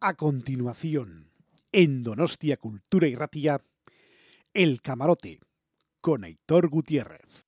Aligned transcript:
A 0.00 0.14
continuación, 0.14 1.32
en 1.72 2.04
Donostia 2.04 2.56
Cultura 2.56 3.08
y 3.08 3.16
Ratia, 3.16 3.60
El 4.54 4.80
Camarote, 4.80 5.40
con 6.00 6.22
Aitor 6.22 6.68
Gutiérrez. 6.68 7.47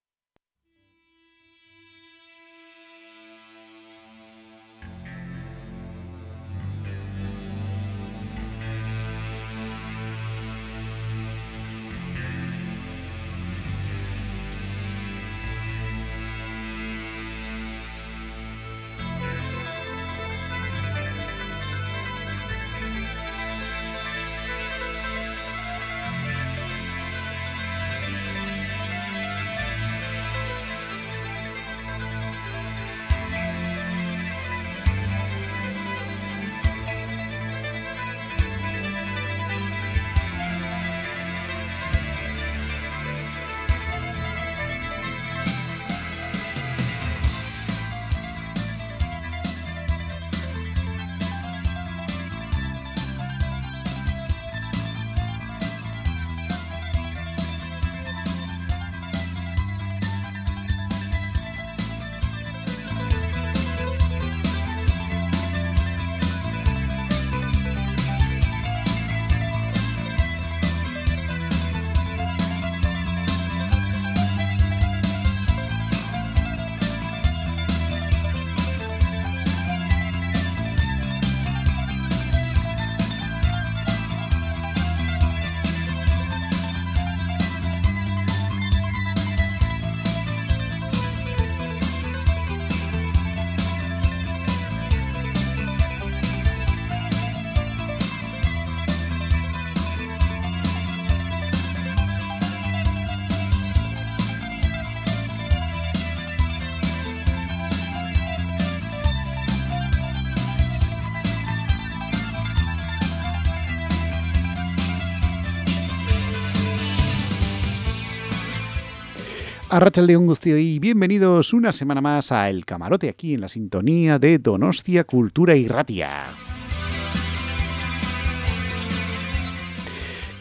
Arracha 119.73 120.03
un 120.03 120.27
Gustio 120.27 120.59
y 120.59 120.81
bienvenidos 120.81 121.53
una 121.53 121.72
semana 121.72 122.00
más 122.00 122.33
a 122.33 122.50
El 122.50 122.65
Camarote 122.65 123.09
aquí 123.09 123.34
en 123.34 123.41
la 123.41 123.49
sintonía 123.49 124.19
de 124.19 124.41
Donostia 124.41 125.05
Cultura 125.05 125.55
y 125.55 125.69
Ratia. 125.69 126.25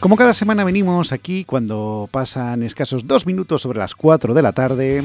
Como 0.00 0.16
cada 0.16 0.34
semana 0.34 0.64
venimos 0.64 1.12
aquí 1.12 1.44
cuando 1.44 2.08
pasan 2.10 2.64
escasos 2.64 3.06
dos 3.06 3.24
minutos 3.24 3.62
sobre 3.62 3.78
las 3.78 3.94
4 3.94 4.34
de 4.34 4.42
la 4.42 4.52
tarde 4.52 5.04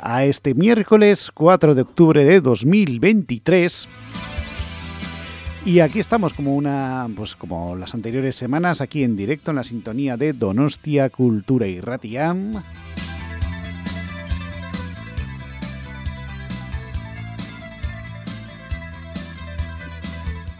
a 0.00 0.24
este 0.24 0.54
miércoles 0.54 1.30
4 1.32 1.76
de 1.76 1.82
octubre 1.82 2.24
de 2.24 2.40
2023. 2.40 3.88
Y 5.66 5.78
aquí 5.78 6.00
estamos 6.00 6.34
como 6.34 6.56
una, 6.56 7.08
pues 7.14 7.36
como 7.36 7.76
las 7.76 7.94
anteriores 7.94 8.34
semanas, 8.34 8.80
aquí 8.80 9.04
en 9.04 9.16
directo 9.16 9.52
en 9.52 9.56
la 9.58 9.64
sintonía 9.64 10.16
de 10.16 10.32
Donostia 10.32 11.10
Cultura 11.10 11.68
y. 11.68 11.80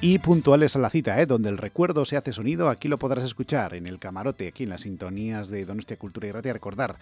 y 0.08 0.20
puntuales 0.20 0.76
a 0.76 0.78
la 0.78 0.88
cita, 0.88 1.20
¿eh? 1.20 1.26
donde 1.26 1.48
el 1.48 1.58
recuerdo 1.58 2.04
se 2.04 2.16
hace 2.16 2.32
sonido, 2.32 2.68
aquí 2.68 2.86
lo 2.86 2.96
podrás 2.96 3.24
escuchar 3.24 3.74
en 3.74 3.88
el 3.88 3.98
camarote, 3.98 4.46
aquí 4.46 4.62
en 4.62 4.68
las 4.68 4.82
sintonías 4.82 5.48
de 5.48 5.64
Donostia 5.64 5.96
Cultura 5.96 6.28
y. 6.28 6.32
Recordar, 6.32 6.94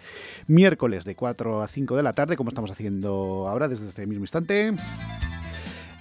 miércoles 0.47 1.05
de 1.05 1.15
4 1.15 1.61
a 1.61 1.69
5 1.69 1.97
de 1.97 2.03
la 2.03 2.15
tarde, 2.15 2.39
como 2.39 2.49
estamos 2.49 2.71
haciendo 2.71 3.47
ahora 3.47 3.69
desde 3.69 3.89
este 3.89 4.07
mismo 4.07 4.25
instante. 4.25 4.73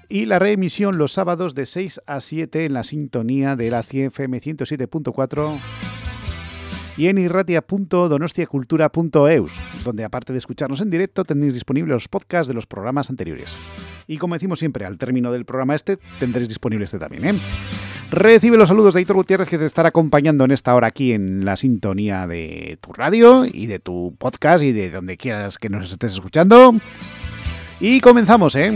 Y 0.07 0.27
la 0.27 0.39
reemisión 0.39 0.97
los 0.97 1.11
sábados 1.11 1.55
de 1.55 1.65
6 1.65 1.99
a 2.07 2.21
7 2.21 2.63
en 2.63 2.71
la 2.71 2.83
sintonía 2.83 3.57
de 3.57 3.69
la 3.69 3.83
CFM 3.83 4.39
107.4 4.39 5.59
y 6.95 7.07
en 7.07 7.17
irratia.donostiacultura.eus, 7.17 9.59
donde 9.83 10.05
aparte 10.05 10.31
de 10.31 10.39
escucharnos 10.39 10.79
en 10.79 10.89
directo 10.89 11.25
tendréis 11.25 11.53
disponibles 11.53 11.91
los 11.91 12.07
podcasts 12.07 12.47
de 12.47 12.53
los 12.53 12.65
programas 12.65 13.09
anteriores. 13.09 13.57
Y 14.07 14.17
como 14.17 14.35
decimos 14.35 14.59
siempre, 14.59 14.85
al 14.85 14.97
término 14.97 15.31
del 15.31 15.45
programa 15.45 15.75
este 15.75 15.97
tendréis 16.19 16.47
disponible 16.47 16.85
este 16.85 16.99
también. 16.99 17.25
¿eh? 17.25 17.39
Recibe 18.11 18.57
los 18.57 18.69
saludos 18.69 18.93
de 18.93 19.01
Hitor 19.01 19.15
Gutiérrez 19.15 19.49
que 19.49 19.57
te 19.57 19.65
estará 19.65 19.89
acompañando 19.89 20.45
en 20.45 20.51
esta 20.51 20.75
hora 20.75 20.87
aquí 20.87 21.13
en 21.13 21.45
la 21.45 21.55
sintonía 21.55 22.27
de 22.27 22.77
tu 22.79 22.93
radio 22.93 23.45
y 23.45 23.65
de 23.65 23.79
tu 23.79 24.15
podcast 24.19 24.63
y 24.63 24.71
de 24.71 24.91
donde 24.91 25.17
quieras 25.17 25.57
que 25.57 25.69
nos 25.69 25.91
estés 25.91 26.13
escuchando. 26.13 26.75
Y 27.79 28.01
comenzamos, 28.01 28.55
¿eh? 28.55 28.75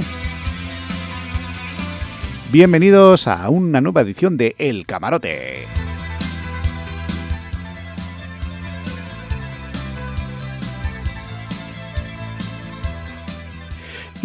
Bienvenidos 2.52 3.28
a 3.28 3.50
una 3.50 3.82
nueva 3.82 4.02
edición 4.02 4.38
de 4.38 4.56
El 4.58 4.86
Camarote. 4.86 5.87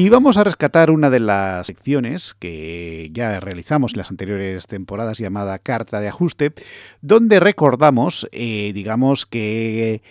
Y 0.03 0.09
vamos 0.09 0.37
a 0.37 0.43
rescatar 0.43 0.91
una 0.91 1.11
de 1.11 1.21
las 1.21 1.69
secciones 1.69 2.35
que 2.37 3.09
ya 3.13 3.39
realizamos 3.39 3.95
en 3.95 3.99
las 3.99 4.11
anteriores 4.11 4.67
temporadas 4.67 5.19
llamada 5.19 5.61
Carta 5.61 6.01
de 6.01 6.09
Ajuste, 6.09 6.55
donde 7.03 7.39
recordamos, 7.39 8.29
eh, 8.33 8.73
digamos 8.75 9.27
que 9.27 10.03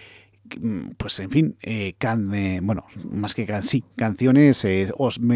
pues 0.98 1.20
en 1.20 1.30
fin, 1.30 1.58
eh, 1.62 1.96
eh, 2.00 2.60
bueno, 2.62 2.86
más 3.12 3.34
que 3.34 3.46
can 3.46 3.64
sí, 3.64 3.84
canciones, 3.96 4.64
eh, 4.66 4.92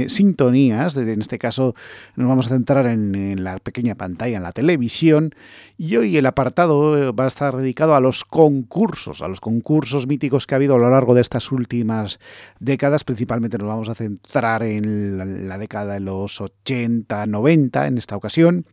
sintonías, 0.08 0.96
en 0.98 1.22
este 1.22 1.38
caso 1.38 1.76
nos 2.16 2.28
vamos 2.28 2.48
a 2.48 2.50
centrar 2.50 2.88
en, 2.88 3.44
la 3.44 3.60
pequeña 3.60 3.96
pantalla, 3.96 4.38
en 4.38 4.44
la 4.44 4.52
televisión, 4.52 5.34
y 5.78 5.96
hoy 5.98 6.18
el 6.18 6.26
apartado 6.26 7.14
va 7.14 7.26
a 7.26 7.28
estar 7.28 7.56
dedicado 7.56 7.96
a 7.96 8.00
los 8.00 8.24
concursos, 8.26 9.22
a 9.22 9.28
los 9.28 9.42
concursos 9.42 10.08
míticos 10.08 10.48
que 10.48 10.56
ha 10.56 10.58
habido 10.58 10.76
a 10.76 10.80
lo 10.80 10.90
largo 10.90 11.14
de 11.14 11.22
estas 11.22 11.52
últimas 11.52 12.20
décadas, 12.60 13.04
principalmente 13.04 13.58
nos 13.58 13.68
vamos 13.68 13.90
a 13.90 13.96
centrar 13.96 14.64
en 14.64 15.18
la, 15.18 15.26
la 15.26 15.58
década 15.58 15.96
de 15.96 16.00
los 16.00 16.42
80, 16.42 17.26
90 17.26 17.88
en 17.88 17.98
esta 17.98 18.16
ocasión, 18.16 18.66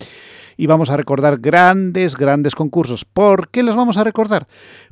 y 0.56 0.66
vamos 0.66 0.91
a 0.91 0.97
recordar 0.97 1.38
grandes, 1.38 2.16
grandes 2.16 2.54
concursos. 2.54 3.04
¿Por 3.04 3.48
qué 3.48 3.62
los 3.62 3.74
vamos 3.74 3.97
a 3.97 4.04
recordar? 4.04 4.47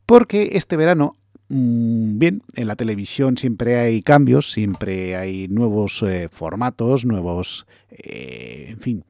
Porque 0.06 0.50
este 0.54 0.76
verano 0.76 1.19
Mm, 1.19 1.19
bien, 1.52 2.42
en 2.54 2.68
la 2.68 2.76
televisión 2.76 3.36
siempre 3.36 3.76
hay 3.76 4.02
cambios, 4.02 4.52
siempre 4.52 5.16
hay 5.16 5.48
nuevos 5.48 6.00
eh, 6.04 6.28
formatos, 6.30 7.04
nuevos, 7.04 7.66
eh, 7.90 8.68
en 8.70 8.80
fin, 8.80 9.04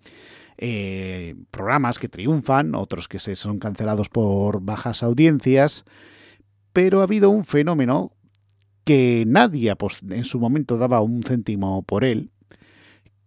eh, 0.57 1.35
programas 1.51 1.99
que 1.99 2.09
triunfan, 2.09 2.75
otros 2.75 3.09
que 3.09 3.19
se 3.19 3.37
son 3.37 3.59
cancelados 3.59 4.09
por 4.09 4.63
bajas 4.63 5.03
audiencias, 5.03 5.85
pero 6.73 7.01
ha 7.01 7.03
habido 7.03 7.29
un 7.29 7.45
fenómeno 7.45 8.13
que 8.85 9.25
nadie 9.27 9.75
en 10.09 10.25
su 10.25 10.41
momento 10.41 10.79
daba 10.79 11.03
un 11.03 11.23
céntimo 11.23 11.83
por 11.83 12.05
él 12.05 12.31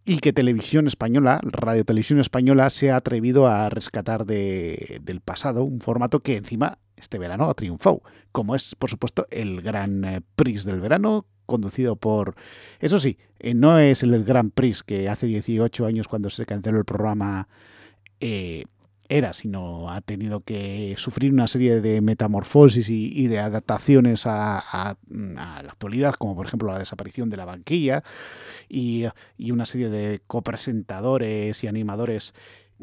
y 0.06 0.18
que 0.18 0.34
Televisión 0.34 0.88
Española, 0.88 1.40
Radio 1.44 1.86
Televisión 1.86 2.20
Española, 2.20 2.72
se 2.72 2.90
ha 2.90 2.96
atrevido 2.96 3.48
a 3.48 3.70
rescatar 3.70 4.26
del 4.26 5.22
pasado, 5.24 5.64
un 5.64 5.82
formato 5.82 6.22
que 6.22 6.36
encima 6.36 6.80
este 7.04 7.20
verano 7.20 7.50
ha 7.50 7.54
triunfado, 7.54 8.02
como 8.32 8.56
es, 8.56 8.76
por 8.76 8.90
supuesto, 8.90 9.28
el 9.30 9.62
Gran 9.62 10.04
eh, 10.06 10.22
Prix 10.36 10.64
del 10.64 10.80
verano, 10.80 11.26
conducido 11.46 11.96
por... 11.96 12.36
Eso 12.80 13.00
sí, 13.00 13.18
eh, 13.40 13.54
no 13.54 13.78
es 13.78 14.04
el 14.04 14.24
Gran 14.24 14.50
Prix 14.50 14.84
que 14.84 15.10
hace 15.10 15.28
18 15.28 15.86
años 15.86 16.08
cuando 16.08 16.30
se 16.30 16.46
canceló 16.46 16.80
el 16.80 16.86
programa 16.86 17.48
eh, 18.20 18.64
era, 19.10 19.34
sino 19.34 19.92
ha 19.92 20.02
tenido 20.02 20.40
que 20.40 20.96
sufrir 20.98 21.34
una 21.34 21.48
serie 21.48 21.82
de 21.82 22.02
metamorfosis 22.02 22.90
y, 22.90 23.28
de 23.28 23.38
adaptaciones 23.40 24.26
a, 24.26 24.98
la 25.10 25.60
actualidad, 25.60 26.16
como 26.16 26.36
por 26.36 26.48
ejemplo 26.48 26.72
la 26.72 26.80
desaparición 26.80 27.30
de 27.30 27.38
la 27.38 27.46
banquilla 27.46 28.04
y, 28.70 29.04
y 29.38 29.52
una 29.52 29.66
serie 29.66 29.90
de 29.90 30.22
copresentadores 30.26 31.64
y 31.64 31.68
animadores 31.68 32.34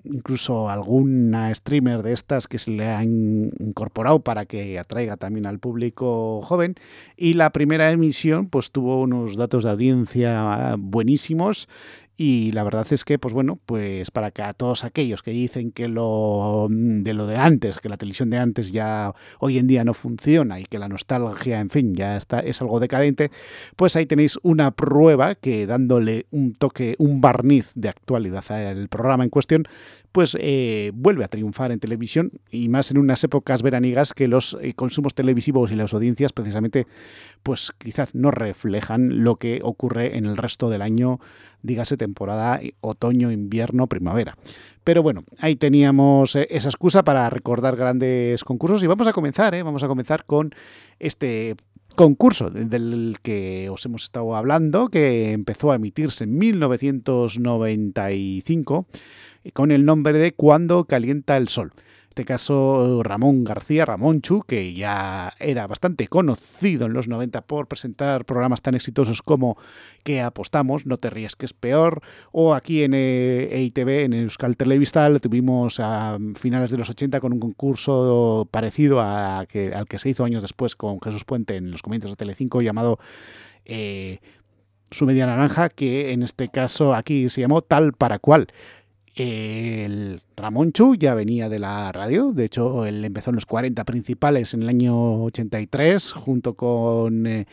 incluso 0.05 0.69
alguna 0.69 1.55
streamer 1.55 2.03
de 2.03 2.13
estas 2.13 2.49
que 2.49 2.59
se 2.59 2.71
le 2.71 2.87
ha 2.87 3.05
incorporado 3.05 4.21
para 4.21 4.47
que 4.47 4.79
atraiga 4.79 5.17
también 5.17 5.47
al 5.47 5.59
público 5.59 6.41
joven. 6.43 6.75
Y 7.17 7.35
la 7.35 7.51
primera 7.51 7.91
emisión 7.91 8.49
pues 8.49 8.71
tuvo 8.71 9.01
unos 9.01 9.37
datos 9.37 9.65
de 9.65 9.71
audiencia 9.71 10.75
buenísimos 10.79 11.69
y 12.23 12.53
la 12.53 12.65
verdad 12.65 12.87
es 12.91 13.07
que, 13.07 13.19
pues 13.19 13.33
bueno, 13.33 13.59
pues 13.65 14.11
para 14.11 14.31
que 14.31 14.43
a 14.43 14.53
todos 14.53 14.85
aquellos 14.85 15.23
que 15.23 15.31
dicen 15.31 15.73
que 15.73 15.89
lo 15.89 16.67
mm, 16.69 17.03
de 17.03 17.15
lo 17.15 17.27
de 17.27 17.39
antes, 17.39 17.79
que 17.79 17.89
la 17.89 17.97
televisión 17.97 18.29
de 18.29 18.37
antes 18.37 18.73
ya 18.73 19.15
hoy 19.39 19.57
en 19.57 19.67
día 19.67 19.85
no 19.85 19.95
funciona 19.95 20.61
y 20.61 20.65
que 20.65 20.79
la 20.79 20.87
nostalgia, 20.87 21.61
en 21.61 21.71
fin, 21.71 21.95
ya 21.95 22.19
está, 22.19 22.41
es 22.41 22.61
algo 22.61 22.79
decadente, 22.79 23.31
pues 23.75 23.97
ahí 23.97 24.05
tenéis 24.05 24.39
una 24.43 24.73
prueba 24.73 25.35
que 25.35 25.67
dándole 25.67 26.27
un 26.31 26.53
toque, 26.53 26.95
un 26.99 27.23
barniz 27.23 27.73
de 27.75 27.89
actualidad 27.89 28.45
al 28.53 28.91
programa 28.91 29.25
en 29.25 29.31
cuestión, 29.31 29.65
pues 30.13 30.37
eh, 30.41 30.91
vuelve 30.95 31.25
a 31.25 31.29
triunfar 31.29 31.73
en 31.73 31.81
televisión 31.81 32.33
y 32.51 32.69
más 32.69 32.91
en 32.91 32.99
unas 32.99 33.23
épocas 33.25 33.63
veranigas 33.63 34.13
que 34.13 34.29
los 34.29 34.57
eh, 34.61 34.75
consumos 34.75 35.15
televisivos 35.15 35.71
y 35.71 35.77
las 35.77 35.95
audiencias 35.95 36.33
precisamente 36.33 36.87
pues 37.43 37.73
quizás 37.79 38.15
no 38.15 38.31
reflejan 38.31 39.25
lo 39.25 39.37
que 39.37 39.61
ocurre 39.63 40.17
en 40.17 40.27
el 40.27 40.37
resto 40.37 40.69
del 40.69 40.83
año, 40.83 41.21
dígase 41.63 41.97
temporada 41.97 42.61
otoño, 42.81 43.31
invierno, 43.31 43.87
primavera. 43.87 44.37
Pero 44.85 45.03
bueno, 45.03 45.25
ahí 45.39 45.57
teníamos 45.57 46.35
eh, 46.37 46.47
esa 46.51 46.69
excusa 46.69 47.05
para 47.05 47.31
recordar 47.31 47.77
grandes 47.77 48.45
concursos 48.45 48.83
y 48.83 48.87
vamos 48.87 49.07
a 49.07 49.13
comenzar, 49.13 49.63
vamos 49.63 49.83
a 49.85 49.89
comenzar 49.89 50.25
con 50.25 50.51
este 50.99 51.57
concurso 52.01 52.49
del 52.49 53.19
que 53.23 53.69
os 53.69 53.85
hemos 53.85 54.05
estado 54.05 54.35
hablando, 54.35 54.89
que 54.89 55.33
empezó 55.33 55.71
a 55.71 55.75
emitirse 55.75 56.25
en 56.25 56.39
1995 56.39 58.87
con 59.53 59.71
el 59.71 59.85
nombre 59.85 60.19
de 60.19 60.33
Cuando 60.33 60.87
calienta 60.87 61.37
el 61.37 61.49
sol. 61.49 61.75
En 62.11 62.13
este 62.13 62.25
caso, 62.25 63.05
Ramón 63.05 63.45
García, 63.45 63.85
Ramón 63.85 64.21
Chu, 64.21 64.43
que 64.43 64.75
ya 64.75 65.33
era 65.39 65.69
bastante 65.69 66.09
conocido 66.09 66.87
en 66.87 66.93
los 66.93 67.07
90 67.07 67.43
por 67.43 67.69
presentar 67.69 68.25
programas 68.25 68.63
tan 68.63 68.75
exitosos 68.75 69.23
como 69.23 69.57
Que 70.03 70.21
apostamos, 70.21 70.87
No 70.87 70.99
te 70.99 71.09
ríes 71.09 71.37
que 71.37 71.47
es 71.47 71.53
peor, 71.53 72.03
o 72.33 72.53
aquí 72.55 72.83
en 72.83 72.95
EITV, 72.95 73.89
e 73.89 74.05
en 74.07 74.15
Euskal 74.15 74.57
Televista, 74.57 75.09
lo 75.09 75.21
tuvimos 75.21 75.79
a 75.79 76.19
finales 76.35 76.73
de 76.73 76.79
los 76.79 76.91
80 76.91 77.21
con 77.21 77.33
un 77.33 77.39
concurso 77.39 78.49
parecido 78.51 79.01
al 79.01 79.47
que 79.47 79.99
se 79.99 80.09
hizo 80.09 80.25
años 80.25 80.43
después 80.43 80.75
con 80.75 81.01
Jesús 81.01 81.25
Puente 81.25 81.55
en 81.55 81.71
los 81.71 81.81
comienzos 81.81 82.11
de 82.11 82.17
Telecinco 82.17 82.61
llamado... 82.61 82.99
Eh, 83.65 84.19
su 84.91 85.07
media 85.07 85.27
naranja, 85.27 85.69
que 85.69 86.13
en 86.13 86.25
este 86.25 86.49
caso 86.49 86.95
aquí 86.95 87.29
se 87.29 87.41
llamó 87.41 87.63
Tal 87.63 87.93
para 87.93 88.19
cual. 88.19 88.49
El 89.15 90.21
Ramón 90.37 90.73
Chu 90.73 90.95
ya 90.95 91.15
venía 91.15 91.49
de 91.49 91.59
la 91.59 91.91
radio, 91.93 92.33
de 92.33 92.45
hecho 92.45 92.87
él 92.87 93.05
empezó 93.05 93.31
en 93.31 93.37
los 93.37 93.47
40 93.47 93.85
principales 93.85 94.55
en 94.55 94.63
el 94.63 94.69
año 94.69 95.25
83 95.25 96.13
junto 96.13 96.55
con 96.55 97.27
eh, 97.27 97.47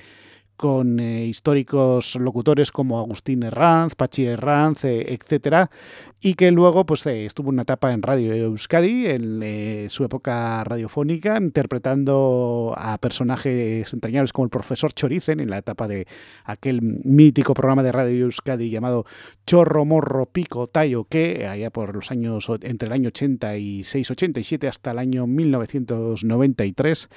con 0.58 1.00
eh, 1.00 1.26
históricos 1.26 2.16
locutores 2.16 2.72
como 2.72 3.00
Agustín 3.00 3.44
Herranz, 3.44 3.94
Pachi 3.96 4.26
Herranz, 4.26 4.84
eh, 4.86 5.14
etcétera, 5.14 5.70
y 6.20 6.34
que 6.34 6.50
luego 6.50 6.86
pues 6.86 7.06
eh, 7.06 7.26
estuvo 7.26 7.50
una 7.50 7.62
etapa 7.62 7.94
en 7.94 8.02
Radio 8.02 8.34
Euskadi 8.34 9.06
en 9.06 9.90
su 9.90 10.04
época 10.04 10.64
radiofónica 10.64 11.38
interpretando 11.38 12.74
a 12.76 12.98
personajes 12.98 13.94
entrañables 13.94 14.34
como 14.34 14.46
el 14.46 14.50
profesor 14.50 14.94
Choricen 14.94 15.40
en 15.40 15.52
la 15.52 15.60
etapa 15.60 15.88
de 15.88 16.08
aquel 16.44 16.82
mítico 16.82 17.54
programa 17.54 17.84
de 17.84 17.92
Radio 17.92 18.26
Euskadi 18.26 18.72
llamado 18.72 19.06
Chorro 19.46 19.86
Morro 19.86 20.26
Pico 20.26 20.66
Tayo 20.66 21.04
que 21.04 21.46
allá 21.48 21.70
por 21.70 21.94
los 21.94 22.10
años 22.10 22.48
entre 22.62 22.88
el 22.88 22.94
año 22.94 23.12
86-87 23.12 24.68
hasta 24.68 24.92
el 24.92 25.00
año 25.00 25.28
1993 25.28 27.10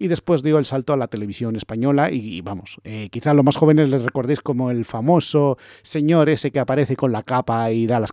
y 0.00 0.08
después 0.08 0.42
dio 0.42 0.58
el 0.58 0.64
salto 0.64 0.92
a 0.92 0.96
la 0.96 1.06
televisión 1.06 1.54
española 1.54 2.10
y 2.10 2.40
vamos 2.40 2.78
eh, 2.82 3.08
quizá 3.12 3.30
a 3.30 3.34
los 3.34 3.44
más 3.44 3.56
jóvenes 3.56 3.88
les 3.88 4.02
recordéis 4.02 4.40
como 4.40 4.72
el 4.72 4.84
famoso 4.84 5.58
señor 5.82 6.28
ese 6.28 6.50
que 6.50 6.58
aparece 6.58 6.96
con 6.96 7.12
la 7.12 7.22
capa 7.22 7.70
y 7.70 7.86
da 7.86 8.00
las 8.00 8.10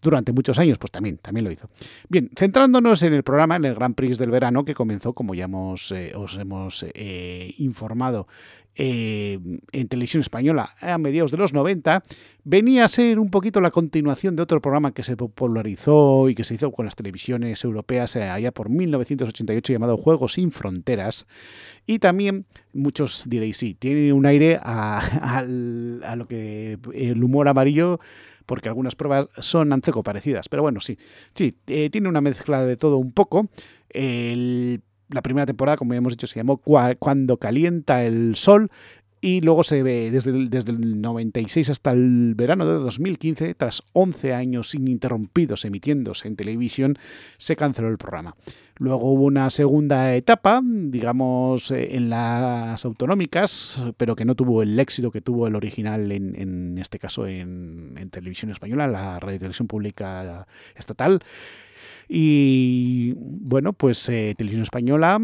durante 0.00 0.32
muchos 0.32 0.58
años, 0.58 0.78
pues 0.78 0.90
también, 0.90 1.18
también 1.18 1.44
lo 1.44 1.50
hizo. 1.50 1.68
Bien, 2.08 2.30
centrándonos 2.36 3.02
en 3.02 3.14
el 3.14 3.22
programa, 3.22 3.56
en 3.56 3.64
el 3.64 3.74
Grand 3.74 3.94
Prix 3.94 4.18
del 4.18 4.30
verano, 4.30 4.64
que 4.64 4.74
comenzó, 4.74 5.12
como 5.12 5.34
ya 5.34 5.44
hemos, 5.44 5.92
eh, 5.92 6.12
os 6.14 6.36
hemos 6.36 6.84
eh, 6.94 7.54
informado, 7.58 8.28
eh, 8.80 9.40
en 9.72 9.88
televisión 9.88 10.20
española 10.20 10.76
a 10.80 10.98
mediados 10.98 11.32
de 11.32 11.36
los 11.36 11.52
90, 11.52 12.00
venía 12.44 12.84
a 12.84 12.88
ser 12.88 13.18
un 13.18 13.28
poquito 13.28 13.60
la 13.60 13.72
continuación 13.72 14.36
de 14.36 14.42
otro 14.42 14.60
programa 14.60 14.94
que 14.94 15.02
se 15.02 15.16
popularizó 15.16 16.28
y 16.28 16.36
que 16.36 16.44
se 16.44 16.54
hizo 16.54 16.70
con 16.70 16.84
las 16.84 16.94
televisiones 16.94 17.64
europeas 17.64 18.14
allá 18.14 18.52
por 18.52 18.68
1988 18.68 19.72
llamado 19.72 19.96
Juegos 19.96 20.34
sin 20.34 20.52
Fronteras. 20.52 21.26
Y 21.86 21.98
también, 21.98 22.46
muchos 22.72 23.24
diréis, 23.26 23.56
sí, 23.56 23.74
tiene 23.74 24.12
un 24.12 24.26
aire 24.26 24.60
a, 24.62 25.42
lo 26.16 26.28
que 26.28 26.78
el 26.94 27.24
humor 27.24 27.48
amarillo 27.48 27.98
porque 28.48 28.70
algunas 28.70 28.96
pruebas 28.96 29.28
son 29.38 29.72
anceco 29.74 30.02
parecidas, 30.02 30.48
pero 30.48 30.62
bueno, 30.62 30.80
sí, 30.80 30.98
sí, 31.34 31.54
eh, 31.66 31.90
tiene 31.90 32.08
una 32.08 32.22
mezcla 32.22 32.64
de 32.64 32.78
todo 32.78 32.96
un 32.96 33.12
poco. 33.12 33.48
La 33.94 35.22
primera 35.22 35.46
temporada, 35.46 35.76
como 35.76 35.92
ya 35.92 35.98
hemos 35.98 36.14
dicho, 36.14 36.26
se 36.26 36.40
llamó 36.40 36.58
Cuando 36.58 37.36
calienta 37.36 38.04
el 38.04 38.36
sol 38.36 38.70
y 39.20 39.40
luego 39.40 39.64
se 39.64 39.82
ve 39.82 40.10
desde 40.10 40.30
el, 40.30 40.48
desde 40.48 40.70
el 40.70 41.00
96 41.00 41.70
hasta 41.70 41.90
el 41.90 42.34
verano 42.34 42.66
de 42.66 42.74
2015, 42.74 43.54
tras 43.54 43.82
11 43.92 44.32
años 44.34 44.74
ininterrumpidos 44.74 45.64
emitiéndose 45.64 46.28
en 46.28 46.36
televisión, 46.36 46.98
se 47.36 47.56
canceló 47.56 47.88
el 47.88 47.98
programa. 47.98 48.36
Luego 48.78 49.10
hubo 49.10 49.24
una 49.24 49.50
segunda 49.50 50.14
etapa, 50.14 50.60
digamos, 50.62 51.70
eh, 51.72 51.96
en 51.96 52.10
las 52.10 52.84
autonómicas, 52.84 53.82
pero 53.96 54.14
que 54.14 54.24
no 54.24 54.36
tuvo 54.36 54.62
el 54.62 54.78
éxito 54.78 55.10
que 55.10 55.20
tuvo 55.20 55.48
el 55.48 55.56
original, 55.56 56.12
en, 56.12 56.34
en 56.36 56.78
este 56.78 56.98
caso 56.98 57.26
en, 57.26 58.08
televisión 58.10 58.50
española, 58.52 58.86
la 58.86 59.18
radio 59.18 59.38
televisión 59.38 59.68
pública 59.68 60.46
estatal. 60.76 61.20
Y 62.10 63.12
bueno, 63.18 63.74
pues 63.74 64.08
eh, 64.08 64.34
Televisión 64.34 64.62
Española 64.62 65.20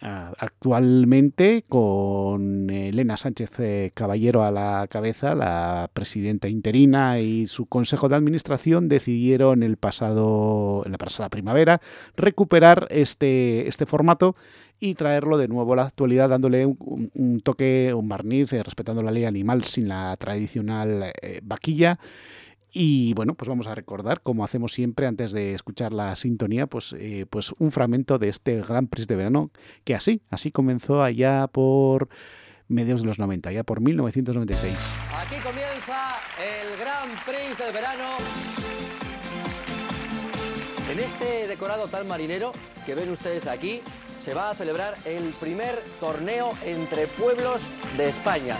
actualmente 0.00 1.64
con 1.68 2.70
Elena 2.70 3.16
Sánchez 3.16 3.50
eh, 3.58 3.90
Caballero 3.94 4.44
a 4.44 4.52
la 4.52 4.86
cabeza, 4.88 5.34
la 5.34 5.90
presidenta 5.92 6.48
interina 6.48 7.18
y 7.18 7.48
su 7.48 7.66
consejo 7.66 8.08
de 8.08 8.14
administración 8.14 8.88
decidieron 8.88 9.64
el 9.64 9.76
pasado, 9.76 10.84
en 10.86 10.92
la 10.92 10.98
pasada 10.98 11.28
primavera 11.30 11.80
recuperar 12.16 12.86
este, 12.90 13.66
este 13.66 13.84
formato 13.84 14.36
y 14.78 14.94
traerlo 14.94 15.36
de 15.36 15.48
nuevo 15.48 15.72
a 15.72 15.76
la 15.76 15.82
actualidad 15.86 16.28
dándole 16.28 16.64
un, 16.64 17.40
toque, 17.42 17.92
un 17.92 18.08
barniz, 18.08 18.52
eh, 18.52 18.62
respetando 18.62 19.02
la 19.02 19.10
ley 19.10 19.24
animal 19.24 19.64
sin 19.64 19.88
la 19.88 20.16
tradicional 20.16 21.12
vaquilla 21.42 21.98
y 22.72 23.14
bueno, 23.14 23.34
pues 23.34 23.48
vamos 23.48 23.66
a 23.66 23.74
recordar, 23.74 24.22
como 24.22 24.44
hacemos 24.44 24.72
siempre 24.72 25.06
antes 25.06 25.32
de 25.32 25.54
escuchar 25.54 25.92
la 25.92 26.14
sintonía, 26.16 26.66
pues, 26.66 26.94
eh, 26.98 27.26
pues 27.28 27.52
un 27.58 27.72
fragmento 27.72 28.18
de 28.18 28.28
este 28.28 28.60
Gran 28.60 28.86
Prix 28.86 29.06
de 29.06 29.16
verano, 29.16 29.50
que 29.84 29.94
así, 29.94 30.22
así 30.30 30.50
comenzó 30.52 31.02
allá 31.02 31.46
por 31.48 32.08
mediados 32.68 33.00
de 33.00 33.08
los 33.08 33.18
90, 33.18 33.52
ya 33.52 33.64
por 33.64 33.80
1996. 33.80 34.74
Aquí 35.16 35.36
comienza 35.42 36.16
el 36.38 36.78
Gran 36.78 37.10
Prix 37.26 37.58
del 37.58 37.72
verano. 37.72 38.16
En 40.90 40.98
este 40.98 41.46
decorado 41.46 41.86
tan 41.86 42.06
marinero 42.08 42.52
que 42.84 42.94
ven 42.94 43.10
ustedes 43.10 43.46
aquí, 43.46 43.80
se 44.18 44.34
va 44.34 44.50
a 44.50 44.54
celebrar 44.54 44.94
el 45.04 45.32
primer 45.40 45.82
torneo 45.98 46.52
entre 46.64 47.06
pueblos 47.06 47.62
de 47.96 48.08
España. 48.08 48.56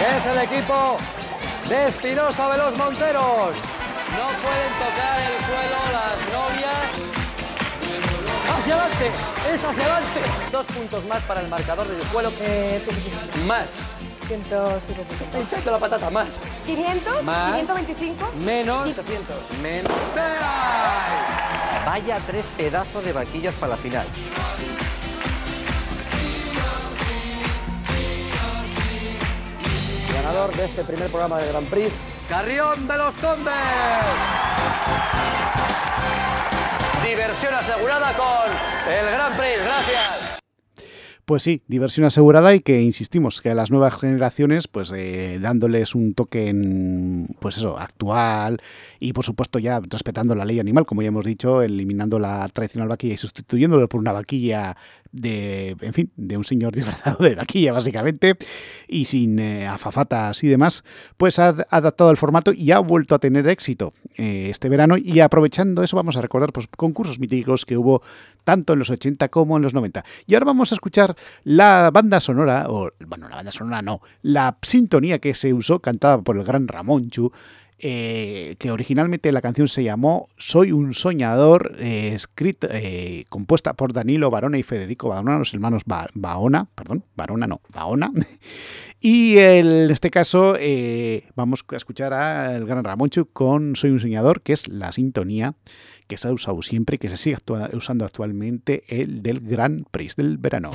Es 0.00 0.26
el 0.26 0.38
equipo 0.38 0.98
de 1.68 1.88
Espinosa 1.88 2.50
de 2.50 2.58
los 2.58 2.76
Monteros. 2.76 3.56
No 4.16 4.26
pueden 4.42 4.72
tocar 4.78 5.20
el 5.20 5.44
suelo 5.44 5.78
las 5.92 6.18
novias. 6.32 6.86
¡Hacia 8.52 8.74
adelante! 8.74 9.10
¡Es 9.52 9.64
hacia 9.64 9.82
adelante! 9.82 10.20
Dos 10.52 10.66
puntos 10.66 11.04
más 11.06 11.22
para 11.24 11.40
el 11.40 11.48
marcador 11.48 11.88
del 11.88 12.06
juego. 12.08 12.30
Eh, 12.40 12.80
más. 13.46 13.70
175. 14.28 15.38
Echando 15.38 15.70
la 15.70 15.78
patata, 15.78 16.10
más. 16.10 16.42
500. 16.66 17.22
Más. 17.24 17.56
525. 17.56 18.32
Menos. 18.44 18.88
800. 18.88 19.36
Menos. 19.62 19.92
Vaya 21.86 22.18
tres 22.26 22.50
pedazos 22.56 23.04
de 23.04 23.12
vaquillas 23.12 23.54
para 23.54 23.70
la 23.70 23.76
final. 23.76 24.06
Ganador 30.26 30.56
de 30.56 30.64
este 30.64 30.82
primer 30.82 31.08
programa 31.08 31.38
de 31.38 31.48
Grand 31.48 31.68
Prix, 31.68 31.92
Carrión 32.28 32.88
de 32.88 32.96
los 32.98 33.16
Condes. 33.16 33.54
Diversión 37.04 37.54
asegurada 37.54 38.12
con 38.16 38.92
el 38.92 39.06
Grand 39.06 39.36
Prix. 39.36 39.62
Gracias. 39.62 40.36
Pues 41.26 41.42
sí, 41.42 41.62
diversión 41.66 42.06
asegurada 42.06 42.54
y 42.54 42.60
que 42.60 42.82
insistimos 42.82 43.40
que 43.40 43.50
a 43.50 43.54
las 43.54 43.70
nuevas 43.70 43.94
generaciones, 43.94 44.68
pues 44.68 44.92
eh, 44.94 45.38
dándoles 45.40 45.94
un 45.94 46.14
toque 46.14 46.48
en, 46.48 47.28
pues 47.40 47.56
eso, 47.56 47.78
actual 47.78 48.58
y 49.00 49.12
por 49.12 49.24
supuesto 49.24 49.58
ya 49.58 49.80
respetando 49.80 50.34
la 50.34 50.44
ley 50.44 50.60
animal, 50.60 50.86
como 50.86 51.02
ya 51.02 51.08
hemos 51.08 51.24
dicho, 51.24 51.62
eliminando 51.62 52.20
la 52.20 52.48
tradicional 52.48 52.88
vaquilla 52.88 53.14
y 53.14 53.18
sustituyéndolo 53.18 53.88
por 53.88 54.00
una 54.00 54.12
vaquilla 54.12 54.76
de, 55.16 55.76
en 55.80 55.92
fin, 55.92 56.10
de 56.16 56.36
un 56.36 56.44
señor 56.44 56.74
disfrazado 56.76 57.24
de 57.24 57.34
vaquilla 57.34 57.72
básicamente 57.72 58.36
y 58.86 59.06
sin 59.06 59.38
eh, 59.38 59.66
afafatas 59.66 60.42
y 60.44 60.48
demás, 60.48 60.84
pues 61.16 61.38
ha 61.38 61.48
adaptado 61.70 62.10
el 62.10 62.16
formato 62.16 62.52
y 62.52 62.70
ha 62.70 62.78
vuelto 62.78 63.14
a 63.14 63.18
tener 63.18 63.48
éxito 63.48 63.92
eh, 64.16 64.48
este 64.50 64.68
verano 64.68 64.96
y 64.96 65.20
aprovechando 65.20 65.82
eso 65.82 65.96
vamos 65.96 66.16
a 66.16 66.20
recordar 66.20 66.52
pues, 66.52 66.68
concursos 66.68 67.18
míticos 67.18 67.64
que 67.64 67.76
hubo 67.76 68.02
tanto 68.44 68.74
en 68.74 68.78
los 68.78 68.90
80 68.90 69.28
como 69.28 69.56
en 69.56 69.62
los 69.62 69.74
90. 69.74 70.04
Y 70.26 70.34
ahora 70.34 70.46
vamos 70.46 70.72
a 70.72 70.74
escuchar 70.74 71.16
la 71.44 71.90
banda 71.92 72.20
sonora, 72.20 72.66
o 72.68 72.90
bueno, 73.06 73.28
la 73.28 73.36
banda 73.36 73.50
sonora 73.50 73.82
no, 73.82 74.00
la 74.22 74.56
sintonía 74.62 75.18
que 75.18 75.34
se 75.34 75.52
usó 75.52 75.80
cantada 75.80 76.18
por 76.18 76.36
el 76.36 76.44
gran 76.44 76.68
Ramón 76.68 77.10
Chu 77.10 77.32
eh, 77.78 78.56
que 78.58 78.70
originalmente 78.70 79.30
la 79.32 79.42
canción 79.42 79.68
se 79.68 79.84
llamó 79.84 80.30
Soy 80.38 80.72
un 80.72 80.94
soñador, 80.94 81.76
eh, 81.78 82.12
escrita, 82.14 82.68
eh, 82.70 83.26
compuesta 83.28 83.74
por 83.74 83.92
Danilo 83.92 84.30
Barona 84.30 84.56
y 84.56 84.62
Federico 84.62 85.10
Barona, 85.10 85.38
los 85.38 85.52
hermanos 85.52 85.82
ba 85.84 86.08
perdón, 86.74 87.04
Barona 87.16 87.46
no, 87.46 87.60
Baona. 87.68 88.12
y 89.00 89.36
en 89.36 89.90
este 89.90 90.10
caso 90.10 90.54
vamos 91.34 91.64
a 91.70 91.76
escuchar 91.76 92.14
al 92.14 92.64
gran 92.64 92.82
Ramonchu 92.82 93.26
con 93.26 93.76
Soy 93.76 93.90
un 93.90 94.00
soñador, 94.00 94.40
que 94.40 94.54
es 94.54 94.68
la 94.68 94.92
sintonía 94.92 95.54
que 96.06 96.16
se 96.16 96.28
ha 96.28 96.32
usado 96.32 96.62
siempre 96.62 96.96
y 96.96 96.98
que 96.98 97.08
se 97.08 97.18
sigue 97.18 97.36
usando 97.74 98.04
actualmente, 98.04 98.84
el 98.88 99.22
del 99.22 99.40
Gran 99.40 99.84
Prix 99.90 100.16
del 100.16 100.38
verano. 100.38 100.70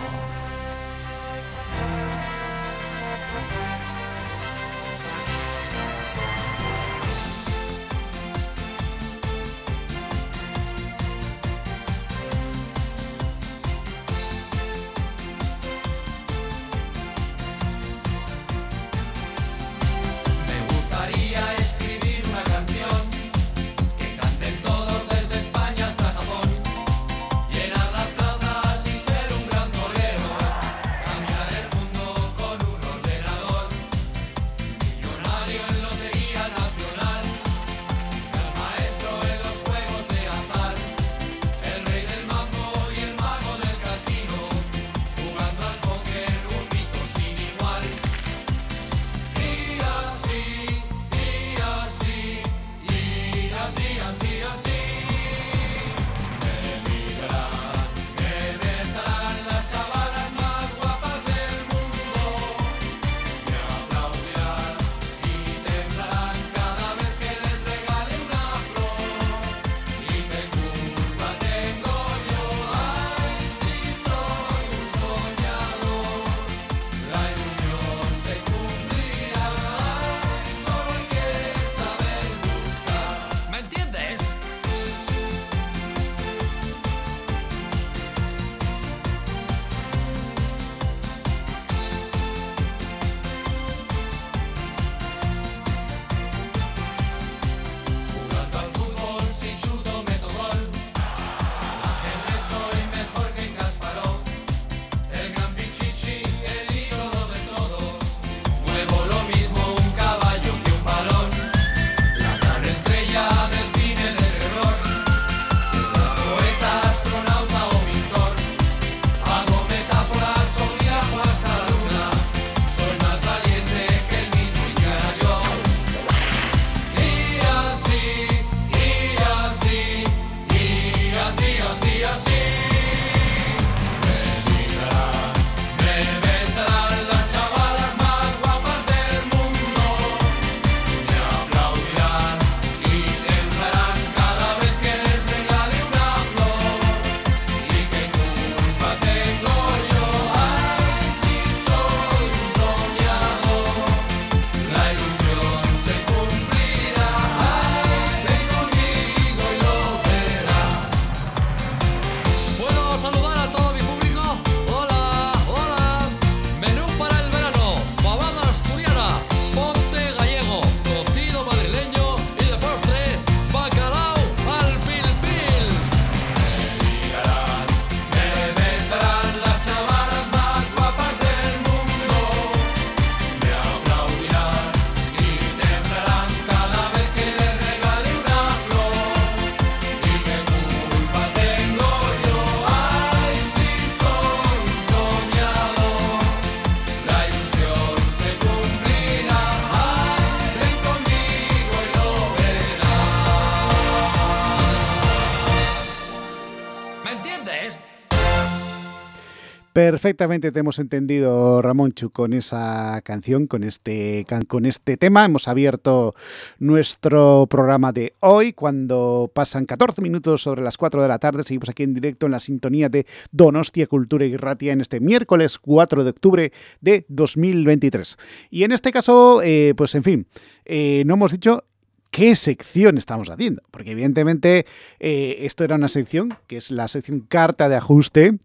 Perfectamente 210.02 210.52
te 210.52 210.62
hemos 210.62 210.80
entendido, 210.80 211.62
Ramonchu, 211.62 212.10
con 212.10 212.34
esa 212.34 213.00
canción, 213.04 213.46
con 213.46 213.64
este, 213.64 214.26
con 214.48 214.66
este 214.66 214.98
tema. 214.98 215.24
Hemos 215.24 215.48
abierto 215.48 216.16
nuestro 216.58 217.46
programa 217.48 217.92
de 217.92 218.16
hoy 218.20 218.52
cuando 218.54 219.30
pasan 219.32 219.68
14 219.68 220.02
minutos 220.02 220.42
sobre 220.42 220.64
las 220.64 220.78
4 220.78 221.04
de 221.04 221.08
la 221.08 221.20
tarde. 221.20 221.44
Seguimos 221.44 221.70
aquí 221.70 221.84
en 221.84 221.94
directo 221.94 222.26
en 222.26 222.32
la 222.32 222.40
sintonía 222.40 222.90
de 222.90 223.06
Donostia 223.32 223.86
Cultura 223.86 224.26
y 224.26 224.36
Ratia 224.38 224.74
en 224.74 224.82
este 224.82 225.00
miércoles 225.00 225.60
4 225.60 226.04
de 226.04 226.10
octubre 226.10 226.52
de 226.80 227.06
2023. 227.08 228.18
Y 228.50 228.64
en 228.64 228.72
este 228.72 228.92
caso, 228.92 229.44
eh, 229.44 229.76
pues 229.78 229.94
en 229.94 230.02
fin, 230.02 230.28
eh, 230.66 231.04
no 231.06 231.14
hemos 231.14 231.32
dicho 231.32 231.64
qué 232.12 232.36
sección 232.36 232.98
estamos 232.98 233.30
haciendo. 233.30 233.64
Porque 233.72 233.92
evidentemente 233.92 234.66
eh, 235.00 235.38
esto 235.42 235.64
era 235.64 235.76
una 235.76 235.88
sección 235.88 236.38
que 236.46 236.58
es 236.58 236.70
la 236.70 236.88
sección 236.88 237.22
carta 237.22 237.70
de 237.70 237.78
ajuste 237.78 238.38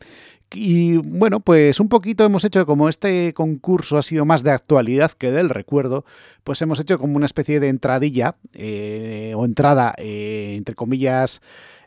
y 0.55 0.97
bueno, 0.99 1.41
pues 1.41 1.81
un 1.81 1.89
poquito 1.89 2.25
hemos 2.25 2.45
hecho, 2.45 2.67
como 2.67 2.89
este 2.89 3.35
concurso 3.35 3.99
ha 3.99 4.03
sido 4.03 4.25
más 4.25 4.43
de 4.43 4.53
actualidad 4.53 5.13
que 5.13 5.33
del 5.33 5.49
recuerdo, 5.49 6.05
pues 6.45 6.63
hemos 6.63 6.79
hecho 6.79 6.99
como 6.99 7.17
una 7.17 7.27
especie 7.27 7.59
de 7.59 7.69
entradilla 7.69 8.37
eh, 8.53 9.33
o 9.37 9.45
entrada, 9.45 9.95
eh, 9.99 10.55
entre 10.57 10.75
comillas, 10.75 11.41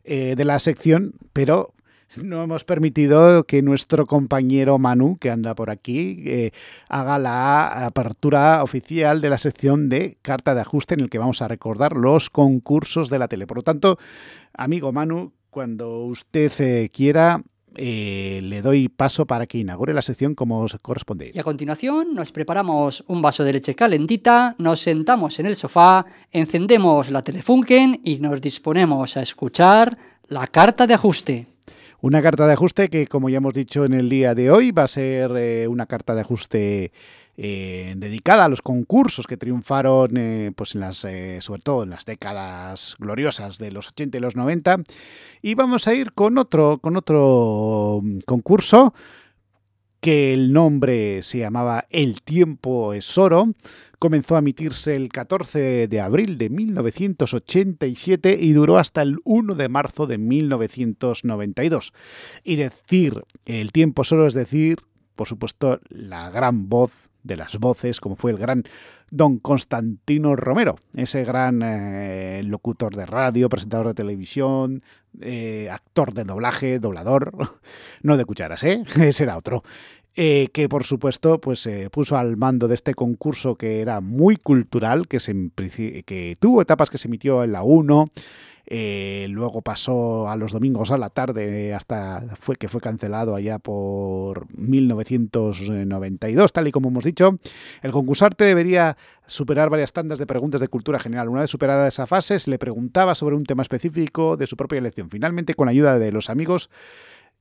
eh, 0.04 0.36
de 0.36 0.46
la 0.46 0.60
sección, 0.60 1.14
pero 1.32 1.74
no 2.18 2.44
hemos 2.44 2.64
permitido 2.64 3.46
que 3.46 3.62
nuestro 3.62 4.08
compañero 4.08 4.78
Manu, 4.78 5.18
que 5.20 5.30
anda 5.30 5.54
por 5.54 5.70
aquí, 5.70 6.52
haga 6.90 7.20
la 7.20 7.86
apertura 7.86 8.64
oficial 8.64 9.22
de 9.22 9.30
la 9.30 9.38
sección 9.38 9.90
de 9.90 10.18
carta 10.24 10.56
de 10.56 10.62
ajuste 10.62 10.96
en 10.96 11.02
el 11.02 11.10
que 11.10 11.20
vamos 11.20 11.44
a 11.44 11.48
recordar 11.48 11.96
los 11.96 12.32
concursos 12.32 13.10
de 13.12 13.20
la 13.20 13.28
tele. 13.28 13.46
Por 13.46 13.58
lo 13.58 13.64
tanto, 13.64 14.00
amigo 14.54 14.92
Manu, 14.92 15.34
cuando 15.52 16.00
usted 16.00 16.90
quiera, 16.92 17.44
eh, 17.76 18.42
le 18.44 18.62
doy 18.62 18.90
paso 18.90 19.26
para 19.26 19.48
que 19.48 19.58
inaugure 19.58 19.94
la 19.94 20.02
sección 20.02 20.36
como 20.36 20.66
corresponde. 20.82 21.32
Y 21.34 21.40
a 21.40 21.44
continuación 21.44 22.14
nos 22.14 22.32
preparamos 22.32 23.04
un 23.08 23.22
vaso 23.22 23.44
de 23.44 23.54
leche 23.54 23.76
calentita, 23.76 24.56
nos 24.58 24.82
sentamos 24.82 25.40
en 25.40 25.46
el 25.46 25.56
sofá, 25.56 26.06
encendemos 26.32 27.12
la 27.12 27.22
Telefunken 27.22 28.02
y 28.04 28.20
nos 28.20 28.42
disponemos 28.42 29.18
a 29.18 29.22
escuchar 29.22 29.98
la 30.28 30.48
carta 30.48 30.88
de 30.88 30.94
ajuste. 30.94 31.48
Una 32.02 32.22
carta 32.22 32.48
de 32.48 32.54
ajuste 32.54 32.90
que, 32.90 33.08
como 33.08 33.30
ya 33.30 33.38
hemos 33.38 33.54
dicho 33.54 33.84
en 33.84 33.94
el 33.94 34.08
día 34.08 34.34
de 34.34 34.50
hoy, 34.52 34.72
va 34.72 34.84
a 34.84 34.88
ser 34.88 35.32
eh, 35.36 35.68
una 35.68 35.86
carta 35.86 36.16
de 36.16 36.22
ajuste 36.22 36.92
eh, 37.42 37.94
dedicada 37.96 38.44
a 38.44 38.50
los 38.50 38.62
concursos 38.62 39.26
que 39.26 39.38
triunfaron, 39.38 40.18
eh, 40.18 40.52
pues 40.54 40.76
en 40.76 40.82
las, 40.82 41.06
eh, 41.06 41.40
sobre 41.40 41.62
todo 41.62 41.84
en 41.84 41.92
las 41.92 42.04
décadas 42.04 42.98
gloriosas 43.00 43.58
de 43.58 43.72
los 43.72 43.88
80 43.88 44.18
y 44.18 44.20
los 44.20 44.36
90. 44.36 44.82
Y 45.42 45.56
vamos 45.56 45.88
a 45.88 45.94
ir 45.94 46.12
con 46.12 46.38
otro, 46.38 46.80
con 46.80 46.98
otro 46.98 48.02
mm, 48.04 48.18
concurso 48.26 48.94
que 50.02 50.34
el 50.34 50.52
nombre 50.52 51.24
se 51.24 51.38
llamaba 51.38 51.86
El 51.90 52.24
tiempo 52.24 52.92
es 52.92 53.18
oro. 53.18 53.54
Comenzó 54.00 54.36
a 54.36 54.40
emitirse 54.40 54.98
el 54.98 55.08
14 55.08 55.88
de 55.88 56.02
abril 56.02 56.38
de 56.38 56.50
1987 56.50 58.38
y 58.38 58.52
duró 58.52 58.78
hasta 58.78 59.02
el 59.02 59.20
1 59.24 59.56
de 59.56 59.70
marzo 59.70 60.08
de 60.08 60.18
1992. 60.18 61.94
Y 62.44 62.58
decir 62.58 63.24
El 63.46 63.72
tiempo 63.72 64.02
es 64.02 64.12
oro 64.12 64.28
es 64.28 64.34
decir, 64.34 64.80
por 65.16 65.30
supuesto, 65.30 65.80
la 65.88 66.30
gran 66.32 66.68
voz 66.68 67.09
de 67.24 67.36
las 67.36 67.58
voces, 67.58 68.00
como 68.00 68.16
fue 68.16 68.32
el 68.32 68.38
gran 68.38 68.64
don 69.12 69.40
Constantino 69.40 70.36
Romero, 70.36 70.78
ese 70.94 71.24
gran 71.24 71.62
eh, 71.64 72.42
locutor 72.44 72.96
de 72.96 73.06
radio, 73.06 73.50
presentador 73.50 73.88
de 73.88 73.94
televisión, 73.94 74.84
eh, 75.20 75.70
actor 75.72 76.14
de 76.14 76.24
doblaje, 76.24 76.80
doblador, 76.80 77.32
no 78.04 78.18
de 78.18 78.26
cucharas, 78.26 78.64
¿eh? 78.64 78.84
ese 79.02 79.24
era 79.24 79.38
otro. 79.38 79.64
Eh, 80.16 80.50
que 80.52 80.68
por 80.68 80.84
supuesto 80.84 81.40
pues 81.40 81.62
se 81.62 81.90
puso 81.90 82.18
al 82.18 82.36
mando 82.36 82.68
de 82.68 82.76
este 82.76 82.94
concurso 82.94 83.56
que 83.56 83.80
era 83.80 84.02
muy 84.02 84.36
cultural, 84.36 85.08
que, 85.08 85.20
se, 85.20 85.34
que 86.06 86.36
tuvo 86.40 86.62
etapas 86.62 86.90
que 86.90 86.98
se 86.98 87.08
emitió 87.08 87.44
en 87.44 87.54
la 87.54 87.64
1, 87.64 88.10
eh, 88.72 89.26
luego 89.32 89.64
pasó 89.64 90.30
a 90.30 90.36
los 90.36 90.52
domingos 90.52 90.92
a 90.92 91.00
la 91.00 91.10
tarde 91.10 91.74
hasta 91.74 92.24
fue 92.40 92.56
que 92.56 92.68
fue 92.68 92.80
cancelado 92.80 93.34
allá 93.34 93.58
por 93.58 94.46
1992, 94.56 96.54
tal 96.54 96.68
y 96.68 96.72
como 96.72 96.90
hemos 96.90 97.04
dicho. 97.04 97.40
El 97.82 97.92
concursante 97.92 98.44
debería 98.44 98.96
superar 99.26 99.72
varias 99.72 99.92
tandas 99.92 100.20
de 100.20 100.28
preguntas 100.28 100.62
de 100.62 100.68
cultura 100.68 101.00
general. 101.00 101.30
Una 101.30 101.42
vez 101.42 101.50
superada 101.50 101.88
esa 101.88 102.06
fase, 102.06 102.38
se 102.38 102.52
le 102.52 102.60
preguntaba 102.60 103.16
sobre 103.16 103.36
un 103.36 103.44
tema 103.44 103.64
específico 103.64 104.38
de 104.38 104.46
su 104.46 104.56
propia 104.56 104.78
elección. 104.78 105.10
Finalmente, 105.10 105.56
con 105.56 105.68
ayuda 105.68 105.98
de 105.98 106.12
los 106.12 106.30
amigos 106.30 106.70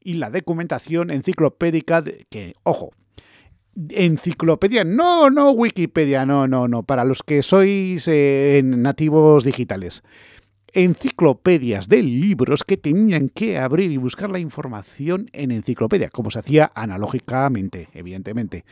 y 0.02 0.14
la 0.14 0.30
documentación 0.30 1.10
enciclopédica, 1.10 2.02
que, 2.30 2.54
ojo, 2.62 2.92
enciclopedia, 3.90 4.84
no, 4.84 5.28
no 5.28 5.50
Wikipedia, 5.50 6.24
no, 6.24 6.48
no, 6.48 6.68
no, 6.68 6.84
para 6.84 7.04
los 7.04 7.22
que 7.22 7.42
sois 7.42 8.08
eh, 8.08 8.62
nativos 8.64 9.44
digitales 9.44 10.02
enciclopedias 10.72 11.88
de 11.88 12.02
libros 12.02 12.64
que 12.64 12.76
tenían 12.76 13.28
que 13.28 13.58
abrir 13.58 13.90
y 13.90 13.96
buscar 13.96 14.30
la 14.30 14.38
información 14.38 15.28
en 15.32 15.50
enciclopedia, 15.50 16.10
como 16.10 16.30
se 16.30 16.38
hacía 16.38 16.70
analógicamente, 16.74 17.88
evidentemente. 17.94 18.64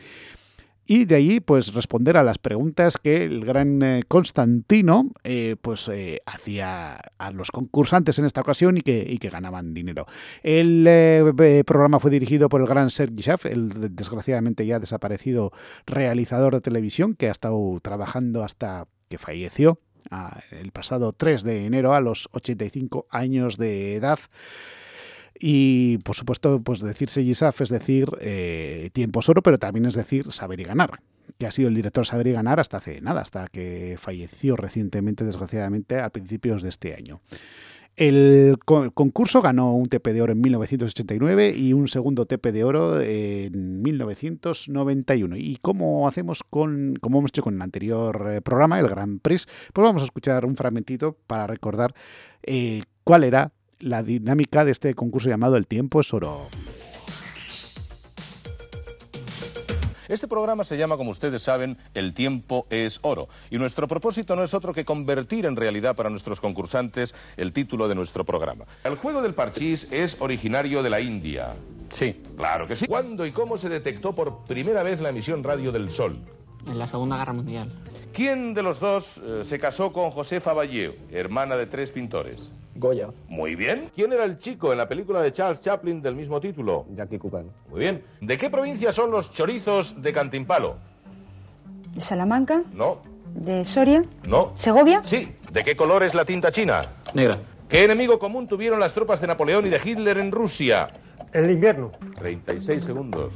Y 0.89 1.03
de 1.03 1.15
ahí, 1.15 1.39
pues, 1.41 1.73
responder 1.73 2.15
a 2.15 2.23
las 2.23 2.37
preguntas 2.37 2.97
que 2.97 3.25
el 3.25 3.43
gran 3.43 3.83
eh, 3.83 4.03
Constantino, 4.07 5.11
eh, 5.25 5.57
pues, 5.61 5.89
eh, 5.89 6.21
hacía 6.25 7.01
a 7.17 7.31
los 7.31 7.51
concursantes 7.51 8.17
en 8.19 8.25
esta 8.25 8.39
ocasión 8.39 8.77
y 8.77 8.81
que, 8.81 9.05
y 9.05 9.17
que 9.17 9.29
ganaban 9.29 9.73
dinero. 9.73 10.05
El 10.43 11.33
programa 11.65 11.99
fue 11.99 12.09
dirigido 12.09 12.47
por 12.47 12.61
el 12.61 12.67
gran 12.67 12.89
Sergi 12.89 13.21
Schaff, 13.21 13.45
el 13.47 13.93
desgraciadamente 13.95 14.65
ya 14.65 14.79
desaparecido 14.79 15.51
realizador 15.85 16.53
de 16.53 16.61
televisión, 16.61 17.15
que 17.15 17.27
ha 17.27 17.31
estado 17.31 17.77
trabajando 17.81 18.45
hasta 18.45 18.87
que 19.09 19.17
falleció 19.17 19.79
el 20.51 20.71
pasado 20.71 21.13
3 21.13 21.43
de 21.43 21.65
enero 21.65 21.93
a 21.93 22.01
los 22.01 22.29
85 22.31 23.07
años 23.09 23.57
de 23.57 23.95
edad. 23.95 24.19
Y 25.39 25.99
por 25.99 26.15
supuesto, 26.15 26.61
pues 26.61 26.79
decirse 26.79 27.23
Gisaf 27.23 27.61
es 27.61 27.69
decir 27.69 28.09
eh, 28.19 28.89
tiempo 28.93 29.19
oro, 29.27 29.41
pero 29.41 29.59
también 29.59 29.85
es 29.85 29.93
decir 29.93 30.31
saber 30.31 30.59
y 30.59 30.63
ganar, 30.63 30.99
que 31.37 31.45
ha 31.45 31.51
sido 31.51 31.69
el 31.69 31.75
director 31.75 32.05
Saber 32.05 32.27
y 32.27 32.31
Ganar 32.31 32.59
hasta 32.59 32.77
hace 32.77 33.01
nada, 33.01 33.21
hasta 33.21 33.47
que 33.47 33.97
falleció 33.99 34.55
recientemente, 34.55 35.23
desgraciadamente, 35.23 35.99
a 35.99 36.09
principios 36.09 36.61
de 36.61 36.69
este 36.69 36.95
año. 36.95 37.21
El 37.97 38.59
concurso 38.63 39.41
ganó 39.41 39.73
un 39.73 39.87
TP 39.87 40.13
de 40.13 40.21
oro 40.21 40.31
en 40.31 40.39
1989 40.39 41.55
y 41.57 41.73
un 41.73 41.87
segundo 41.87 42.27
TP 42.27 42.51
de 42.51 42.63
oro 42.63 43.01
en 43.01 43.81
1991. 43.81 45.35
Y 45.35 45.57
como 45.63 46.07
hacemos 46.07 46.43
con, 46.43 46.95
como 47.01 47.17
hemos 47.17 47.31
hecho 47.31 47.41
con 47.41 47.55
el 47.55 47.61
anterior 47.63 48.33
eh, 48.33 48.41
programa, 48.41 48.79
el 48.79 48.87
Grand 48.87 49.19
Prix, 49.19 49.47
pues 49.73 49.83
vamos 49.83 50.03
a 50.03 50.05
escuchar 50.05 50.45
un 50.45 50.55
fragmentito 50.55 51.17
para 51.25 51.47
recordar 51.47 51.95
eh, 52.43 52.83
cuál 53.03 53.23
era 53.23 53.51
la 53.79 54.03
dinámica 54.03 54.63
de 54.63 54.73
este 54.73 54.93
concurso 54.93 55.29
llamado 55.29 55.57
El 55.57 55.65
tiempo 55.65 55.99
es 55.99 56.13
oro. 56.13 56.49
Este 60.07 60.27
programa 60.27 60.63
se 60.63 60.77
llama, 60.77 60.95
como 60.95 61.11
ustedes 61.11 61.41
saben, 61.41 61.77
El 61.93 62.13
tiempo 62.13 62.65
es 62.69 62.99
oro. 63.01 63.27
Y 63.49 63.57
nuestro 63.57 63.87
propósito 63.87 64.35
no 64.35 64.43
es 64.43 64.53
otro 64.53 64.73
que 64.73 64.85
convertir 64.85 65.45
en 65.45 65.55
realidad 65.55 65.95
para 65.95 66.09
nuestros 66.09 66.39
concursantes 66.39 67.13
el 67.35 67.51
título 67.51 67.87
de 67.87 67.95
nuestro 67.95 68.23
programa. 68.23 68.65
El 68.83 68.95
juego 68.95 69.21
del 69.21 69.33
parchís 69.33 69.87
es 69.91 70.17
originario 70.19 70.81
de 70.81 70.89
la 70.89 71.01
India. 71.01 71.53
Sí. 71.91 72.21
Claro 72.37 72.67
que 72.67 72.75
sí. 72.75 72.87
¿Cuándo 72.87 73.25
y 73.25 73.31
cómo 73.31 73.57
se 73.57 73.69
detectó 73.69 74.15
por 74.15 74.45
primera 74.45 74.83
vez 74.83 75.01
la 75.01 75.09
emisión 75.09 75.43
radio 75.43 75.71
del 75.71 75.89
Sol? 75.89 76.17
En 76.65 76.79
la 76.79 76.87
Segunda 76.87 77.17
Guerra 77.17 77.33
Mundial. 77.33 77.69
¿Quién 78.13 78.53
de 78.53 78.63
los 78.63 78.79
dos 78.79 79.21
eh, 79.23 79.43
se 79.43 79.59
casó 79.59 79.93
con 79.93 80.11
Josefa 80.11 80.53
Valleo, 80.53 80.95
hermana 81.11 81.55
de 81.55 81.65
tres 81.65 81.91
pintores? 81.91 82.51
Goya. 82.77 83.09
Muy 83.27 83.55
bien. 83.55 83.89
¿Quién 83.95 84.13
era 84.13 84.23
el 84.23 84.37
chico 84.37 84.71
en 84.71 84.77
la 84.77 84.87
película 84.87 85.21
de 85.21 85.31
Charles 85.31 85.59
Chaplin 85.59 86.01
del 86.01 86.15
mismo 86.15 86.39
título? 86.39 86.85
Jackie 86.95 87.17
Cooper. 87.17 87.45
Muy 87.69 87.79
bien. 87.79 88.03
¿De 88.21 88.37
qué 88.37 88.49
provincia 88.49 88.91
son 88.91 89.11
los 89.11 89.31
chorizos 89.31 90.01
de 90.01 90.13
Cantimpalo? 90.13 90.77
¿De 91.93 92.01
Salamanca? 92.01 92.61
No. 92.73 92.99
¿De 93.33 93.65
Soria? 93.65 94.03
No. 94.23 94.51
¿Segovia? 94.55 95.01
Sí. 95.03 95.35
¿De 95.51 95.63
qué 95.63 95.75
color 95.75 96.03
es 96.03 96.13
la 96.13 96.25
tinta 96.25 96.51
china? 96.51 96.81
Negra. 97.13 97.37
¿Qué 97.67 97.83
enemigo 97.83 98.17
común 98.19 98.47
tuvieron 98.47 98.79
las 98.79 98.93
tropas 98.93 99.19
de 99.19 99.27
Napoleón 99.27 99.65
y 99.65 99.69
de 99.69 99.81
Hitler 99.83 100.17
en 100.19 100.31
Rusia? 100.31 100.87
El 101.33 101.51
invierno. 101.51 101.89
36 102.15 102.83
segundos. 102.83 103.33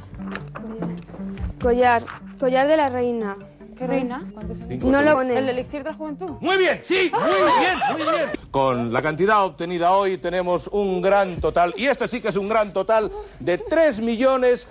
Collar. 1.60 2.02
Collar 2.38 2.66
de 2.66 2.76
la 2.76 2.88
reina. 2.88 3.36
¿Qué 3.76 3.86
reina? 3.86 4.30
Cinco 4.68 4.88
No 4.90 5.02
lo 5.02 5.14
pone. 5.14 5.38
¿El 5.38 5.48
elixir 5.48 5.82
de 5.82 5.90
la 5.90 5.94
juventud? 5.96 6.30
Muy 6.40 6.58
bien, 6.58 6.80
sí, 6.82 7.10
muy 7.12 7.22
bien, 7.60 7.78
muy 7.92 8.02
bien. 8.16 8.30
Con 8.50 8.92
la 8.92 9.00
cantidad 9.02 9.44
obtenida 9.44 9.92
hoy 9.92 10.18
tenemos 10.18 10.68
un 10.72 11.00
gran 11.00 11.40
total, 11.40 11.72
y 11.76 11.86
este 11.86 12.06
sí 12.08 12.20
que 12.20 12.28
es 12.28 12.36
un 12.36 12.48
gran 12.48 12.72
total, 12.72 13.10
de 13.40 13.58
3.971.900 13.60 14.66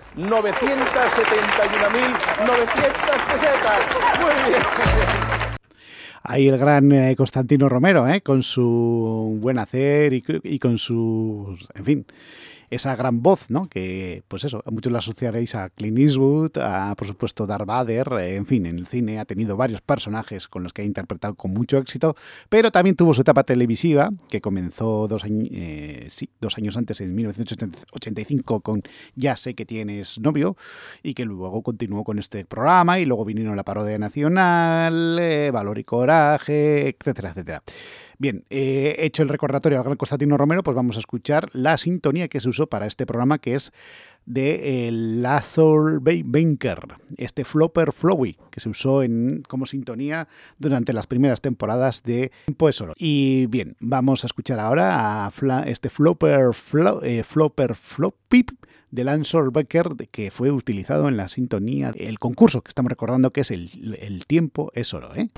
pesetas. 3.32 3.80
Muy 4.20 4.34
bien. 4.50 4.62
Ahí 6.24 6.48
el 6.48 6.58
gran 6.58 6.92
eh, 6.92 7.16
Constantino 7.16 7.68
Romero, 7.68 8.08
¿eh? 8.08 8.22
con 8.22 8.44
su 8.44 9.38
buen 9.42 9.58
hacer 9.58 10.14
y, 10.14 10.24
y 10.44 10.60
con 10.60 10.78
sus, 10.78 11.68
en 11.74 11.86
fin, 11.86 12.06
esa 12.72 12.96
gran 12.96 13.22
voz, 13.22 13.50
¿no? 13.50 13.68
Que, 13.68 14.24
pues 14.30 14.46
eso, 14.46 14.64
muchos 14.72 14.92
la 14.92 15.00
asociaréis 15.00 15.56
a 15.56 15.70
Clint 15.70 16.00
Eastwood, 16.00 16.58
a, 16.58 16.96
por 16.96 17.06
supuesto, 17.06 17.46
Darth 17.46 17.66
Vader, 17.66 18.14
eh, 18.14 18.36
en 18.38 18.46
fin, 18.46 18.66
en 18.66 18.80
el 18.80 18.88
cine 18.88 19.20
ha 19.20 19.26
tenido 19.26 19.58
varios 19.58 19.82
personajes 19.82 20.48
con 20.48 20.64
los 20.64 20.72
que 20.72 20.82
ha 20.82 20.86
interpretado 20.86 21.36
con 21.36 21.52
mucho 21.52 21.78
éxito, 21.78 22.16
pero 22.48 22.72
también 22.72 22.96
tuvo 22.96 23.14
su 23.14 23.22
etapa 23.22 23.44
televisiva, 23.44 24.10
que 24.30 24.40
comenzó 24.40 25.10
dos, 25.10 25.26
años, 25.26 25.50
eh, 25.52 26.08
años 26.58 26.78
antes, 26.78 27.02
en 27.02 27.14
1985, 27.14 28.62
con 28.62 28.84
Ya 29.16 29.36
sé 29.36 29.54
que 29.54 29.66
tienes 29.66 30.20
novio, 30.20 30.56
y 31.04 31.14
que 31.14 31.26
luego 31.26 31.62
continuó 31.64 32.06
con 32.06 32.20
este 32.20 32.46
programa, 32.46 33.00
y 33.00 33.06
luego 33.06 33.26
vinieron 33.26 33.58
la 33.58 33.64
parodia 33.64 33.98
nacional, 33.98 35.20
eh, 35.20 35.52
Valor 35.52 35.78
y 35.78 35.84
Coraje, 35.84 36.88
etcétera, 36.88 37.32
etcétera. 37.32 37.64
Bien, 38.22 38.46
eh, 38.52 38.98
hecho 39.00 39.24
el 39.24 39.30
recordatorio 39.30 39.80
al 39.80 39.84
gran 39.84 39.98
Constantino 39.98 40.38
Romero, 40.38 40.62
pues 40.62 40.76
vamos 40.76 40.96
a 40.96 41.00
escuchar 41.00 41.50
la 41.54 41.80
sintonía 41.80 42.28
que 42.28 42.40
se 42.40 42.50
usó 42.50 42.68
para 42.68 42.86
este 42.86 43.08
programa, 43.08 43.40
que 43.40 43.56
es 43.56 43.72
de 44.28 44.88
el 44.88 45.24
Lazor 45.24 46.02
Banker, 46.04 46.82
este 47.18 47.44
Flopper 47.44 47.92
Flowy, 47.92 48.38
que 48.52 48.60
se 48.60 48.70
usó 48.70 49.02
en, 49.02 49.42
como 49.48 49.66
sintonía 49.66 50.28
durante 50.60 50.94
las 50.94 51.08
primeras 51.08 51.42
temporadas 51.42 52.04
de 52.04 52.32
Tiempo 52.46 52.70
es. 52.70 52.84
Y 52.96 53.48
bien, 53.48 53.76
vamos 53.80 54.24
a 54.24 54.28
escuchar 54.28 54.60
ahora 54.60 55.26
a 55.26 55.32
este 55.66 55.90
Flopper, 55.90 56.54
Flo, 56.54 57.02
eh, 57.02 57.24
Flopper 57.24 57.74
Floppy 57.74 58.46
de 58.92 59.04
Lansor 59.04 59.52
Becker 59.52 59.96
que 60.12 60.30
fue 60.30 60.52
utilizado 60.52 61.08
en 61.08 61.18
la 61.18 61.28
sintonía 61.28 61.92
del 61.92 62.20
concurso 62.20 62.62
que 62.62 62.70
estamos 62.70 62.92
recordando 62.92 63.32
que 63.32 63.42
es 63.42 63.50
el, 63.50 63.98
el 64.00 64.28
Tiempo 64.28 64.72
es 64.76 64.94
Oro. 64.94 65.16
¿eh? 65.16 65.32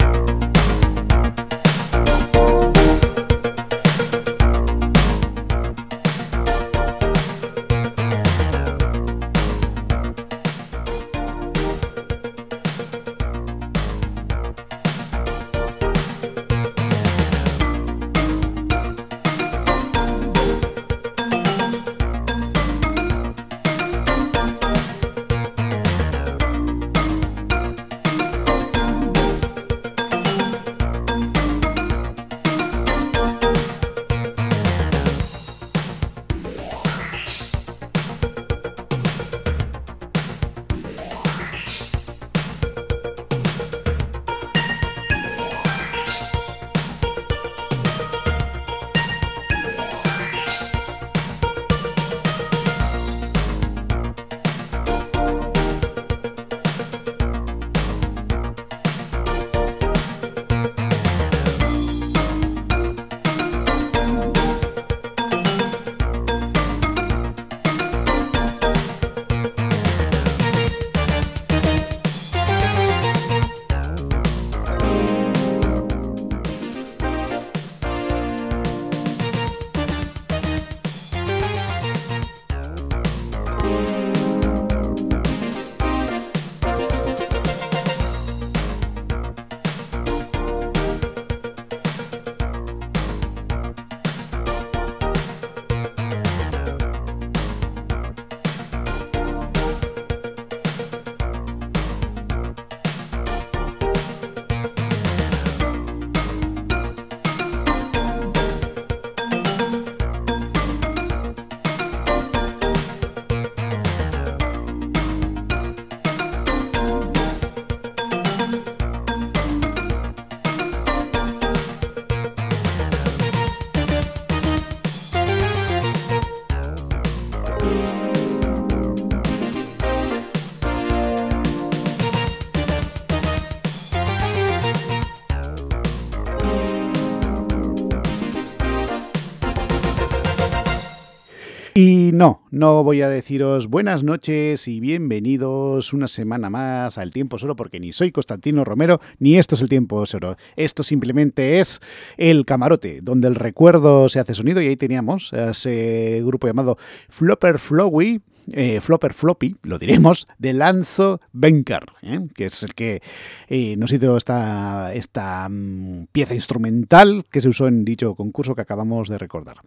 No, 142.53 142.83
voy 142.83 143.01
a 143.01 143.09
deciros 143.09 143.67
buenas 143.67 144.03
noches 144.03 144.67
y 144.67 144.79
bienvenidos 144.79 145.91
una 145.91 146.07
semana 146.07 146.51
más 146.51 146.99
al 146.99 147.09
Tiempo 147.09 147.39
Solo 147.39 147.55
porque 147.55 147.79
ni 147.79 147.93
soy 147.93 148.11
Constantino 148.11 148.63
Romero 148.63 149.01
ni 149.17 149.37
esto 149.37 149.55
es 149.55 149.61
el 149.61 149.69
Tiempo 149.69 150.05
Solo. 150.05 150.37
Esto 150.55 150.83
simplemente 150.83 151.59
es 151.59 151.81
el 152.15 152.45
camarote, 152.45 152.99
donde 153.01 153.27
el 153.27 153.33
recuerdo 153.33 154.07
se 154.07 154.19
hace 154.19 154.35
sonido 154.35 154.61
y 154.61 154.67
ahí 154.67 154.77
teníamos 154.77 155.33
ese 155.33 156.21
grupo 156.23 156.45
llamado 156.45 156.77
Flopper 157.09 157.57
Flowy 157.57 158.21
eh, 158.51 158.81
Flopper 158.81 159.13
Floppy, 159.13 159.55
lo 159.63 159.79
diremos, 159.79 160.27
de 160.37 160.53
Lanzo 160.53 161.21
Benker, 161.31 161.85
¿eh? 162.01 162.27
que 162.35 162.45
es 162.45 162.63
el 162.63 162.73
que 162.73 163.01
eh, 163.47 163.77
nos 163.77 163.91
hizo 163.93 164.17
esta, 164.17 164.93
esta 164.93 165.47
um, 165.47 166.07
pieza 166.07 166.35
instrumental 166.35 167.25
que 167.31 167.39
se 167.39 167.47
usó 167.47 167.67
en 167.67 167.85
dicho 167.85 168.15
concurso 168.15 168.53
que 168.53 168.61
acabamos 168.61 169.07
de 169.07 169.17
recordar. 169.17 169.57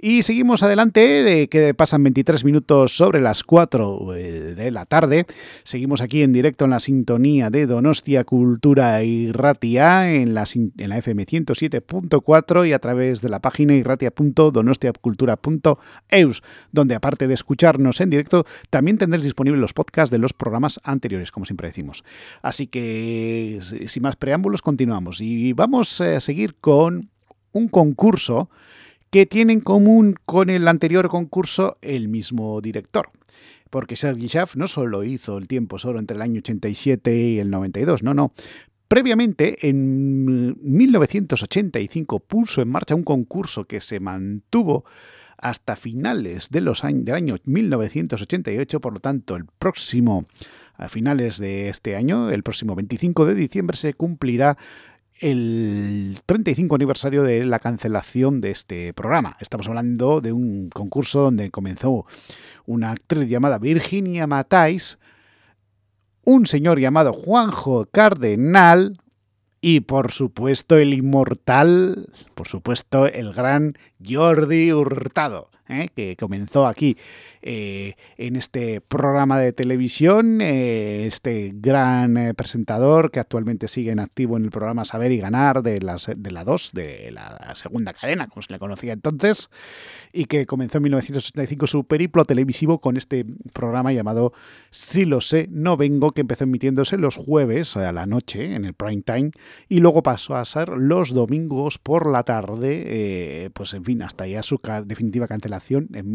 Y 0.00 0.22
seguimos 0.22 0.62
adelante, 0.62 1.42
eh, 1.42 1.48
que 1.48 1.74
pasan 1.74 2.04
23 2.04 2.44
minutos 2.44 2.96
sobre 2.96 3.20
las 3.20 3.42
4 3.42 4.12
de 4.12 4.70
la 4.70 4.86
tarde. 4.86 5.26
Seguimos 5.64 6.02
aquí 6.02 6.22
en 6.22 6.32
directo 6.32 6.66
en 6.66 6.70
la 6.70 6.78
sintonía 6.78 7.50
de 7.50 7.66
Donostia 7.66 8.22
Cultura 8.22 9.02
y 9.02 9.32
Ratia 9.32 10.14
en 10.14 10.34
la, 10.34 10.44
en 10.54 10.88
la 10.88 10.98
FM 10.98 11.26
107.4 11.26 12.68
y 12.68 12.74
a 12.74 12.78
través 12.78 13.20
de 13.22 13.28
la 13.28 13.40
página 13.40 13.74
irratia.donostiacultura.eus, 13.74 16.42
donde 16.70 16.94
aparte 16.94 17.26
de 17.26 17.34
escucharnos 17.34 18.00
en 18.00 18.10
directo, 18.10 18.46
también 18.70 18.98
tendréis 18.98 19.24
disponibles 19.24 19.60
los 19.60 19.74
podcasts 19.74 20.12
de 20.12 20.18
los 20.18 20.32
programas 20.32 20.78
anteriores, 20.84 21.32
como 21.32 21.44
siempre 21.44 21.66
decimos. 21.66 22.04
Así 22.40 22.68
que, 22.68 23.58
sin 23.88 24.04
más 24.04 24.14
preámbulos, 24.14 24.62
continuamos. 24.62 25.20
Y 25.20 25.54
vamos 25.54 26.00
a 26.00 26.20
seguir 26.20 26.54
con 26.60 27.10
un 27.50 27.66
concurso 27.66 28.48
que 29.10 29.26
tiene 29.26 29.52
en 29.52 29.60
común 29.60 30.16
con 30.24 30.50
el 30.50 30.68
anterior 30.68 31.08
concurso 31.08 31.78
el 31.82 32.08
mismo 32.08 32.60
director. 32.60 33.10
Porque 33.70 33.96
Sergi 33.96 34.28
Schaff 34.28 34.56
no 34.56 34.66
solo 34.66 35.04
hizo 35.04 35.36
el 35.36 35.46
tiempo 35.46 35.78
solo 35.78 35.98
entre 35.98 36.16
el 36.16 36.22
año 36.22 36.38
87 36.38 37.16
y 37.16 37.38
el 37.38 37.50
92, 37.50 38.02
no, 38.02 38.14
no. 38.14 38.32
Previamente, 38.88 39.68
en 39.68 40.56
1985, 40.62 42.20
puso 42.20 42.62
en 42.62 42.70
marcha 42.70 42.94
un 42.94 43.04
concurso 43.04 43.66
que 43.66 43.82
se 43.82 44.00
mantuvo 44.00 44.86
hasta 45.36 45.76
finales 45.76 46.48
de 46.50 46.62
los 46.62 46.84
años, 46.84 47.04
del 47.04 47.14
año 47.14 47.36
1988, 47.44 48.80
por 48.80 48.94
lo 48.94 49.00
tanto, 49.00 49.36
el 49.36 49.44
próximo, 49.44 50.24
a 50.78 50.88
finales 50.88 51.38
de 51.38 51.68
este 51.68 51.96
año, 51.96 52.30
el 52.30 52.42
próximo 52.42 52.74
25 52.74 53.26
de 53.26 53.34
diciembre, 53.34 53.76
se 53.76 53.92
cumplirá 53.92 54.56
el 55.20 56.18
35 56.26 56.74
aniversario 56.74 57.22
de 57.22 57.44
la 57.44 57.58
cancelación 57.58 58.40
de 58.40 58.50
este 58.50 58.92
programa. 58.92 59.36
Estamos 59.40 59.66
hablando 59.68 60.20
de 60.20 60.32
un 60.32 60.70
concurso 60.70 61.22
donde 61.22 61.50
comenzó 61.50 62.06
una 62.66 62.92
actriz 62.92 63.28
llamada 63.28 63.58
Virginia 63.58 64.26
Matais, 64.26 64.98
un 66.24 66.46
señor 66.46 66.78
llamado 66.78 67.12
Juanjo 67.12 67.86
Cardenal 67.90 68.96
y 69.60 69.80
por 69.80 70.12
supuesto 70.12 70.76
el 70.76 70.94
inmortal, 70.94 72.10
por 72.34 72.46
supuesto 72.46 73.06
el 73.06 73.32
gran 73.32 73.74
Jordi 74.04 74.72
Hurtado. 74.72 75.50
¿eh? 75.68 75.88
que 75.94 76.16
comenzó 76.16 76.66
aquí 76.66 76.96
eh, 77.42 77.94
en 78.16 78.36
este 78.36 78.80
programa 78.80 79.38
de 79.38 79.52
televisión, 79.52 80.40
eh, 80.40 81.06
este 81.06 81.52
gran 81.54 82.16
eh, 82.16 82.34
presentador 82.34 83.10
que 83.10 83.20
actualmente 83.20 83.68
sigue 83.68 83.92
en 83.92 84.00
activo 84.00 84.36
en 84.36 84.44
el 84.44 84.50
programa 84.50 84.84
Saber 84.84 85.12
y 85.12 85.18
Ganar 85.18 85.62
de, 85.62 85.80
las, 85.80 86.10
de 86.14 86.30
la 86.30 86.44
2, 86.44 86.72
de 86.72 87.10
la 87.12 87.54
segunda 87.54 87.92
cadena, 87.92 88.28
como 88.28 88.42
se 88.42 88.52
le 88.52 88.58
conocía 88.58 88.92
entonces, 88.92 89.50
y 90.12 90.24
que 90.24 90.46
comenzó 90.46 90.78
en 90.78 90.84
1985 90.84 91.66
su 91.66 91.84
periplo 91.84 92.24
televisivo 92.24 92.80
con 92.80 92.96
este 92.96 93.24
programa 93.52 93.92
llamado 93.92 94.32
Si 94.70 95.04
lo 95.04 95.20
sé, 95.20 95.48
no 95.50 95.76
vengo, 95.76 96.12
que 96.12 96.22
empezó 96.22 96.44
emitiéndose 96.44 96.96
los 96.96 97.16
jueves 97.16 97.76
a 97.76 97.92
la 97.92 98.06
noche 98.06 98.54
en 98.54 98.64
el 98.64 98.74
prime 98.74 99.02
time 99.02 99.30
y 99.68 99.78
luego 99.78 100.02
pasó 100.02 100.36
a 100.36 100.44
ser 100.44 100.70
los 100.70 101.12
domingos 101.12 101.78
por 101.78 102.10
la 102.10 102.24
tarde, 102.24 103.50
pues 103.54 103.74
en 103.74 103.84
fin, 103.84 104.02
hasta 104.02 104.26
ya 104.26 104.42
su 104.42 104.60
definitiva 104.84 105.26
cancelación 105.26 105.88
en 105.94 106.12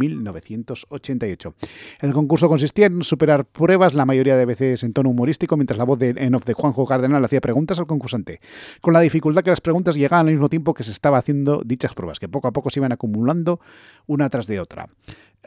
1988. 1.25 1.53
El 2.01 2.13
concurso 2.13 2.49
consistía 2.49 2.87
en 2.87 3.03
superar 3.03 3.45
pruebas, 3.45 3.93
la 3.93 4.05
mayoría 4.05 4.37
de 4.37 4.45
veces 4.45 4.83
en 4.83 4.93
tono 4.93 5.09
humorístico, 5.09 5.57
mientras 5.57 5.77
la 5.77 5.85
voz 5.85 5.99
de, 5.99 6.09
en 6.09 6.33
de 6.33 6.53
Juanjo 6.53 6.85
Cardenal 6.85 7.23
hacía 7.23 7.41
preguntas 7.41 7.79
al 7.79 7.87
concursante, 7.87 8.39
con 8.81 8.93
la 8.93 8.99
dificultad 9.01 9.43
que 9.43 9.49
las 9.49 9.61
preguntas 9.61 9.95
llegaban 9.95 10.27
al 10.27 10.33
mismo 10.33 10.49
tiempo 10.49 10.73
que 10.73 10.83
se 10.83 10.91
estaba 10.91 11.17
haciendo 11.17 11.61
dichas 11.65 11.93
pruebas, 11.93 12.19
que 12.19 12.27
poco 12.27 12.47
a 12.47 12.51
poco 12.51 12.69
se 12.69 12.79
iban 12.79 12.91
acumulando 12.91 13.59
una 14.07 14.29
tras 14.29 14.47
de 14.47 14.59
otra 14.59 14.89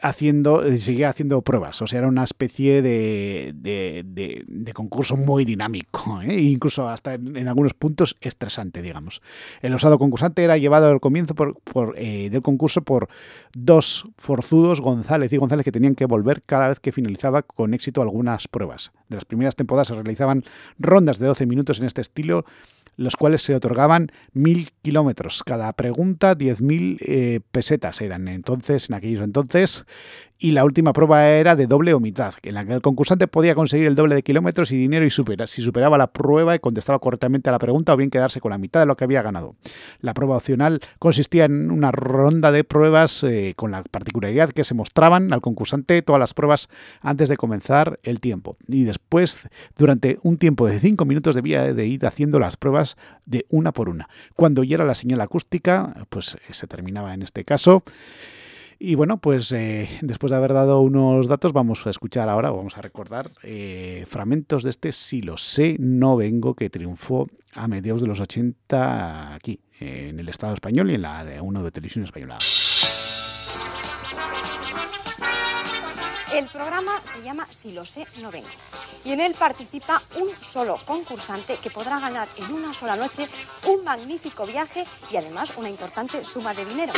haciendo, 0.01 0.63
eh, 0.63 0.79
seguía 0.79 1.09
haciendo 1.09 1.41
pruebas. 1.41 1.81
O 1.81 1.87
sea, 1.87 1.99
era 1.99 2.07
una 2.07 2.23
especie 2.23 2.81
de, 2.81 3.53
de, 3.55 4.73
concurso 4.73 5.15
muy 5.15 5.45
dinámico, 5.45 6.21
¿eh? 6.25 6.39
incluso 6.39 6.87
hasta 6.87 7.15
en, 7.15 7.35
en 7.35 7.47
algunos 7.47 7.73
puntos 7.73 8.15
estresante, 8.21 8.81
digamos. 8.81 9.21
El 9.61 9.73
osado 9.73 9.97
concursante 9.97 10.43
era 10.43 10.57
llevado 10.57 10.87
al 10.87 10.99
comienzo 10.99 11.33
por, 11.35 11.59
por, 11.61 11.95
eh, 11.97 12.29
del 12.29 12.41
concurso 12.41 12.81
por 12.81 13.09
dos 13.53 14.07
forzudos, 14.17 14.81
González 14.81 15.33
y 15.33 15.37
González, 15.37 15.63
que 15.63 15.71
tenían 15.71 15.95
que 15.95 16.05
volver 16.05 16.43
cada 16.43 16.67
vez 16.67 16.79
que 16.79 16.91
finalizaba 16.91 17.41
con 17.41 17.73
éxito 17.73 18.01
algunas 18.01 18.47
pruebas. 18.47 18.91
De 19.09 19.15
las 19.15 19.25
primeras 19.25 19.55
temporadas 19.55 19.87
se 19.87 19.95
realizaban 19.95 20.43
rondas 20.77 21.17
de 21.17 21.27
12 21.27 21.45
minutos 21.45 21.79
en 21.79 21.85
este 21.85 22.01
estilo 22.01 22.45
los 22.97 23.15
cuales 23.15 23.43
se 23.43 23.55
otorgaban 23.55 24.11
mil 24.33 24.71
kilómetros. 24.81 25.43
Cada 25.43 25.71
pregunta, 25.73 26.35
10.000 26.35 26.97
eh, 26.99 27.39
pesetas 27.51 28.01
eran 28.01 28.27
entonces, 28.27 28.89
en 28.89 28.95
aquellos 28.95 29.23
entonces. 29.23 29.85
Y 30.39 30.51
la 30.51 30.63
última 30.63 30.93
prueba 30.93 31.27
era 31.29 31.55
de 31.55 31.65
doble 31.65 31.95
o 31.95 31.99
mitad, 31.99 32.35
en 32.43 32.53
la 32.53 32.63
que 32.63 32.73
el 32.73 32.81
concursante 32.81 33.27
podía 33.27 33.55
conseguir 33.55 33.87
el 33.87 33.95
doble 33.95 34.13
de 34.13 34.21
kilómetros 34.21 34.71
y 34.71 34.77
dinero 34.77 35.03
y 35.03 35.09
supera, 35.09 35.47
si 35.47 35.63
superaba 35.63 35.97
la 35.97 36.13
prueba 36.13 36.53
y 36.53 36.59
contestaba 36.59 36.99
correctamente 36.99 37.49
a 37.49 37.51
la 37.51 37.57
pregunta 37.57 37.93
o 37.93 37.97
bien 37.97 38.11
quedarse 38.11 38.39
con 38.39 38.51
la 38.51 38.59
mitad 38.59 38.81
de 38.81 38.85
lo 38.85 38.95
que 38.95 39.03
había 39.03 39.23
ganado. 39.23 39.55
La 39.99 40.13
prueba 40.13 40.37
opcional 40.37 40.79
consistía 40.99 41.45
en 41.45 41.71
una 41.71 41.91
ronda 41.91 42.51
de 42.51 42.63
pruebas 42.63 43.23
eh, 43.23 43.53
con 43.55 43.71
la 43.71 43.81
particularidad 43.81 44.51
que 44.51 44.63
se 44.63 44.75
mostraban 44.75 45.33
al 45.33 45.41
concursante 45.41 46.03
todas 46.03 46.19
las 46.19 46.35
pruebas 46.35 46.69
antes 47.01 47.29
de 47.29 47.37
comenzar 47.37 47.99
el 48.03 48.19
tiempo. 48.19 48.57
Y 48.67 48.83
después, 48.83 49.41
durante 49.75 50.19
un 50.21 50.37
tiempo 50.37 50.67
de 50.67 50.79
cinco 50.79 51.05
minutos, 51.05 51.33
debía 51.33 51.73
de 51.73 51.87
ir 51.87 52.05
haciendo 52.05 52.37
las 52.37 52.57
pruebas 52.57 52.86
de 53.25 53.45
una 53.49 53.71
por 53.71 53.89
una. 53.89 54.07
Cuando 54.35 54.61
oyera 54.61 54.85
la 54.85 54.95
señal 54.95 55.21
acústica, 55.21 56.05
pues 56.09 56.35
eh, 56.35 56.53
se 56.53 56.67
terminaba 56.67 57.13
en 57.13 57.23
este 57.23 57.43
caso. 57.43 57.83
Y 58.79 58.93
bueno, 58.93 59.17
pues 59.17 59.51
eh, 59.53 59.89
después 60.01 60.29
de 60.29 60.37
haber 60.37 60.53
dado 60.53 60.81
unos 60.81 61.27
datos, 61.27 61.51
vamos 61.51 61.87
a 61.87 61.89
escuchar 61.89 62.29
ahora, 62.29 62.51
vamos 62.51 62.77
a 62.77 62.81
recordar 62.81 63.31
eh, 63.41 64.05
fragmentos 64.07 64.61
de 64.61 64.69
este 64.69 64.91
Si 64.91 65.23
lo 65.23 65.37
sé, 65.37 65.77
no 65.79 66.15
vengo, 66.15 66.53
que 66.53 66.69
triunfó 66.69 67.27
a 67.53 67.67
mediados 67.67 68.01
de 68.01 68.07
los 68.07 68.19
80 68.19 69.33
aquí, 69.33 69.59
en 69.79 70.19
el 70.19 70.29
Estado 70.29 70.53
español 70.53 70.91
y 70.91 70.95
en 70.95 71.01
la 71.01 71.25
de 71.25 71.41
uno 71.41 71.63
de 71.63 71.71
televisión 71.71 72.05
española. 72.05 72.37
El 76.37 76.45
programa 76.49 77.01
se 77.11 77.23
llama 77.23 77.47
Si 77.49 77.71
lo 77.71 77.83
sé, 77.83 78.05
no 78.17 78.29
vengo. 78.29 78.47
Y 79.03 79.11
en 79.11 79.21
él 79.21 79.33
participa 79.33 79.99
un 80.17 80.29
solo 80.39 80.79
concursante 80.85 81.57
que 81.57 81.71
podrá 81.71 81.99
ganar 81.99 82.27
en 82.35 82.53
una 82.53 82.75
sola 82.75 82.95
noche 82.95 83.27
un 83.65 83.83
magnífico 83.83 84.45
viaje 84.45 84.85
y 85.09 85.17
además 85.17 85.53
una 85.57 85.67
importante 85.67 86.23
suma 86.23 86.53
de 86.53 86.63
dinero. 86.63 86.93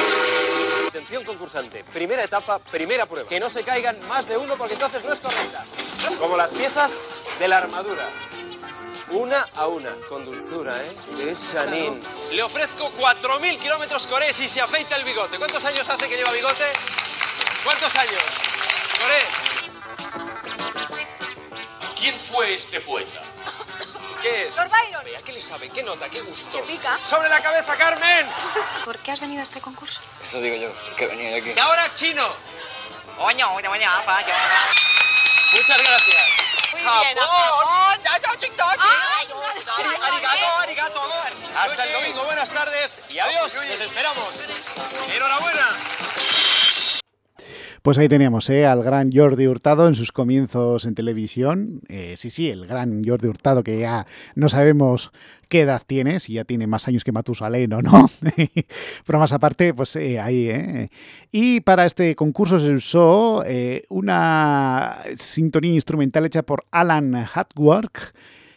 Atención 0.90 1.24
concursante, 1.24 1.86
primera 1.86 2.22
etapa, 2.22 2.60
primera 2.60 3.06
prueba. 3.06 3.30
Que 3.30 3.40
no 3.40 3.50
se 3.50 3.64
caigan 3.64 3.98
más 4.10 4.28
de 4.28 4.36
uno 4.36 4.58
porque 4.58 4.74
entonces 4.74 5.06
no 5.06 5.14
es 5.14 5.22
correcta. 5.22 5.64
Como 6.20 6.36
las 6.36 6.52
piezas 6.52 6.92
de 7.40 7.48
la 7.48 7.60
armadura. 7.60 8.10
Una 9.12 9.46
a 9.56 9.68
una, 9.68 9.96
con 10.10 10.26
dulzura, 10.26 10.84
¿eh? 10.84 10.94
De 11.16 11.34
Shanin. 11.34 12.02
Le 12.34 12.44
ofrezco 12.44 12.92
4.000 12.92 13.58
kilómetros 13.58 14.06
Coré 14.06 14.34
si 14.34 14.50
se 14.50 14.60
afeita 14.60 14.98
el 14.98 15.06
bigote. 15.06 15.38
¿Cuántos 15.38 15.64
años 15.64 15.88
hace 15.88 16.10
que 16.10 16.18
lleva 16.18 16.34
bigote? 16.34 16.66
¿Cuántos 17.64 17.96
años? 17.96 18.50
¿Quién 21.98 22.20
fue 22.20 22.54
este 22.56 22.80
poeta? 22.82 23.20
¿Qué 24.22 24.48
es? 24.48 24.56
Lord 24.56 24.70
Byron. 24.70 25.04
Vea, 25.04 25.22
¿qué 25.22 25.32
le 25.34 25.42
sabe? 25.42 25.70
¿Qué 25.70 25.84
nota? 25.84 26.10
¿Qué 26.10 26.22
gusto? 26.22 26.58
¿Qué 26.58 26.64
pica? 26.74 27.00
¡Sobre 27.04 27.30
la 27.30 27.42
cabeza, 27.42 27.76
Carmen! 27.78 28.28
¿Por 28.86 28.98
qué 29.00 29.12
has 29.12 29.20
venido 29.20 29.40
a 29.42 29.44
este 29.44 29.62
concurso? 29.62 30.02
Eso 30.24 30.40
digo 30.42 30.56
yo, 30.56 30.96
que 30.96 31.08
venía 31.08 31.30
de 31.32 31.38
aquí. 31.38 31.54
Y 31.56 31.60
ahora, 31.60 31.94
chino. 31.96 32.30
Muchas 35.54 35.78
gracias. 35.82 36.24
Muy 36.72 36.82
bien, 36.82 37.18
Japón. 37.18 38.02
Ari- 39.68 40.14
arigato, 40.14 40.58
arigato. 40.60 41.02
Hasta 41.58 41.84
el 41.84 41.94
domingo, 41.94 42.24
buenas 42.24 42.50
tardes 42.52 43.00
y 43.10 43.20
adiós. 43.20 43.56
Les 43.56 43.82
esperamos. 43.82 44.44
Enhorabuena. 45.08 45.76
Pues 47.82 47.98
ahí 47.98 48.10
teníamos 48.10 48.50
¿eh? 48.50 48.66
al 48.66 48.84
gran 48.84 49.10
Jordi 49.14 49.48
Hurtado 49.48 49.88
en 49.88 49.96
sus 49.96 50.12
comienzos 50.12 50.86
en 50.86 50.96
televisión. 50.96 51.82
Eh, 51.88 52.16
sí, 52.18 52.30
sí, 52.30 52.50
el 52.50 52.68
gran 52.68 53.04
Jordi 53.06 53.30
Hurtado 53.30 53.64
que 53.64 53.80
ya 53.80 54.06
no 54.36 54.50
sabemos 54.50 55.12
qué 55.48 55.62
edad 55.62 55.82
tiene, 55.88 56.20
si 56.20 56.34
ya 56.34 56.44
tiene 56.44 56.68
más 56.68 56.90
años 56.90 57.06
que 57.06 57.14
Matusalén 57.14 57.72
o 57.72 57.82
no. 57.82 58.10
Pero 59.06 59.20
más 59.20 59.32
aparte, 59.32 59.74
pues 59.74 59.96
eh, 59.96 60.20
ahí. 60.20 60.50
¿eh? 60.50 60.88
Y 61.32 61.62
para 61.62 61.86
este 61.86 62.16
concurso 62.16 62.60
se 62.60 62.72
usó 62.72 63.46
una 63.88 65.00
sintonía 65.18 65.74
instrumental 65.74 66.26
hecha 66.26 66.44
por 66.44 66.66
Alan 66.72 67.16
Hatwork, 67.34 68.14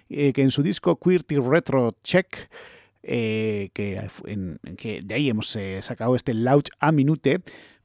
que 0.09 0.33
en 0.37 0.51
su 0.51 0.63
disco 0.63 0.97
QWERTY 0.97 1.37
Retro 1.37 1.91
Check 2.03 2.51
que, 3.03 4.11
de 5.05 5.15
ahí 5.15 5.31
hemos 5.31 5.59
sacado 5.81 6.15
este 6.15 6.35
Lounge 6.35 6.71
a 6.79 6.93
Minute, 6.93 7.41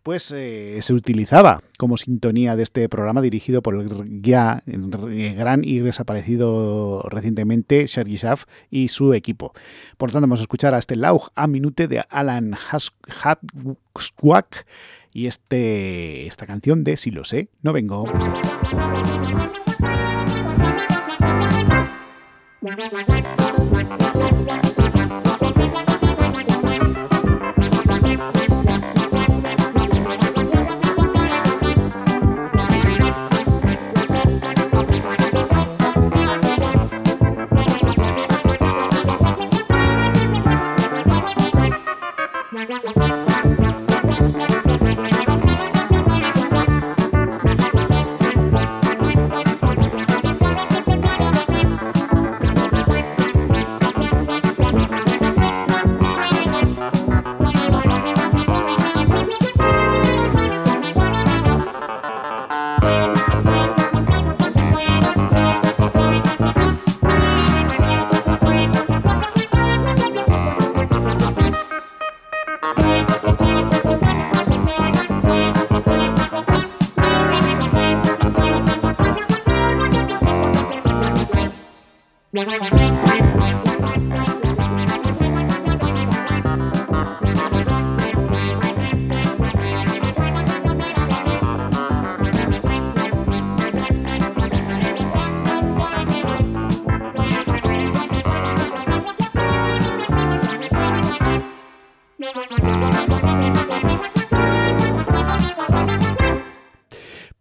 pues 0.07 0.23
se 0.23 0.93
utilizaba 0.93 1.61
como 1.77 1.97
sintonía 1.97 2.55
de 2.55 2.63
este 2.63 2.87
programa 2.87 3.21
dirigido 3.21 3.61
por 3.61 3.75
el 3.75 4.21
ya 4.21 4.63
gran 4.65 5.65
y 5.65 5.79
desaparecido 5.79 7.01
recientemente 7.09 7.89
Sergi 7.89 8.15
Schaff 8.15 8.45
y 8.69 8.87
su 8.87 9.13
equipo. 9.13 9.51
Por 9.97 10.07
lo 10.07 10.13
tanto, 10.13 10.27
vamos 10.27 10.39
a 10.39 10.43
escuchar 10.43 10.73
a 10.73 10.77
este 10.77 10.95
Lauch 10.95 11.23
a 11.35 11.47
Minute 11.47 11.89
de 11.89 12.05
Alan 12.09 12.55
Hatzquack 12.55 14.65
y 15.11 15.27
este, 15.27 16.25
esta 16.25 16.45
canción 16.45 16.85
de 16.85 16.95
Si 16.95 17.11
lo 17.11 17.25
sé, 17.25 17.49
no 17.61 17.73
vengo. 17.73 18.05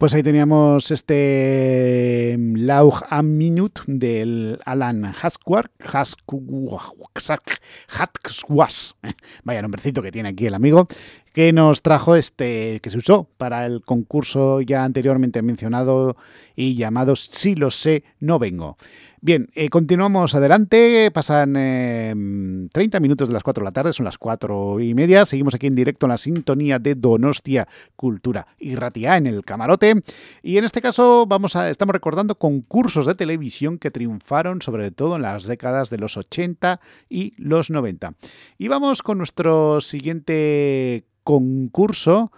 Pues 0.06 0.14
ahí 0.14 0.22
teníamos 0.22 0.90
este 0.90 2.15
mm, 2.36 2.56
Lauch 2.66 3.02
am 3.10 3.36
Minute 3.36 3.82
del 3.86 4.58
Alan 4.64 5.04
Haskwark, 5.04 5.70
vaya 9.44 9.62
nombrecito 9.62 10.02
que 10.02 10.10
tiene 10.10 10.30
aquí 10.30 10.46
el 10.46 10.54
amigo, 10.54 10.88
que 11.32 11.52
nos 11.52 11.82
trajo 11.82 12.16
este 12.16 12.80
que 12.80 12.90
se 12.90 12.96
usó 12.96 13.28
para 13.36 13.66
el 13.66 13.82
concurso 13.82 14.62
ya 14.62 14.84
anteriormente 14.84 15.42
mencionado 15.42 16.16
y 16.54 16.76
llamado 16.76 17.14
Si 17.16 17.54
lo 17.54 17.70
sé, 17.70 18.04
no 18.20 18.38
vengo. 18.38 18.78
Bien, 19.26 19.50
eh, 19.56 19.70
continuamos 19.70 20.36
adelante. 20.36 21.10
Pasan 21.10 21.56
eh, 21.56 22.14
30 22.72 23.00
minutos 23.00 23.26
de 23.26 23.34
las 23.34 23.42
4 23.42 23.60
de 23.60 23.64
la 23.64 23.72
tarde, 23.72 23.92
son 23.92 24.04
las 24.04 24.18
4 24.18 24.78
y 24.78 24.94
media. 24.94 25.26
Seguimos 25.26 25.56
aquí 25.56 25.66
en 25.66 25.74
directo 25.74 26.06
en 26.06 26.10
la 26.10 26.16
sintonía 26.16 26.78
de 26.78 26.94
Donostia 26.94 27.66
Cultura 27.96 28.46
y 28.56 28.76
Ratia 28.76 29.16
en 29.16 29.26
el 29.26 29.44
camarote. 29.44 29.94
Y 30.44 30.58
en 30.58 30.64
este 30.64 30.80
caso 30.80 31.26
vamos 31.26 31.56
a, 31.56 31.70
estamos 31.70 31.92
recordando 31.92 32.36
concursos 32.36 33.04
de 33.04 33.16
televisión 33.16 33.78
que 33.78 33.90
triunfaron 33.90 34.62
sobre 34.62 34.92
todo 34.92 35.16
en 35.16 35.22
las 35.22 35.42
décadas 35.46 35.90
de 35.90 35.98
los 35.98 36.16
80 36.16 36.78
y 37.08 37.34
los 37.36 37.68
90. 37.68 38.14
Y 38.58 38.68
vamos 38.68 39.02
con 39.02 39.18
nuestro 39.18 39.80
siguiente 39.80 41.04
concurso 41.24 42.30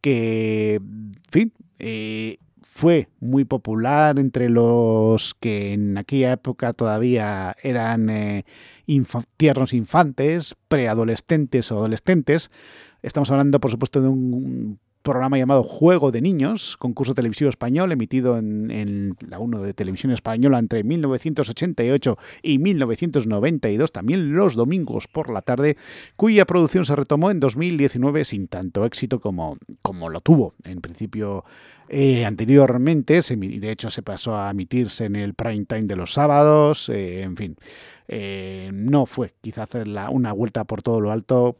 que, 0.00 0.76
en 0.76 1.20
fin, 1.30 1.52
eh, 1.78 2.38
fue 2.76 3.08
muy 3.20 3.44
popular 3.44 4.18
entre 4.18 4.48
los 4.50 5.34
que 5.34 5.74
en 5.74 5.96
aquella 5.96 6.32
época 6.32 6.72
todavía 6.72 7.56
eran 7.62 8.10
eh, 8.10 8.44
tiernos 9.36 9.72
infantes, 9.72 10.56
preadolescentes 10.66 11.70
o 11.70 11.76
adolescentes. 11.76 12.50
Estamos 13.00 13.30
hablando, 13.30 13.60
por 13.60 13.70
supuesto, 13.70 14.00
de 14.02 14.08
un 14.08 14.80
programa 15.04 15.38
llamado 15.38 15.62
Juego 15.62 16.10
de 16.10 16.20
Niños, 16.20 16.76
concurso 16.78 17.14
televisivo 17.14 17.50
español 17.50 17.92
emitido 17.92 18.38
en, 18.38 18.70
en, 18.70 19.16
la 19.28 19.38
1 19.38 19.62
de 19.62 19.74
televisión 19.74 20.10
española 20.10 20.58
entre 20.58 20.82
1988 20.82 22.18
y 22.42 22.58
1992, 22.58 23.92
también 23.92 24.34
los 24.34 24.54
domingos 24.54 25.06
por 25.06 25.30
la 25.30 25.42
tarde, 25.42 25.76
cuya 26.16 26.46
producción 26.46 26.84
se 26.84 26.96
retomó 26.96 27.30
en 27.30 27.38
2019 27.38 28.24
sin 28.24 28.48
tanto 28.48 28.84
éxito 28.84 29.20
como, 29.20 29.58
como 29.82 30.08
lo 30.08 30.20
tuvo 30.20 30.54
en 30.64 30.80
principio 30.80 31.44
eh, 31.88 32.24
anteriormente. 32.24 33.20
De 33.20 33.70
hecho, 33.70 33.90
se 33.90 34.02
pasó 34.02 34.36
a 34.36 34.50
emitirse 34.50 35.04
en 35.04 35.16
el 35.16 35.34
prime 35.34 35.66
time 35.66 35.84
de 35.84 35.96
los 35.96 36.14
sábados, 36.14 36.88
eh, 36.88 37.22
en 37.22 37.36
fin. 37.36 37.56
Eh, 38.08 38.70
no 38.72 39.04
fue 39.04 39.34
quizá 39.42 39.64
hacer 39.64 39.86
la, 39.86 40.08
una 40.08 40.32
vuelta 40.32 40.64
por 40.64 40.82
todo 40.82 41.00
lo 41.00 41.12
alto, 41.12 41.58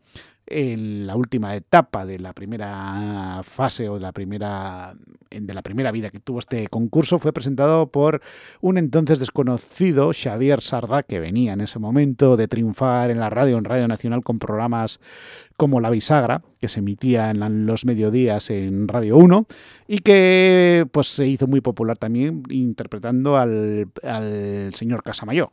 en 0.46 1.06
la 1.06 1.16
última 1.16 1.54
etapa 1.56 2.06
de 2.06 2.18
la 2.18 2.32
primera 2.32 3.40
fase 3.42 3.88
o 3.88 3.94
de 3.94 4.00
la 4.00 4.12
primera 4.12 4.94
de 5.30 5.54
la 5.54 5.62
primera 5.62 5.90
vida 5.90 6.11
que 6.11 6.20
tuvo 6.20 6.38
este 6.38 6.68
concurso 6.68 7.18
fue 7.18 7.32
presentado 7.32 7.90
por 7.90 8.22
un 8.61 8.78
entonces 8.78 9.18
desconocido 9.18 10.12
Xavier 10.12 10.61
Sardá 10.61 11.02
que 11.02 11.20
venía 11.20 11.52
en 11.52 11.61
ese 11.61 11.78
momento 11.78 12.37
de 12.37 12.48
triunfar 12.48 13.11
en 13.11 13.18
la 13.18 13.28
radio 13.28 13.59
en 13.59 13.64
Radio 13.64 13.88
Nacional 13.88 14.22
con 14.22 14.38
programas 14.38 15.00
como 15.57 15.81
La 15.81 15.90
Bisagra 15.90 16.42
que 16.61 16.69
se 16.69 16.81
emitía 16.81 17.31
en 17.31 17.66
los 17.66 17.85
mediodías 17.85 18.51
en 18.51 18.88
Radio 18.88 19.16
1 19.16 19.47
y 19.88 19.99
que 19.99 20.87
pues 20.92 21.09
se 21.09 21.27
hizo 21.27 21.47
muy 21.47 21.61
popular 21.61 21.97
también 21.97 22.42
interpretando 22.51 23.37
al, 23.37 23.88
al 24.03 24.75
señor 24.75 25.03
Casamayor. 25.03 25.51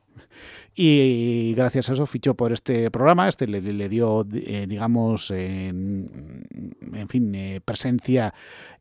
Y 0.76 1.54
gracias 1.56 1.90
a 1.90 1.94
eso 1.94 2.08
fichó 2.08 2.34
por 2.34 2.52
este 2.52 2.90
programa, 2.90 3.30
este 3.30 3.46
le, 3.46 3.62
le 3.62 3.90
dio, 3.90 4.26
eh, 4.34 4.66
digamos, 4.68 5.30
en, 5.30 6.10
fin, 7.10 7.36
eh, 7.36 7.62
presencia 7.64 8.34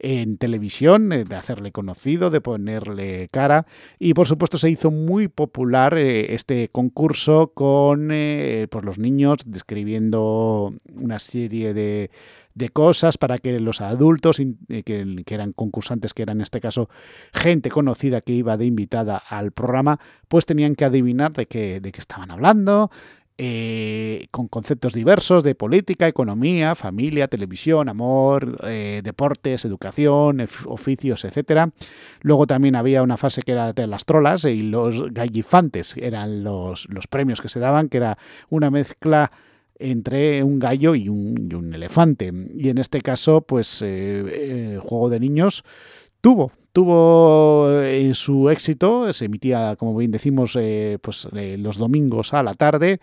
en 0.03 0.37
televisión, 0.37 1.13
eh, 1.13 1.25
de 1.25 1.37
hacerle 1.37 1.73
conocido, 1.73 2.31
de 2.31 2.41
ponerle 2.41 3.29
cara 3.31 3.67
y 3.99 4.15
por 4.15 4.27
supuesto 4.27 4.59
se 4.59 4.71
hizo 4.71 4.91
muy 4.91 5.29
popular 5.29 5.97
eh, 5.97 6.35
este 6.35 6.69
concurso 6.69 7.53
con 7.55 8.09
pues 8.09 8.85
los 8.85 8.99
niños 8.99 9.39
describiendo 9.47 10.75
una 10.95 11.19
serie 11.19 11.73
de 11.73 12.11
de 12.55 12.69
cosas 12.69 13.19
para 13.19 13.39
que 13.39 13.59
los 13.61 13.81
adultos 13.81 14.39
que, 14.69 14.83
que, 14.85 15.35
eran 15.35 15.53
concursantes, 15.53 16.15
que 16.15 16.23
eran 16.23 16.39
en 16.39 16.43
este 16.43 16.61
caso 16.61 16.89
gente 17.33 17.71
conocida 17.71 18.21
que 18.21 18.33
iba 18.33 18.57
de 18.57 18.67
invitada 18.67 19.17
al 19.17 19.53
programa, 19.53 20.01
pues 20.29 20.47
tenían 20.47 20.75
que 20.75 20.85
adivinar 20.85 21.33
de 21.33 21.47
qué, 21.47 21.81
de 21.81 21.93
qué 21.93 22.01
estaban 22.01 22.31
hablando. 22.31 22.91
Eh, 23.39 24.27
con 24.31 24.47
conceptos 24.47 24.93
diversos 24.93 25.43
de 25.43 25.55
política, 25.55 26.07
economía, 26.07 26.75
familia, 26.75 27.29
televisión, 27.29 27.89
amor, 27.89 28.59
eh, 28.65 29.01
deportes, 29.03 29.65
educación, 29.65 30.47
oficios, 30.67 31.25
etcétera. 31.25 31.71
Luego 32.21 32.47
también 32.47 32.77
había 32.77 33.03
una 33.03 33.17
fase 33.17 33.43
que 33.43 33.53
era 33.53 33.73
de 33.73 33.87
las 33.87 34.05
trolas 34.05 34.45
y 34.45 34.63
los 34.63 35.13
gallifantes, 35.13 35.97
eran 35.97 36.45
los, 36.45 36.87
los 36.91 37.07
premios 37.07 37.41
que 37.41 37.49
se 37.49 37.59
daban, 37.59 37.89
que 37.89 37.97
era 37.97 38.19
una 38.51 38.71
mezcla 38.71 39.33
entre 39.79 40.43
un 40.43 40.59
gallo 40.59 40.95
y 40.95 41.09
un, 41.09 41.73
elefante. 41.75 42.33
Y 42.55 42.69
en 42.69 42.79
este 42.79 43.01
caso, 43.01 43.41
pues, 43.41 43.83
eh, 43.85 44.79
Juego 44.83 45.09
de 45.09 45.21
Niños 45.21 45.65
tuvo 46.21 46.53
tuvo 46.73 47.81
eh, 47.83 48.13
su 48.15 48.51
éxito, 48.51 49.13
se 49.13 49.27
emitía, 49.27 49.77
como 49.77 49.97
bien 49.97 50.11
decimos, 50.11 50.57
eh, 50.59 50.99
pues 51.01 51.29
eh, 51.35 51.57
los 51.59 51.77
domingos 51.77 52.35
a 52.35 52.43
la 52.43 52.55
tarde 52.55 53.01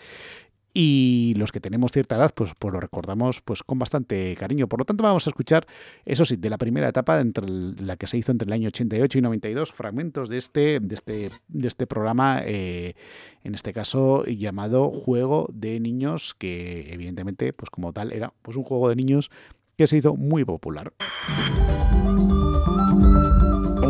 y 0.74 1.34
los 1.38 1.52
que 1.52 1.60
tenemos 1.60 1.92
cierta 1.92 2.16
edad, 2.16 2.32
pues, 2.34 2.54
pues 2.58 2.74
lo 2.74 2.80
recordamos 2.80 3.42
pues 3.42 3.64
con 3.64 3.80
bastante 3.80 4.36
cariño. 4.38 4.68
Por 4.68 4.80
lo 4.80 4.86
tanto, 4.86 5.04
vamos 5.04 5.26
a 5.28 5.30
escuchar, 5.30 5.68
eso 6.06 6.26
sí, 6.26 6.36
de 6.36 6.50
la 6.50 6.58
primera 6.58 6.88
etapa, 6.88 7.20
entre 7.20 7.48
la 7.48 7.98
que 7.98 8.08
se 8.08 8.18
hizo 8.18 8.32
entre 8.32 8.48
el 8.48 8.54
año 8.54 8.68
88 8.68 9.18
y 9.18 9.22
92, 9.22 9.72
fragmentos 9.72 10.30
de 10.30 10.38
este, 10.38 10.80
de 10.80 10.96
este, 10.96 11.30
de 11.48 11.68
este 11.68 11.88
programa, 11.88 12.42
en 12.46 12.96
este 13.44 13.74
caso 13.74 14.26
llamado 14.26 14.92
Juego 14.92 15.50
de 15.52 15.80
Niños, 15.80 16.36
que 16.36 16.94
evidentemente, 16.94 17.52
pues 17.52 17.70
como 17.72 17.92
tal, 17.92 18.14
era 18.14 18.32
pues 18.44 18.56
un 18.56 18.64
juego 18.64 18.90
de 18.90 18.96
niños 18.96 19.32
que 19.76 19.88
se 19.88 19.98
hizo 19.98 20.16
muy 20.16 20.46
popular. 20.46 20.94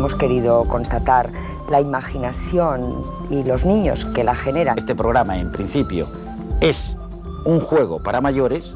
Hemos 0.00 0.14
querido 0.14 0.64
constatar 0.64 1.28
la 1.68 1.78
imaginación 1.78 3.04
y 3.28 3.44
los 3.44 3.66
niños 3.66 4.06
que 4.06 4.24
la 4.24 4.34
generan. 4.34 4.78
Este 4.78 4.94
programa, 4.94 5.36
en 5.36 5.52
principio, 5.52 6.06
es 6.62 6.96
un 7.44 7.60
juego 7.60 8.02
para 8.02 8.22
mayores, 8.22 8.74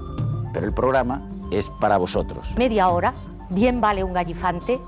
pero 0.53 0.67
el 0.67 0.75
programa 0.75 1.23
es 1.51 1.71
para 1.71 1.97
vosotros. 1.97 2.53
Media 2.59 2.91
hora, 2.91 3.15
bien 3.49 3.81
vale 3.81 4.05
un 4.05 4.13
gallifante, 4.13 4.79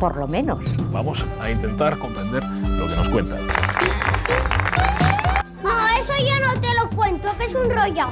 por 0.00 0.16
lo 0.16 0.26
menos. 0.26 0.64
Vamos 0.90 1.22
a 1.38 1.50
intentar 1.50 1.98
comprender 1.98 2.42
lo 2.42 2.86
que 2.86 2.96
nos 2.96 3.08
cuentan. 3.10 3.46
No, 5.62 5.88
eso 6.00 6.12
yo 6.18 6.46
no 6.46 6.60
te 6.62 6.68
lo 6.82 6.96
cuento, 6.96 7.28
que 7.36 7.44
es 7.44 7.54
un 7.54 7.68
rollo. 7.68 8.06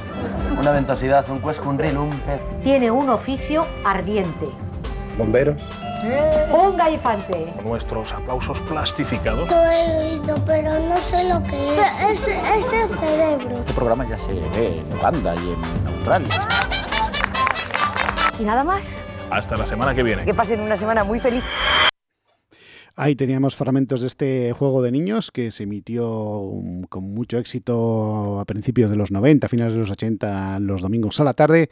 Una 0.59 0.69
ventosidad, 0.69 1.27
un 1.27 1.39
cuesco, 1.39 1.69
un 1.69 1.79
ril, 1.79 1.97
un 1.97 2.11
pez. 2.19 2.39
Tiene 2.61 2.91
un 2.91 3.09
oficio 3.09 3.65
ardiente. 3.83 4.47
¿Bomberos? 5.17 5.63
Un 6.51 6.77
gallifante. 6.77 7.53
Con 7.55 7.65
nuestros 7.65 8.11
aplausos 8.13 8.59
plastificados. 8.61 9.49
Lo 9.49 9.63
he 9.71 9.97
oído, 9.97 10.35
pero 10.45 10.77
no 10.79 10.97
sé 10.99 11.23
lo 11.29 11.41
que 11.43 11.79
es. 11.79 11.83
Es, 12.03 12.27
es 12.27 12.73
el 12.73 12.89
cerebro. 12.99 13.55
Este 13.59 13.73
programa 13.73 14.05
ya 14.05 14.17
se 14.17 14.33
ve 14.33 14.77
en 14.77 14.97
Uganda 14.97 15.35
y 15.35 15.53
en 15.53 15.87
Australia. 15.87 16.29
¿Y 18.39 18.43
nada 18.43 18.63
más? 18.63 19.03
Hasta 19.31 19.55
la 19.55 19.65
semana 19.65 19.95
que 19.95 20.03
viene. 20.03 20.25
Que 20.25 20.33
pasen 20.33 20.59
una 20.59 20.77
semana 20.77 21.03
muy 21.03 21.19
feliz. 21.19 21.43
Ahí 22.95 23.15
teníamos 23.15 23.55
fragmentos 23.55 24.01
de 24.01 24.07
este 24.07 24.51
juego 24.51 24.83
de 24.83 24.91
niños 24.91 25.31
que 25.31 25.51
se 25.51 25.63
emitió 25.63 26.51
con 26.89 27.03
mucho 27.15 27.39
éxito 27.39 28.39
a 28.39 28.45
principios 28.45 28.91
de 28.91 28.95
los 28.95 29.09
90, 29.09 29.47
a 29.47 29.49
finales 29.49 29.73
de 29.73 29.79
los 29.79 29.89
80, 29.89 30.59
los 30.59 30.83
domingos 30.83 31.19
a 31.19 31.23
la 31.23 31.33
tarde, 31.33 31.71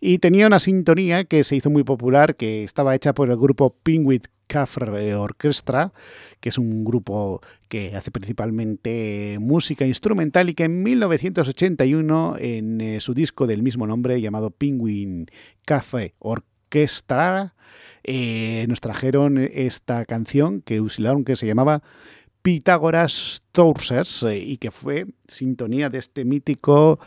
y 0.00 0.16
tenía 0.16 0.46
una 0.46 0.58
sintonía 0.58 1.24
que 1.24 1.44
se 1.44 1.56
hizo 1.56 1.68
muy 1.68 1.84
popular, 1.84 2.36
que 2.36 2.64
estaba 2.64 2.94
hecha 2.94 3.14
por 3.14 3.28
el 3.28 3.36
grupo 3.36 3.76
Penguin 3.82 4.22
Cafre 4.46 5.14
Orchestra, 5.14 5.92
que 6.40 6.48
es 6.48 6.56
un 6.56 6.84
grupo 6.84 7.42
que 7.68 7.94
hace 7.94 8.10
principalmente 8.10 9.36
música 9.40 9.86
instrumental 9.86 10.48
y 10.48 10.54
que 10.54 10.64
en 10.64 10.82
1981, 10.82 12.36
en 12.38 12.80
eh, 12.80 13.00
su 13.00 13.12
disco 13.12 13.46
del 13.46 13.62
mismo 13.62 13.86
nombre 13.86 14.22
llamado 14.22 14.50
Penguin 14.50 15.26
Café 15.66 16.14
Orchestra, 16.18 17.54
eh, 18.04 18.66
nos 18.68 18.80
trajeron 18.80 19.38
esta 19.38 20.04
canción 20.04 20.60
que 20.62 20.80
usilaron 20.80 21.24
que 21.24 21.36
se 21.36 21.46
llamaba 21.46 21.82
Pitágoras 22.42 23.42
Tourses 23.52 24.24
eh, 24.24 24.38
y 24.38 24.56
que 24.56 24.70
fue 24.70 25.06
sintonía 25.28 25.88
de 25.88 25.98
este 25.98 26.24
mítico 26.24 26.98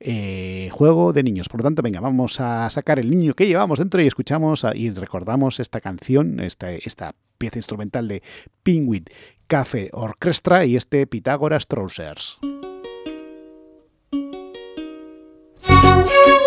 eh, 0.00 0.68
juego 0.72 1.12
de 1.12 1.22
niños. 1.22 1.48
Por 1.48 1.60
lo 1.60 1.64
tanto, 1.64 1.80
venga, 1.80 2.00
vamos 2.00 2.40
a 2.40 2.68
sacar 2.70 2.98
el 2.98 3.10
niño 3.10 3.34
que 3.34 3.46
llevamos 3.46 3.78
dentro 3.78 4.02
y 4.02 4.06
escuchamos 4.06 4.66
y 4.74 4.90
recordamos 4.90 5.60
esta 5.60 5.80
canción, 5.80 6.40
esta, 6.40 6.72
esta 6.72 7.14
pieza 7.38 7.58
instrumental 7.58 8.08
de 8.08 8.22
Penguin 8.62 9.04
Café 9.46 9.90
Orchestra 9.92 10.66
y 10.66 10.76
este 10.76 11.06
Pitágoras 11.06 11.66
Trousers. 11.66 12.38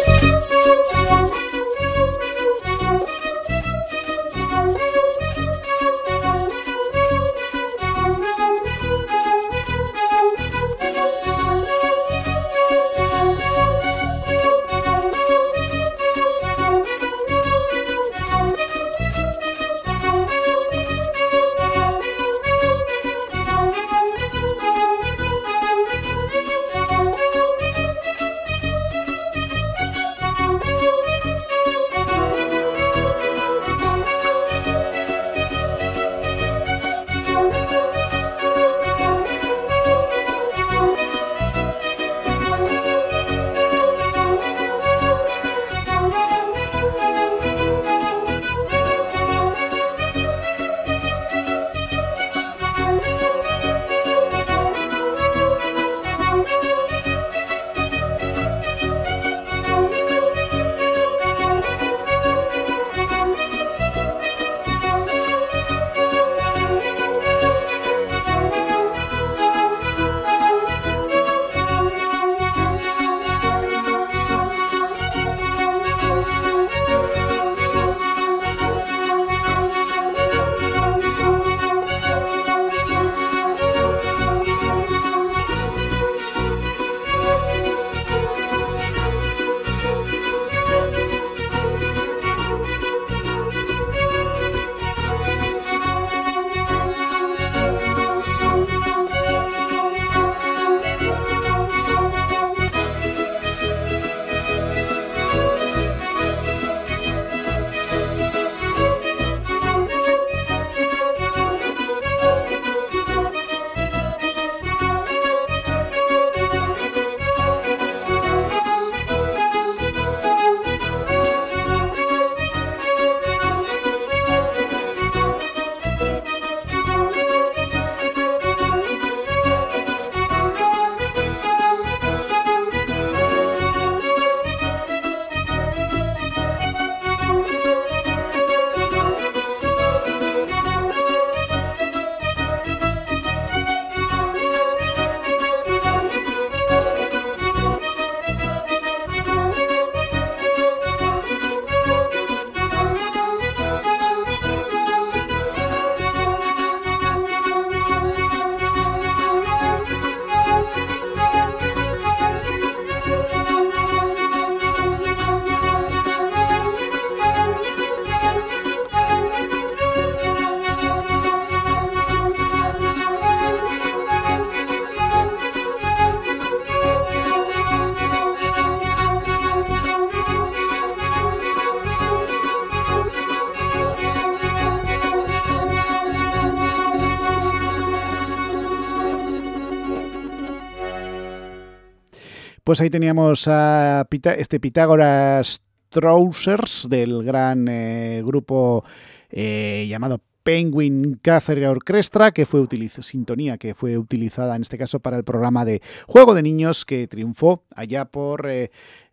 Pues 192.66 192.82
ahí 192.82 192.89
teníamos 192.89 193.47
a 193.47 194.07
este 194.09 194.59
Pitágoras 194.59 195.61
Trousers 195.89 196.88
del 196.89 197.24
gran 197.24 197.68
eh, 197.68 198.24
grupo 198.26 198.84
eh, 199.30 199.86
llamado 199.88 200.20
Penguin 200.41 201.20
Café 201.22 201.68
Orchestra, 201.68 202.32
que 202.32 202.47
fue 202.47 202.68
sintonía 203.03 203.59
que 203.59 203.76
fue 203.76 203.99
utilizada 203.99 204.55
en 204.55 204.63
este 204.63 204.80
caso 204.80 204.99
para 204.99 205.16
el 205.16 205.24
programa 205.24 205.63
de 205.63 205.84
juego 206.07 206.34
de 206.34 206.41
niños 206.41 206.86
que 206.86 207.07
triunfó 207.07 207.66
allá 207.76 208.05
por 208.05 208.49
eh, 208.49 208.72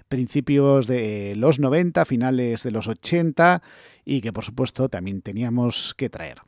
principios 0.09 0.86
de 0.86 1.34
los 1.36 1.61
90, 1.61 2.07
finales 2.07 2.62
de 2.62 2.70
los 2.70 2.88
80 2.88 3.62
y 4.07 4.22
que 4.22 4.32
por 4.32 4.44
supuesto 4.44 4.88
también 4.88 5.20
teníamos 5.20 5.92
que 5.94 6.09
traer. 6.09 6.38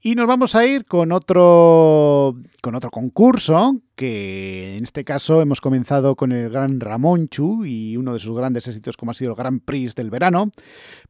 Y 0.00 0.14
nos 0.14 0.28
vamos 0.28 0.54
a 0.54 0.64
ir 0.64 0.84
con 0.84 1.10
otro, 1.10 2.36
con 2.62 2.76
otro 2.76 2.88
concurso, 2.88 3.80
que 3.96 4.76
en 4.76 4.84
este 4.84 5.04
caso 5.04 5.42
hemos 5.42 5.60
comenzado 5.60 6.14
con 6.14 6.30
el 6.30 6.50
gran 6.50 6.78
Ramonchu 6.78 7.64
y 7.64 7.96
uno 7.96 8.12
de 8.12 8.20
sus 8.20 8.36
grandes 8.36 8.68
éxitos 8.68 8.96
como 8.96 9.10
ha 9.10 9.14
sido 9.14 9.32
el 9.32 9.36
Gran 9.36 9.58
Prix 9.58 9.96
del 9.96 10.10
verano, 10.10 10.52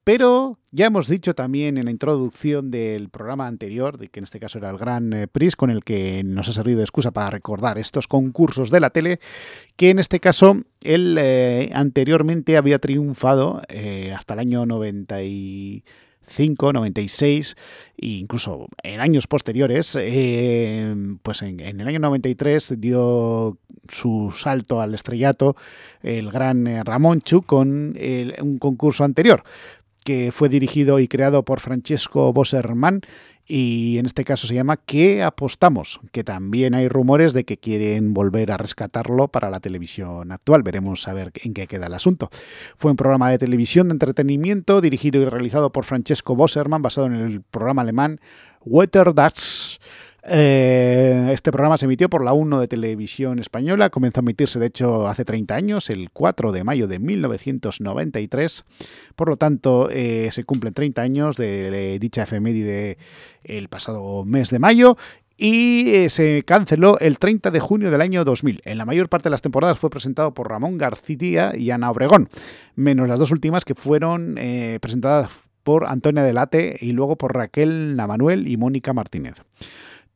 pero 0.04 0.58
ya 0.70 0.86
hemos 0.86 1.06
dicho 1.06 1.34
también 1.34 1.76
en 1.76 1.84
la 1.84 1.90
introducción 1.90 2.70
del 2.70 3.10
programa 3.10 3.46
anterior, 3.46 3.98
de 3.98 4.08
que 4.08 4.20
en 4.20 4.24
este 4.24 4.40
caso 4.40 4.56
era 4.56 4.70
el 4.70 4.78
Gran 4.78 5.12
eh, 5.12 5.28
Prix, 5.28 5.54
con 5.54 5.68
el 5.68 5.84
que 5.84 6.22
nos 6.24 6.48
ha 6.48 6.54
servido 6.54 6.78
de 6.78 6.84
excusa 6.84 7.10
para 7.10 7.28
recordar 7.28 7.76
estos 7.76 8.08
concursos 8.08 8.70
de 8.70 8.80
la 8.80 8.88
tele, 8.88 9.20
que 9.76 9.90
en 9.90 9.98
este 9.98 10.18
caso 10.18 10.62
él 10.82 11.18
eh, 11.20 11.70
anteriormente 11.74 12.56
había 12.56 12.78
triunfado 12.78 13.60
eh, 13.68 14.14
hasta 14.16 14.32
el 14.32 14.40
año 14.40 14.64
90 14.64 15.24
y 15.24 15.84
95, 16.28 16.72
96 16.72 17.56
e 17.96 18.06
incluso 18.06 18.68
en 18.82 19.00
años 19.00 19.26
posteriores, 19.26 19.96
eh, 19.98 20.94
pues 21.22 21.42
en, 21.42 21.60
en, 21.60 21.80
el 21.80 21.88
año 21.88 21.98
93 21.98 22.74
dio 22.78 23.58
su 23.88 24.32
salto 24.36 24.80
al 24.80 24.94
estrellato 24.94 25.56
el 26.02 26.30
gran 26.30 26.66
eh, 26.66 26.84
Ramón 26.84 27.22
Chu 27.22 27.42
con 27.42 27.96
el, 27.98 28.34
un 28.40 28.58
concurso 28.58 29.04
anterior 29.04 29.42
que 30.08 30.32
fue 30.32 30.48
dirigido 30.48 31.00
y 31.00 31.06
creado 31.06 31.44
por 31.44 31.60
Francesco 31.60 32.32
Bosserman 32.32 33.02
y 33.46 33.98
en 33.98 34.06
este 34.06 34.24
caso 34.24 34.46
se 34.46 34.54
llama 34.54 34.78
¿Qué 34.78 35.22
apostamos? 35.22 36.00
Que 36.12 36.24
también 36.24 36.72
hay 36.72 36.88
rumores 36.88 37.34
de 37.34 37.44
que 37.44 37.58
quieren 37.58 38.14
volver 38.14 38.50
a 38.50 38.56
rescatarlo 38.56 39.28
para 39.28 39.50
la 39.50 39.60
televisión 39.60 40.32
actual. 40.32 40.62
Veremos 40.62 41.06
a 41.08 41.12
ver 41.12 41.30
en 41.44 41.52
qué 41.52 41.66
queda 41.66 41.88
el 41.88 41.92
asunto. 41.92 42.30
Fue 42.78 42.90
un 42.90 42.96
programa 42.96 43.30
de 43.30 43.36
televisión 43.36 43.88
de 43.88 43.96
entretenimiento 43.96 44.80
dirigido 44.80 45.20
y 45.20 45.26
realizado 45.26 45.72
por 45.72 45.84
Francesco 45.84 46.34
Bosserman, 46.34 46.80
basado 46.80 47.08
en 47.08 47.12
el 47.12 47.42
programa 47.42 47.82
alemán 47.82 48.18
Wetter 48.64 49.12
Das 49.12 49.67
eh, 50.24 51.30
este 51.32 51.52
programa 51.52 51.78
se 51.78 51.84
emitió 51.84 52.10
por 52.10 52.24
la 52.24 52.32
1 52.32 52.60
de 52.60 52.68
televisión 52.68 53.38
española, 53.38 53.90
comenzó 53.90 54.20
a 54.20 54.22
emitirse 54.22 54.58
de 54.58 54.66
hecho 54.66 55.06
hace 55.06 55.24
30 55.24 55.54
años, 55.54 55.90
el 55.90 56.10
4 56.10 56.50
de 56.52 56.64
mayo 56.64 56.88
de 56.88 56.98
1993, 56.98 58.64
por 59.14 59.28
lo 59.28 59.36
tanto 59.36 59.88
eh, 59.90 60.28
se 60.32 60.44
cumplen 60.44 60.74
30 60.74 61.02
años 61.02 61.36
de, 61.36 61.98
dicha 62.00 62.24
efeméride 62.24 62.98
el 63.44 63.68
pasado 63.68 64.24
mes 64.24 64.50
de 64.50 64.58
mayo 64.58 64.96
y 65.36 65.90
eh, 65.90 66.10
se 66.10 66.42
canceló 66.44 66.98
el 66.98 67.20
30 67.20 67.52
de 67.52 67.60
junio 67.60 67.92
del 67.92 68.00
año 68.00 68.24
2000. 68.24 68.60
En 68.64 68.76
la 68.76 68.84
mayor 68.84 69.08
parte 69.08 69.28
de 69.28 69.30
las 69.30 69.42
temporadas 69.42 69.78
fue 69.78 69.88
presentado 69.88 70.34
por 70.34 70.50
Ramón 70.50 70.78
García 70.78 71.52
y 71.56 71.70
Ana 71.70 71.92
Obregón, 71.92 72.28
menos 72.74 73.08
las 73.08 73.20
dos 73.20 73.30
últimas 73.30 73.64
que 73.64 73.76
fueron 73.76 74.34
presentadas 74.80 75.30
por 75.62 75.86
Antonia 75.86 76.24
Delate 76.24 76.76
y 76.80 76.92
luego 76.92 77.16
por 77.16 77.36
Raquel 77.36 77.94
Namanuel 77.94 78.48
y 78.48 78.56
Mónica 78.56 78.92
Martínez. 78.92 79.44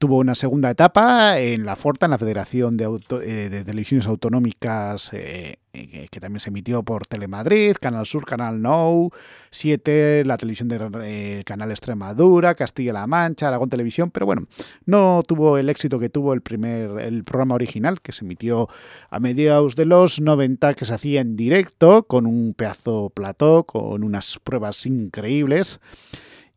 Tuvo 0.03 0.19
una 0.19 0.35
segunda 0.35 0.69
etapa 0.69 1.39
en 1.39 1.65
la 1.65 1.77
Forta, 1.77 2.07
en 2.07 2.11
la 2.11 2.19
Federación 2.19 2.77
de, 2.77 2.99
eh, 3.23 3.63
Televisiones 3.65 4.09
Autonómicas, 4.09 5.13
eh, 5.13 5.59
eh, 5.73 6.09
que, 6.11 6.19
también 6.19 6.41
se 6.41 6.51
emitió 6.51 6.83
por 6.83 7.07
Telemadrid, 7.07 7.77
Canal 7.81 8.05
Sur, 8.05 8.27
Canal 8.27 8.61
Nou, 8.61 9.11
7, 9.53 10.25
la 10.25 10.39
televisión 10.39 10.69
de 10.69 11.45
Canal 11.47 11.71
Extremadura, 11.71 12.57
Castilla-La 12.57 13.07
Mancha, 13.07 13.47
Aragón 13.47 13.69
Televisión, 13.69 14.11
pero 14.11 14.27
bueno, 14.27 14.49
no 14.87 15.23
tuvo 15.25 15.57
el 15.57 15.69
éxito 15.69 16.01
que 16.01 16.09
tuvo 16.09 16.33
el 16.33 16.41
primer 16.41 16.99
el 16.99 17.23
programa 17.23 17.55
original, 17.55 18.01
que 18.01 18.11
se 18.11 18.25
emitió 18.25 18.69
a 19.09 19.21
mediados 19.21 19.77
de 19.77 19.85
los 19.85 20.21
90, 20.21 20.75
que 20.75 20.85
se 20.85 20.95
hacía 20.95 21.21
en 21.21 21.37
directo, 21.37 22.03
con 22.09 22.27
un 22.27 22.55
pedazo 22.55 23.13
plató, 23.15 23.63
con 23.63 24.03
unas 24.03 24.41
pruebas 24.43 24.85
increíbles, 24.85 25.79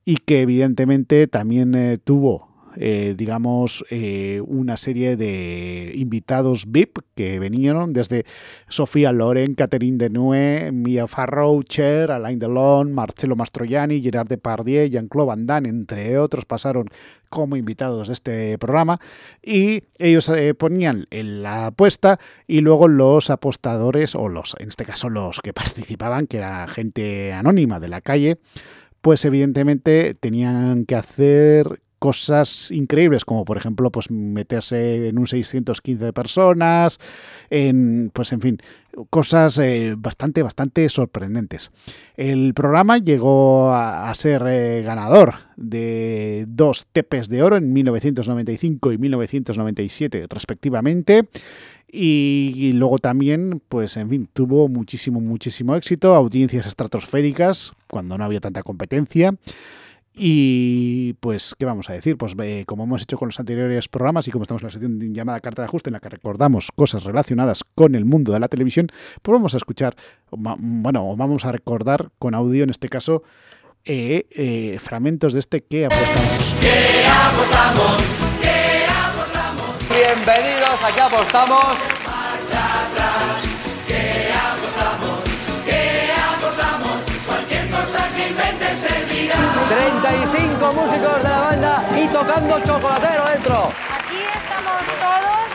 y 0.03 0.17
que 0.17 0.41
evidentemente 0.41 1.27
también 1.27 2.01
tuvo 2.03 2.44
eh, 2.77 3.15
digamos, 3.17 3.85
eh, 3.89 4.41
una 4.45 4.77
serie 4.77 5.17
de 5.17 5.91
invitados 5.95 6.65
VIP 6.67 6.99
que 7.15 7.39
vinieron 7.39 7.93
desde 7.93 8.25
Sofía 8.67 9.11
Loren, 9.11 9.55
Catherine 9.55 9.97
Deneuve, 9.97 10.71
Mia 10.71 11.07
Farrow, 11.07 11.63
Cher, 11.63 12.11
Alain 12.11 12.39
Delon, 12.39 12.93
Marcelo 12.93 13.35
Mastroianni, 13.35 14.01
Gerard 14.01 14.27
Depardieu, 14.27 14.89
Jean-Claude 14.89 15.27
Van 15.27 15.45
Damme, 15.45 15.69
entre 15.69 16.17
otros, 16.17 16.45
pasaron 16.45 16.89
como 17.29 17.55
invitados 17.55 18.07
de 18.07 18.13
este 18.13 18.57
programa. 18.57 18.99
Y 19.41 19.83
ellos 19.99 20.29
eh, 20.29 20.53
ponían 20.53 21.07
en 21.11 21.43
la 21.43 21.67
apuesta 21.67 22.19
y 22.47 22.61
luego 22.61 22.87
los 22.87 23.29
apostadores 23.29 24.15
o 24.15 24.29
los, 24.29 24.55
en 24.59 24.69
este 24.69 24.85
caso 24.85 25.09
los 25.09 25.39
que 25.41 25.53
participaban, 25.53 26.27
que 26.27 26.37
era 26.37 26.67
gente 26.67 27.33
anónima 27.33 27.79
de 27.79 27.87
la 27.87 28.01
calle, 28.01 28.37
pues 29.01 29.23
evidentemente 29.23 30.15
tenían 30.15 30.85
que 30.85 30.95
hacer 30.95 31.79
cosas 32.05 32.69
increíbles, 32.69 33.25
como 33.25 33.45
por 33.45 33.57
ejemplo, 33.57 33.91
pues 33.91 34.11
meterse 34.11 35.07
en 35.07 35.17
un 35.17 35.25
615 35.25 36.13
personas, 36.13 36.99
en, 37.49 38.11
pues 38.13 38.31
en 38.31 38.41
fin, 38.41 38.57
cosas 39.09 39.57
eh, 39.57 39.95
bastante, 39.97 40.43
bastante 40.43 40.87
sorprendentes. 40.87 41.71
El 42.15 42.53
programa 42.53 42.99
llegó 42.99 43.73
a, 43.73 44.13
ser 44.13 44.43
eh, 44.45 44.83
ganador 44.83 45.33
de 45.55 46.45
dos 46.47 46.85
tepes 46.91 47.27
de 47.27 47.41
oro 47.41 47.55
en 47.57 47.73
1995 47.73 48.91
y 48.91 48.97
1997 48.99 50.27
respectivamente. 50.29 51.27
Y, 51.91 52.73
luego 52.73 52.99
también, 52.99 53.63
pues 53.67 53.97
en 53.97 54.09
fin, 54.09 54.29
tuvo 54.31 54.67
muchísimo, 54.67 55.21
muchísimo 55.21 55.75
éxito, 55.75 56.13
audiencias 56.13 56.67
estratosféricas 56.67 57.73
cuando 57.87 58.15
no 58.15 58.25
había 58.25 58.41
tanta 58.41 58.61
competencia. 58.61 59.33
Y 60.17 61.13
pues, 61.19 61.55
¿qué 61.59 61.65
vamos 61.65 61.89
a 61.89 61.93
decir? 61.93 62.17
Pues 62.17 62.33
eh, 62.41 62.63
como 62.65 62.85
hemos 62.85 63.01
hecho 63.01 63.17
con 63.17 63.27
los 63.27 63.39
anteriores 63.39 63.89
programas 63.89 64.27
y 64.27 64.31
como 64.31 64.43
estamos 64.43 64.61
en 64.61 64.67
la 64.67 64.71
sección 64.71 65.13
llamada 65.13 65.41
Carta 65.41 65.61
de 65.61 65.65
Ajuste 65.65 65.89
en 65.89 65.93
la 65.93 65.99
que 65.99 66.07
recordamos 66.07 66.71
cosas 66.73 67.03
relacionadas 67.03 67.63
con 67.75 67.95
el 67.95 68.05
mundo 68.05 68.31
de 68.31 68.39
la 68.39 68.47
televisión, 68.47 68.87
pues 69.21 69.33
vamos 69.33 69.53
a 69.55 69.57
escuchar, 69.57 69.97
bueno, 70.31 71.15
vamos 71.17 71.43
a 71.43 71.51
recordar 71.51 72.11
con 72.17 72.33
audio 72.33 72.63
en 72.63 72.69
este 72.69 72.87
caso 72.87 73.23
eh, 73.83 74.27
eh, 74.31 74.79
fragmentos 74.81 75.33
de 75.33 75.39
este 75.39 75.61
que 75.61 75.85
apostamos. 75.85 76.55
¿Qué 76.61 77.07
apostamos? 77.07 78.03
¿Qué 78.41 78.85
apostamos? 78.87 79.89
Bienvenidos, 79.89 80.83
aquí 80.83 80.99
apostamos. 81.01 81.77
Marcha 82.05 82.85
atrás. 82.85 83.44
35 89.69 90.73
músicos 90.73 91.17
de 91.17 91.29
la 91.29 91.39
banda 91.39 91.83
y 91.97 92.07
tocando 92.07 92.59
chocolatero 92.61 93.25
dentro. 93.25 93.71
Aquí 93.89 94.21
estamos 94.33 94.83
todos 94.99 95.49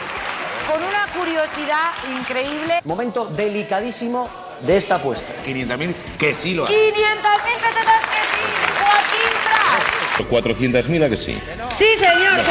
con 0.70 0.82
una 0.82 1.06
curiosidad 1.12 1.92
increíble. 2.18 2.80
Momento 2.84 3.26
delicadísimo 3.26 4.28
de 4.60 4.76
esta 4.76 4.96
apuesta. 4.96 5.32
500.000 5.46 5.94
que 6.18 6.34
sí 6.34 6.54
lo 6.54 6.66
500.000 6.66 6.72
pesetas 6.72 8.02
que 8.12 8.22
sí, 8.30 8.42
Joaquín 8.78 9.32
Prat. 9.44 10.28
400.000 10.28 11.04
a 11.04 11.08
que 11.08 11.16
sí. 11.16 11.40
Sí, 11.70 11.86
señor, 11.96 12.34
400.000 12.34 12.44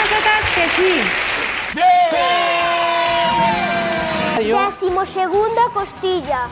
pesetas 0.00 0.44
que 0.54 0.68
sí. 0.76 1.02
Décimo 4.36 5.06
segunda 5.06 5.62
costilla. 5.72 6.48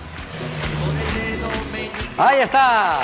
Ahí 2.16 2.40
está. 2.40 3.00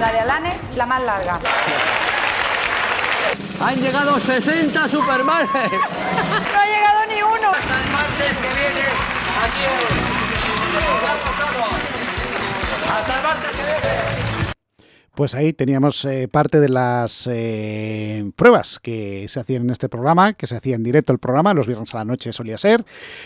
La 0.00 0.12
de 0.12 0.20
Alanes, 0.20 0.70
la 0.76 0.86
más 0.86 1.02
larga. 1.02 1.40
Han 3.60 3.76
llegado 3.76 4.20
60 4.20 4.88
Supermanes. 4.88 5.48
No 5.52 6.60
ha 6.60 6.66
llegado 6.66 7.06
ni 7.08 7.22
uno. 7.22 7.50
Hasta 7.50 7.80
el 7.82 7.90
martes 7.90 8.36
que 8.36 8.48
viene. 8.48 8.86
Aquí 9.42 9.64
es. 9.64 9.94
Vamos, 11.02 11.34
vamos. 11.40 11.74
Hasta 12.92 13.16
el 13.16 13.22
martes 13.22 13.50
que 13.50 13.62
viene. 13.64 14.35
Pues 15.16 15.34
ahí 15.34 15.54
teníamos 15.54 16.04
eh, 16.04 16.28
parte 16.30 16.60
de 16.60 16.68
las 16.68 17.26
eh, 17.32 18.30
pruebas 18.36 18.78
que 18.78 19.24
se 19.28 19.40
hacían 19.40 19.62
en 19.62 19.70
este 19.70 19.88
programa, 19.88 20.34
que 20.34 20.46
se 20.46 20.54
hacía 20.54 20.76
en 20.76 20.82
directo 20.82 21.10
el 21.10 21.18
programa, 21.18 21.54
los 21.54 21.66
viernes 21.66 21.94
a 21.94 21.96
la 21.96 22.04
noche 22.04 22.34
solía 22.34 22.58
ser, 22.58 22.84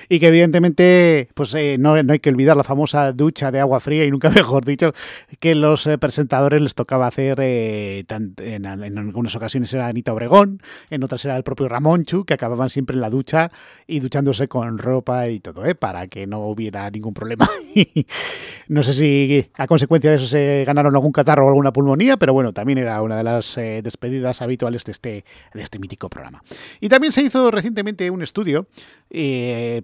y 0.09 0.21
que 0.21 0.29
evidentemente 0.29 1.29
pues 1.35 1.53
eh, 1.57 1.79
no, 1.81 1.95
hay 1.95 2.21
que 2.21 2.31
olvidar 2.31 2.57
la 2.57 2.63
famosa 2.63 3.13
ducha 3.13 3.51
de 3.51 3.59
agua 3.59 3.81
fría, 3.81 4.05
y 4.05 4.11
nunca 4.13 4.31
mejor 4.35 4.65
dicho, 4.65 4.93
que 5.41 5.57
los 5.57 5.85
eh, 5.89 5.99
presentadores 5.99 6.63
les 6.63 6.77
tocaba 6.77 7.09
hacer, 7.09 7.41
en, 7.41 8.67
algunas 8.67 9.35
ocasiones 9.35 9.75
era 9.75 9.89
Anita 9.89 10.13
Obregón, 10.13 10.63
en 10.91 11.03
otras 11.03 11.25
era 11.25 11.37
el 11.37 11.43
propio 11.43 11.67
Ramonchu, 11.67 12.25
que 12.25 12.35
acababan 12.35 12.71
siempre 12.71 12.95
en 12.95 13.01
la 13.01 13.11
ducha 13.11 13.51
y 13.89 13.99
duchándose 13.99 14.47
con 14.47 14.79
ropa 14.79 15.29
y 15.29 15.41
todo, 15.41 15.65
para 15.75 16.07
que 16.07 16.29
no 16.29 16.39
hubiera 16.47 16.89
ningún 16.89 17.15
problema. 17.15 17.51
no 18.69 18.85
sé 18.85 18.95
si 18.95 19.51
a 19.55 19.67
consecuencia 19.67 20.11
de 20.11 20.19
eso 20.19 20.27
se 20.27 20.63
ganaron 20.65 20.95
algún 20.95 21.11
catarro 21.11 21.47
o 21.47 21.49
alguna 21.49 21.73
pulmonía, 21.81 22.19
pero 22.19 22.35
bueno, 22.35 22.53
también 22.53 22.79
era 22.79 23.01
una 23.01 23.17
de 23.17 23.25
las 23.25 23.57
eh, 23.57 23.81
despedidas 23.83 24.43
habituales 24.43 24.85
de 24.85 24.93
este, 24.93 25.25
de 25.55 25.63
este 25.63 25.79
mítico 25.79 26.11
programa. 26.11 26.43
Y 26.79 26.91
también 26.91 27.11
se 27.11 27.23
hizo 27.23 27.51
recientemente 27.51 28.11
un 28.11 28.21
estudio 28.23 28.67
eh, 29.09 29.81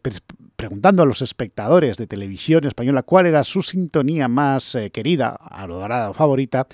preguntando 0.56 1.02
a 1.02 1.06
los 1.06 1.22
espectadores 1.22 1.96
de 1.96 2.06
televisión 2.06 2.66
española 2.66 3.02
cuál 3.02 3.24
era 3.24 3.44
su 3.44 3.62
sintonía 3.62 4.28
más 4.28 4.74
eh, 4.74 4.90
querida, 4.90 5.38
adorada 5.40 6.10
o 6.10 6.12
favorita, 6.12 6.66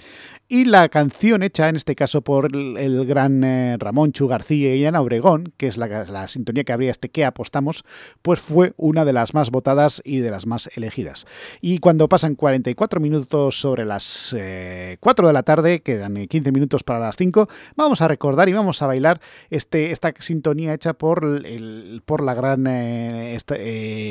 y 0.53 0.67
la 0.67 0.91
canción 0.91 1.43
hecha 1.43 1.71
en 1.71 1.77
este 1.77 1.95
caso 1.95 2.21
por 2.21 2.55
el, 2.55 3.07
gran 3.07 3.43
eh, 3.43 3.79
Ramón 3.79 4.13
Chu 4.13 4.29
García 4.29 4.75
y 4.75 4.85
Ana 4.85 5.01
Obregón, 5.01 5.55
que 5.57 5.67
es 5.67 5.79
la, 5.79 6.29
sintonía 6.29 6.63
que 6.63 6.75
habría 6.75 6.91
este 6.91 7.09
que 7.09 7.25
apostamos, 7.25 7.87
pues 8.21 8.39
fue 8.39 8.75
una 8.77 9.07
de 9.07 9.15
las 9.15 9.33
más 9.33 9.51
votadas 9.51 10.03
y 10.05 10.19
de 10.19 10.31
las 10.31 10.45
más 10.47 10.69
elegidas. 10.77 11.25
Y 11.63 11.79
cuando 11.79 12.07
pasan 12.07 12.35
44 12.35 13.01
minutos 13.01 13.59
sobre 13.59 13.87
las 13.87 14.37
eh, 14.39 14.99
4 15.01 15.27
de 15.27 15.33
la 15.33 15.43
tarde, 15.43 15.81
quedan 15.81 16.27
15 16.27 16.53
minutos 16.53 16.85
para 16.85 16.99
las 16.99 17.17
5, 17.17 17.49
vamos 17.75 18.03
a 18.03 18.09
recordar 18.09 18.51
y 18.51 18.53
vamos 18.53 18.83
a 18.83 18.87
bailar 18.87 19.23
este, 19.49 19.91
esta 19.91 20.13
sintonía 20.19 20.75
hecha 20.75 20.93
por, 20.93 21.25
el, 21.25 22.03
por 22.05 22.23
la 22.23 22.35
gran, 22.35 22.67
eh, 22.67 23.39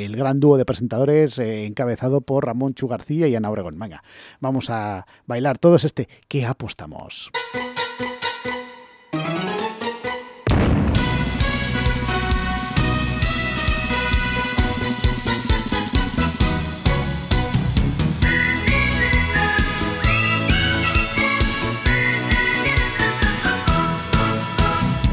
el 0.04 0.16
gran 0.16 0.40
dúo 0.40 0.56
de 0.56 0.64
presentadores 0.64 1.38
eh, 1.38 1.66
encabezado 1.66 2.20
por 2.20 2.44
Ramón 2.44 2.74
Chu 2.74 2.88
García 2.88 3.28
y 3.28 3.36
Ana 3.36 3.48
Obregón. 3.48 3.78
Venga, 3.78 4.02
vamos 4.40 4.70
a 4.70 5.06
bailar 5.26 5.58
todos 5.58 5.84
este 5.84 6.08
qué 6.32 6.46
apostamos. 6.46 7.30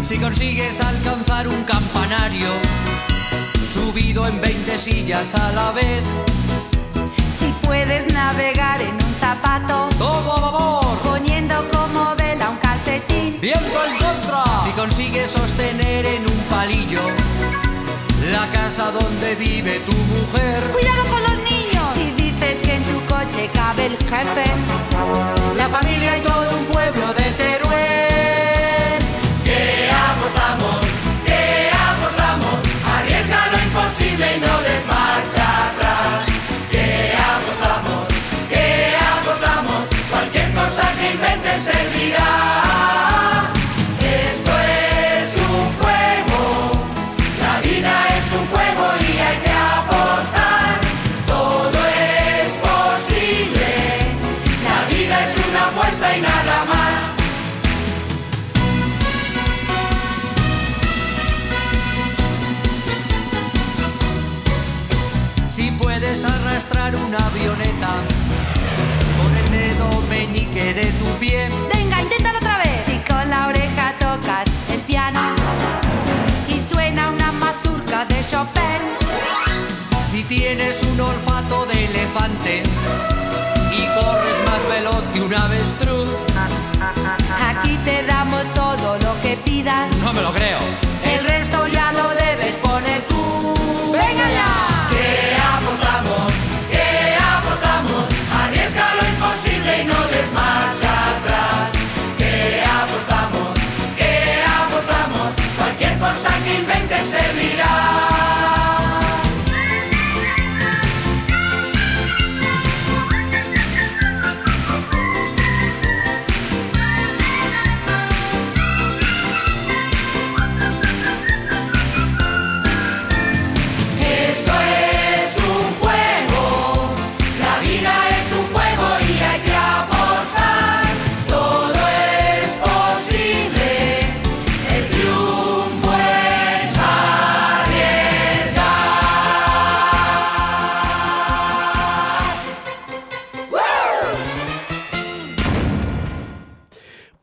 Si 0.03 0.17
consigues 0.19 0.79
alcanzar 0.79 1.49
un 1.49 1.63
campanario, 1.65 2.47
subido 3.67 4.25
en 4.25 4.39
20 4.39 4.77
sillas 4.77 5.35
a 5.35 5.51
la 5.51 5.71
vez, 5.71 6.05
Puedes 7.69 8.11
navegar 8.11 8.81
en 8.81 8.95
un 8.95 9.13
zapato, 9.19 9.89
todo 9.99 10.33
a 10.33 10.41
favor, 10.41 10.97
poniendo 11.03 11.55
como 11.71 12.15
vela 12.15 12.49
un 12.49 12.57
calcetín, 12.57 13.39
viento 13.39 13.85
en 13.85 13.93
contra. 13.93 14.43
Si 14.63 14.71
consigues 14.71 15.29
sostener 15.29 16.03
en 16.03 16.25
un 16.25 16.39
palillo 16.49 17.03
la 18.31 18.47
casa 18.51 18.89
donde 18.89 19.35
vive 19.35 19.81
tu 19.81 19.93
mujer, 19.93 20.63
cuidado 20.71 21.03
con 21.11 21.21
los 21.21 21.37
niños. 21.43 21.85
Si 21.93 22.09
dices 22.13 22.57
que 22.63 22.73
en 22.73 22.83
tu 22.85 23.05
coche 23.05 23.47
cabe 23.53 23.85
el 23.85 23.97
jefe, 23.97 24.45
la 25.55 25.69
familia 25.69 26.17
y 26.17 26.21
todo 26.21 26.57
un 26.57 26.65
pueblo 26.65 27.13
de 27.13 27.23
Teruel. 27.37 27.68
Arrastrar 66.69 66.95
una 66.95 67.17
avioneta 67.17 67.89
con 69.17 69.35
el 69.35 69.51
dedo 69.51 70.01
meñique 70.09 70.73
de 70.73 70.83
tu 70.83 71.05
pie, 71.19 71.49
venga, 71.73 72.01
inténtalo 72.01 72.37
otra 72.37 72.57
vez. 72.57 72.83
Si 72.85 72.97
con 73.11 73.29
la 73.29 73.47
oreja 73.47 73.93
tocas 73.99 74.47
el 74.71 74.79
piano 74.81 75.19
y 76.47 76.59
suena 76.59 77.09
una 77.09 77.31
mazurca 77.33 78.05
de 78.05 78.23
Chopin, 78.29 78.81
si 80.05 80.23
tienes 80.23 80.81
un 80.91 81.01
olfato 81.01 81.65
de 81.65 81.85
elefante 81.85 82.63
y 83.71 83.85
corres 83.99 84.39
más 84.45 84.69
veloz 84.69 85.07
que 85.13 85.21
un 85.21 85.33
avestruz, 85.33 86.09
aquí 87.49 87.77
te 87.83 88.05
damos 88.05 88.43
todo 88.53 88.97
lo 88.97 89.21
que 89.21 89.37
pidas. 89.37 89.95
no 90.03 90.13
me 90.13 90.21
lo 90.21 90.31
creo. 90.33 90.59
El 91.03 91.25
resto 91.25 91.67
ya 91.67 91.91
lo 91.93 92.09
debes 92.09 92.55
poner 92.57 93.01
tú. 93.03 93.55
¡Venga 93.91 94.29
ya! 94.31 94.68
No 99.85 99.93
des 100.11 100.88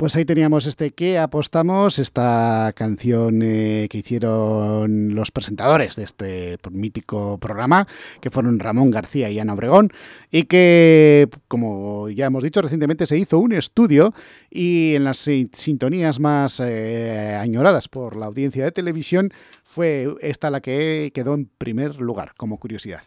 Pues 0.07 0.15
ahí 0.15 0.25
teníamos 0.25 0.67
este 0.67 0.93
que 0.93 1.19
apostamos, 1.19 1.99
esta 1.99 2.73
canción 2.77 3.41
eh, 3.43 3.89
que 3.91 3.99
hicieron 3.99 5.17
los 5.17 5.33
presentadores 5.33 5.97
de 5.97 6.05
este 6.05 6.59
mítico 6.71 7.39
programa, 7.39 7.89
que 8.21 8.31
fueron 8.31 8.61
Ramón 8.61 8.93
García 8.93 9.31
y 9.31 9.41
Ana 9.41 9.55
Obregón, 9.55 9.91
y 10.31 10.45
que, 10.45 11.29
como 11.49 12.09
ya 12.09 12.27
hemos 12.27 12.45
dicho, 12.45 12.63
recientemente 12.63 13.05
se 13.05 13.19
hizo 13.19 13.41
un 13.41 13.51
estudio 13.51 14.15
y 14.49 14.95
en 14.95 15.03
las 15.03 15.17
si- 15.17 15.51
sintonías 15.53 16.21
más 16.21 16.61
eh, 16.65 17.37
añoradas 17.41 17.89
por 17.89 18.15
la 18.15 18.27
audiencia 18.27 18.63
de 18.63 18.71
televisión 18.71 19.33
fue 19.65 20.07
esta 20.21 20.51
la 20.51 20.61
que 20.61 21.11
quedó 21.15 21.35
en 21.35 21.51
primer 21.59 21.97
lugar, 21.97 22.31
como 22.37 22.61
curiosidad. 22.61 23.01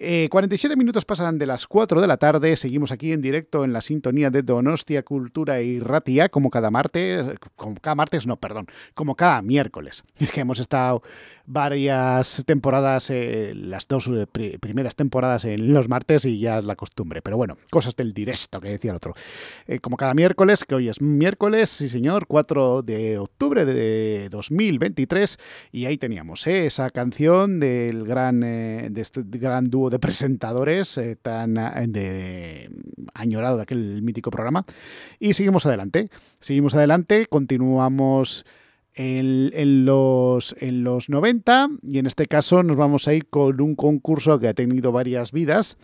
Eh, 0.00 0.28
47 0.30 0.76
minutos 0.76 1.04
pasan 1.04 1.38
de 1.38 1.46
las 1.46 1.66
4 1.66 2.00
de 2.00 2.06
la 2.06 2.18
tarde, 2.18 2.54
seguimos 2.54 2.92
aquí 2.92 3.12
en 3.12 3.20
directo 3.20 3.64
en 3.64 3.72
la 3.72 3.80
sintonía 3.80 4.30
de 4.30 4.42
Donostia 4.42 5.02
Cultura 5.02 5.60
y 5.60 5.80
Ratia, 5.80 6.28
como 6.28 6.50
cada 6.50 6.70
martes, 6.70 7.26
como 7.56 7.74
cada 7.80 7.96
martes, 7.96 8.24
no, 8.24 8.36
perdón, 8.36 8.66
como 8.94 9.16
cada 9.16 9.42
miércoles. 9.42 10.04
Es 10.20 10.30
que 10.30 10.40
hemos 10.42 10.60
estado 10.60 11.02
varias 11.46 12.44
temporadas, 12.46 13.10
eh, 13.10 13.52
las 13.56 13.88
dos 13.88 14.06
eh, 14.08 14.26
pri- 14.30 14.58
primeras 14.58 14.94
temporadas 14.94 15.44
en 15.46 15.72
los 15.72 15.88
martes 15.88 16.24
y 16.26 16.38
ya 16.38 16.58
es 16.58 16.64
la 16.64 16.76
costumbre, 16.76 17.20
pero 17.22 17.36
bueno, 17.36 17.56
cosas 17.70 17.96
del 17.96 18.12
directo 18.12 18.60
que 18.60 18.68
decía 18.68 18.90
el 18.92 18.96
otro. 18.98 19.14
Eh, 19.66 19.80
como 19.80 19.96
cada 19.96 20.14
miércoles, 20.14 20.64
que 20.64 20.74
hoy 20.74 20.88
es 20.88 21.00
miércoles, 21.00 21.70
sí 21.70 21.88
señor, 21.88 22.26
4 22.28 22.82
de 22.82 23.18
octubre 23.18 23.64
de 23.64 24.28
2023, 24.30 25.38
y 25.72 25.86
ahí 25.86 25.98
teníamos 25.98 26.46
eh, 26.46 26.66
esa 26.66 26.90
canción 26.90 27.58
del 27.58 28.04
gran, 28.04 28.42
eh, 28.44 28.88
de 28.90 29.00
este 29.00 29.22
gran 29.24 29.70
dúo 29.70 29.87
de 29.90 29.98
presentadores 29.98 30.96
eh, 30.98 31.16
tan 31.16 31.54
de, 31.54 32.70
añorado 33.14 33.56
de 33.56 33.62
aquel 33.62 34.02
mítico 34.02 34.30
programa. 34.30 34.64
Y 35.18 35.34
seguimos 35.34 35.66
adelante, 35.66 36.10
seguimos 36.40 36.74
adelante, 36.74 37.26
continuamos 37.26 38.44
en, 38.94 39.50
en 39.54 39.84
los, 39.84 40.56
en 40.58 40.84
los 40.84 41.08
90 41.08 41.68
y 41.82 41.98
en 41.98 42.06
este 42.06 42.26
caso 42.26 42.62
nos 42.62 42.76
vamos 42.76 43.06
a 43.08 43.14
ir 43.14 43.28
con 43.28 43.60
un 43.60 43.74
concurso 43.76 44.38
que 44.38 44.48
ha 44.48 44.54
tenido 44.54 44.92
varias 44.92 45.32
vidas 45.32 45.78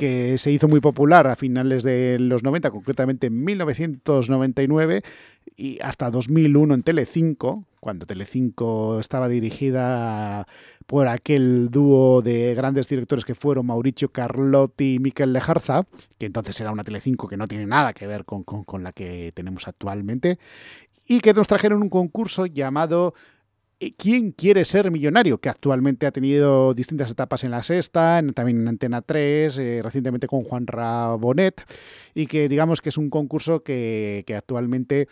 que 0.00 0.38
se 0.38 0.50
hizo 0.50 0.66
muy 0.66 0.80
popular 0.80 1.26
a 1.28 1.36
finales 1.36 1.82
de 1.84 2.18
los 2.18 2.42
90, 2.42 2.70
concretamente 2.70 3.28
en 3.28 3.44
1999 3.44 5.02
y 5.56 5.78
hasta 5.82 6.10
2001 6.10 6.74
en 6.74 6.82
Telecinco, 6.82 7.64
cuando 7.80 8.06
Telecinco 8.06 8.98
estaba 8.98 9.28
dirigida 9.28 10.46
por 10.86 11.06
aquel 11.08 11.70
dúo 11.70 12.22
de 12.22 12.54
grandes 12.54 12.88
directores 12.88 13.24
que 13.24 13.34
fueron 13.34 13.66
Mauricio 13.66 14.08
Carlotti 14.10 14.94
y 14.94 14.98
Miquel 14.98 15.32
Lejarza, 15.32 15.86
que 16.18 16.26
entonces 16.26 16.60
era 16.60 16.72
una 16.72 16.84
Telecinco 16.84 17.28
que 17.28 17.36
no 17.36 17.46
tiene 17.46 17.66
nada 17.66 17.92
que 17.92 18.06
ver 18.06 18.24
con, 18.24 18.42
con- 18.42 18.82
la 18.82 18.92
que 18.92 19.32
tenemos 19.34 19.68
actualmente, 19.68 20.38
y 21.06 21.20
que 21.20 21.34
nos 21.34 21.46
trajeron 21.48 21.82
un 21.82 21.90
concurso 21.90 22.46
llamado 22.46 23.14
¿Quién 23.96 24.32
quiere 24.32 24.66
ser 24.66 24.90
millonario? 24.90 25.38
Que 25.38 25.48
actualmente 25.48 26.06
ha 26.06 26.10
tenido 26.12 26.74
distintas 26.74 27.10
etapas 27.10 27.44
en 27.44 27.50
la 27.50 27.62
sexta, 27.62 28.18
en- 28.18 28.34
también 28.34 28.58
en 28.60 28.68
Antena 28.68 29.00
3, 29.00 29.56
eh, 29.56 29.80
recientemente 29.82 30.26
con 30.26 30.44
Juan 30.44 30.66
Rabonet, 30.66 31.62
y 32.14 32.26
que 32.26 32.48
digamos 32.50 32.82
que 32.82 32.90
es 32.90 32.98
un 32.98 33.08
concurso 33.08 33.62
que, 33.62 34.22
actualmente 34.36 35.08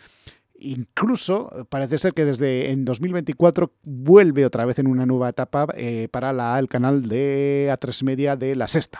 incluso 0.61 1.49
eh, 1.57 1.63
parece 1.67 1.97
ser 1.97 2.13
que 2.13 2.25
desde 2.25 2.69
en 2.71 2.85
2024 2.85 3.71
vuelve 3.83 4.45
otra 4.45 4.65
vez 4.65 4.77
en 4.77 4.87
una 4.87 5.05
nueva 5.05 5.29
etapa 5.29 5.67
eh, 5.75 6.07
para 6.11 6.59
el 6.59 6.67
canal 6.67 7.07
de 7.07 7.69
A3 7.71 8.03
Media 8.03 8.35
de 8.35 8.55
la 8.55 8.67
sexta. 8.67 8.99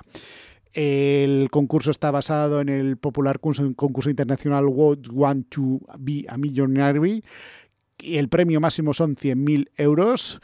El 0.73 1.49
concurso 1.51 1.91
está 1.91 2.11
basado 2.11 2.61
en 2.61 2.69
el 2.69 2.97
popular 2.97 3.39
concurso, 3.39 3.71
concurso 3.75 4.09
internacional 4.09 4.65
What 4.67 4.99
Want 5.11 5.49
to 5.49 5.79
Be 5.97 6.25
a 6.29 6.37
Millionaire 6.37 7.21
y 8.01 8.17
el 8.17 8.29
premio 8.29 8.59
máximo 8.59 8.93
son 8.93 9.15
100.000 9.15 9.69
euros. 9.77 10.41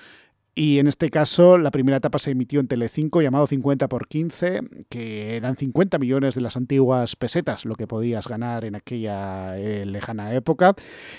Y 0.57 0.79
en 0.79 0.87
este 0.87 1.09
caso, 1.09 1.57
la 1.57 1.69
primera 1.69 1.97
etapa 1.97 2.17
se 2.17 2.31
emitió 2.31 2.61
en 2.61 2.69
Telecinco, 2.69 3.21
llamado 3.21 3.45
50 3.45 3.89
por 3.89 4.07
15, 4.07 4.61
que 4.87 5.35
eran 5.35 5.57
50 5.57 5.99
millones 5.99 6.33
de 6.35 6.39
las 6.39 6.55
antiguas 6.55 7.17
pesetas, 7.17 7.65
lo 7.65 7.75
que 7.75 7.87
podías 7.87 8.29
ganar 8.29 8.63
en 8.63 8.75
aquella 8.75 9.59
eh, 9.59 9.85
lejana 9.85 10.33
época, 10.33 10.73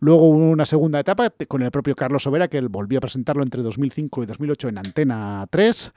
Luego 0.00 0.28
hubo 0.28 0.50
una 0.50 0.64
segunda 0.64 1.00
etapa 1.00 1.32
con 1.48 1.62
el 1.62 1.70
propio 1.70 1.94
Carlos 1.94 2.22
Sobera, 2.22 2.48
que 2.48 2.60
volvió 2.60 2.98
a 2.98 3.00
presentarlo 3.00 3.42
entre 3.42 3.62
2005 3.62 4.22
y 4.22 4.26
2008 4.26 4.68
en 4.68 4.78
Antena 4.78 5.46
3. 5.50 5.92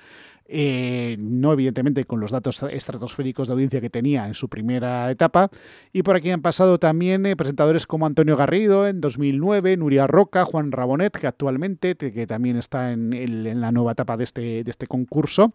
Eh, 0.52 1.16
no 1.20 1.54
evidentemente 1.54 2.06
con 2.06 2.20
los 2.20 2.32
datos 2.32 2.64
estratosféricos 2.64 3.48
de 3.48 3.54
audiencia 3.54 3.82
que 3.82 3.92
tenía 3.92 4.26
en 4.26 4.34
su 4.34 4.50
primera 4.50 5.12
etapa. 5.12 5.50
Y 5.94 6.02
por 6.02 6.16
aquí 6.16 6.32
han 6.32 6.42
pasado 6.42 6.80
también 6.80 7.26
eh, 7.28 7.36
presentadores 7.36 7.86
como 7.86 8.08
Antonio 8.08 8.36
Garrido 8.36 8.88
en 8.88 9.00
2009, 9.00 9.78
Nuria 9.78 10.08
Roca, 10.08 10.46
Juan 10.46 10.72
Rabonet, 10.72 11.16
que 11.16 11.28
actualmente 11.28 11.96
que 11.96 12.26
también 12.26 12.58
está 12.58 12.92
en, 12.92 13.62
la 13.62 13.72
nueva 13.72 13.92
etapa 13.92 14.18
de 14.18 14.24
este, 14.24 14.64
de 14.64 14.72
este 14.72 14.88
concurso. 14.88 15.54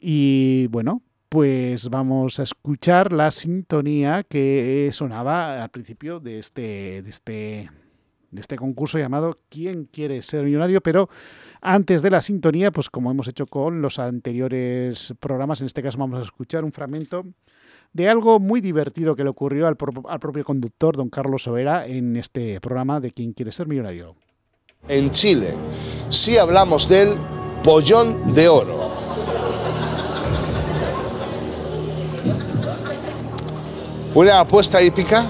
Y 0.00 0.68
bueno, 0.68 1.02
pues 1.32 1.88
vamos 1.88 2.38
a 2.40 2.42
escuchar 2.42 3.10
la 3.10 3.30
sintonía 3.30 4.22
que 4.22 4.90
sonaba 4.92 5.62
al 5.62 5.70
principio 5.70 6.20
de 6.20 6.38
este, 6.38 7.00
de 7.00 7.08
este, 7.08 7.70
de 8.30 8.40
este 8.42 8.56
concurso 8.56 8.98
llamado 8.98 9.38
¿Quién 9.48 9.88
quiere 9.90 10.20
ser 10.20 10.44
millonario? 10.44 10.82
Pero 10.82 11.08
antes 11.62 12.02
de 12.02 12.10
la 12.10 12.20
sintonía, 12.20 12.70
pues 12.70 12.90
como 12.90 13.10
hemos 13.10 13.28
hecho 13.28 13.46
con 13.46 13.80
los 13.80 13.98
anteriores 13.98 15.14
programas, 15.20 15.62
en 15.62 15.68
este 15.68 15.82
caso 15.82 15.96
vamos 15.96 16.18
a 16.18 16.22
escuchar 16.22 16.64
un 16.64 16.72
fragmento 16.72 17.24
de 17.94 18.10
algo 18.10 18.38
muy 18.38 18.60
divertido 18.60 19.16
que 19.16 19.24
le 19.24 19.30
ocurrió 19.30 19.68
al, 19.68 19.78
al 20.10 20.20
propio 20.20 20.44
conductor, 20.44 20.98
don 20.98 21.08
Carlos 21.08 21.48
Overa, 21.48 21.86
en 21.86 22.16
este 22.16 22.60
programa 22.60 23.00
de 23.00 23.10
¿Quién 23.10 23.32
quiere 23.32 23.52
ser 23.52 23.66
millonario? 23.66 24.16
En 24.86 25.10
Chile, 25.10 25.54
si 26.10 26.36
hablamos 26.36 26.90
del 26.90 27.16
pollón 27.64 28.34
de 28.34 28.50
oro. 28.50 29.01
Una 34.14 34.40
apuesta 34.40 34.82
hípica, 34.82 35.24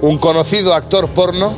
un 0.00 0.18
conocido 0.18 0.72
actor 0.72 1.08
porno, 1.08 1.52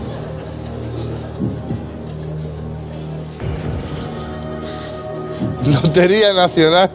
Lotería 5.67 6.33
Nacional, 6.33 6.91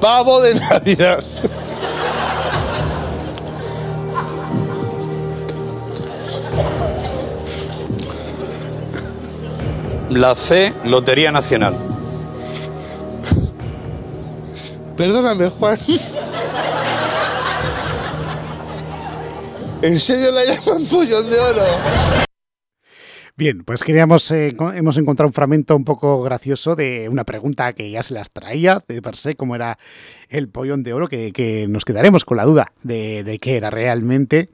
pavo 0.00 0.40
de 0.40 0.54
Navidad. 0.54 1.22
La 10.08 10.34
C, 10.34 10.72
Lotería 10.84 11.30
Nacional. 11.30 11.76
Perdóname, 14.96 15.50
Juan. 15.50 15.78
¿En 19.82 19.98
serio 19.98 20.30
la 20.30 20.44
llaman 20.44 20.84
pollón 20.84 21.30
de 21.30 21.38
oro? 21.38 21.62
Bien, 23.34 23.64
pues 23.64 23.82
queríamos, 23.82 24.30
eh, 24.32 24.54
hemos 24.74 24.98
encontrado 24.98 25.28
un 25.28 25.32
fragmento 25.32 25.74
un 25.74 25.84
poco 25.84 26.22
gracioso 26.22 26.76
de 26.76 27.08
una 27.08 27.24
pregunta 27.24 27.72
que 27.72 27.90
ya 27.90 28.02
se 28.02 28.12
las 28.12 28.30
traía 28.30 28.84
de 28.86 29.00
per 29.00 29.16
se, 29.16 29.36
como 29.36 29.54
era 29.54 29.78
el 30.28 30.50
pollón 30.50 30.82
de 30.82 30.92
oro, 30.92 31.08
que, 31.08 31.66
nos 31.66 31.86
quedaremos 31.86 32.26
con 32.26 32.36
la 32.36 32.44
duda 32.44 32.72
de, 32.82 33.24
de, 33.24 33.38
qué 33.38 33.56
era 33.56 33.70
realmente. 33.70 34.50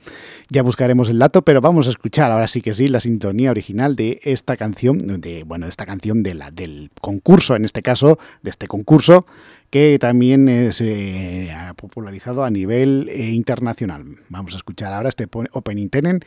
Ya 0.51 0.63
buscaremos 0.63 1.09
el 1.09 1.19
dato, 1.19 1.43
pero 1.43 1.61
vamos 1.61 1.89
a 1.89 1.91
escuchar 1.91 2.31
ahora 2.31 2.47
sí 2.47 2.61
que 2.61 2.75
sí 2.75 2.87
la 2.87 3.01
sintonía 3.01 3.51
original 3.51 3.97
de 3.97 4.21
esta 4.23 4.57
canción, 4.57 4.99
de, 5.21 5.43
bueno, 5.43 5.67
de 5.67 5.71
esta 5.71 5.87
canción 5.87 6.23
de 6.23 6.35
la, 6.35 6.53
del 6.53 6.93
concurso, 7.01 7.57
en 7.57 7.65
este 7.65 7.83
caso, 7.83 8.21
de 8.43 8.51
este 8.51 8.69
concurso, 8.69 9.27
que 9.71 9.99
también 9.99 10.73
se 10.73 11.51
ha 11.53 11.75
popularizado 11.75 12.45
a 12.45 12.51
nivel 12.51 13.09
eh, 13.09 13.31
internacional. 13.31 14.05
Vamos 14.29 14.55
a 14.55 14.57
escuchar 14.57 14.93
ahora 14.93 15.09
este 15.09 15.29
Opening 15.53 15.89
Tenant 15.89 16.25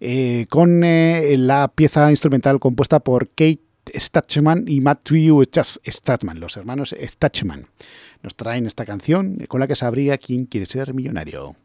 eh, 0.00 0.46
con 0.48 0.82
eh, 0.84 1.36
la 1.38 1.68
pieza 1.68 2.10
instrumental 2.10 2.60
compuesta 2.60 3.00
por 3.00 3.28
Kate 3.28 3.60
Statchman 3.94 4.64
y 4.66 4.80
Matthew 4.80 5.44
Statchman, 5.44 6.40
los 6.40 6.56
hermanos 6.56 6.94
Statchman. 6.98 7.66
Nos 8.22 8.34
traen 8.34 8.66
esta 8.66 8.84
canción 8.84 9.38
con 9.48 9.60
la 9.60 9.66
que 9.66 9.76
sabría 9.76 10.18
quién 10.18 10.46
quiere 10.46 10.66
ser 10.66 10.94
millonario. 10.94 11.56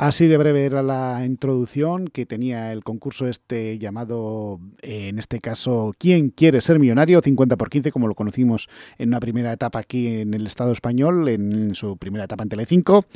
Así 0.00 0.28
de 0.28 0.36
breve 0.36 0.64
era 0.64 0.80
la 0.80 1.26
introducción 1.26 2.06
que 2.06 2.24
tenía 2.24 2.70
el 2.72 2.84
concurso 2.84 3.26
este 3.26 3.80
llamado, 3.80 4.60
eh, 4.80 5.08
en 5.08 5.18
este 5.18 5.40
caso, 5.40 5.92
¿Quién 5.98 6.30
quiere 6.30 6.60
ser 6.60 6.78
millonario? 6.78 7.20
50 7.20 7.56
por 7.56 7.68
15, 7.68 7.90
como 7.90 8.06
lo 8.06 8.14
conocimos 8.14 8.68
en 8.96 9.08
una 9.08 9.18
primera 9.18 9.52
etapa 9.52 9.80
aquí 9.80 10.20
en 10.20 10.34
el 10.34 10.46
Estado 10.46 10.70
español, 10.70 11.28
en 11.28 11.74
su 11.74 11.96
primera 11.96 12.26
etapa 12.26 12.44
en 12.44 12.48
Telecinco. 12.48 13.06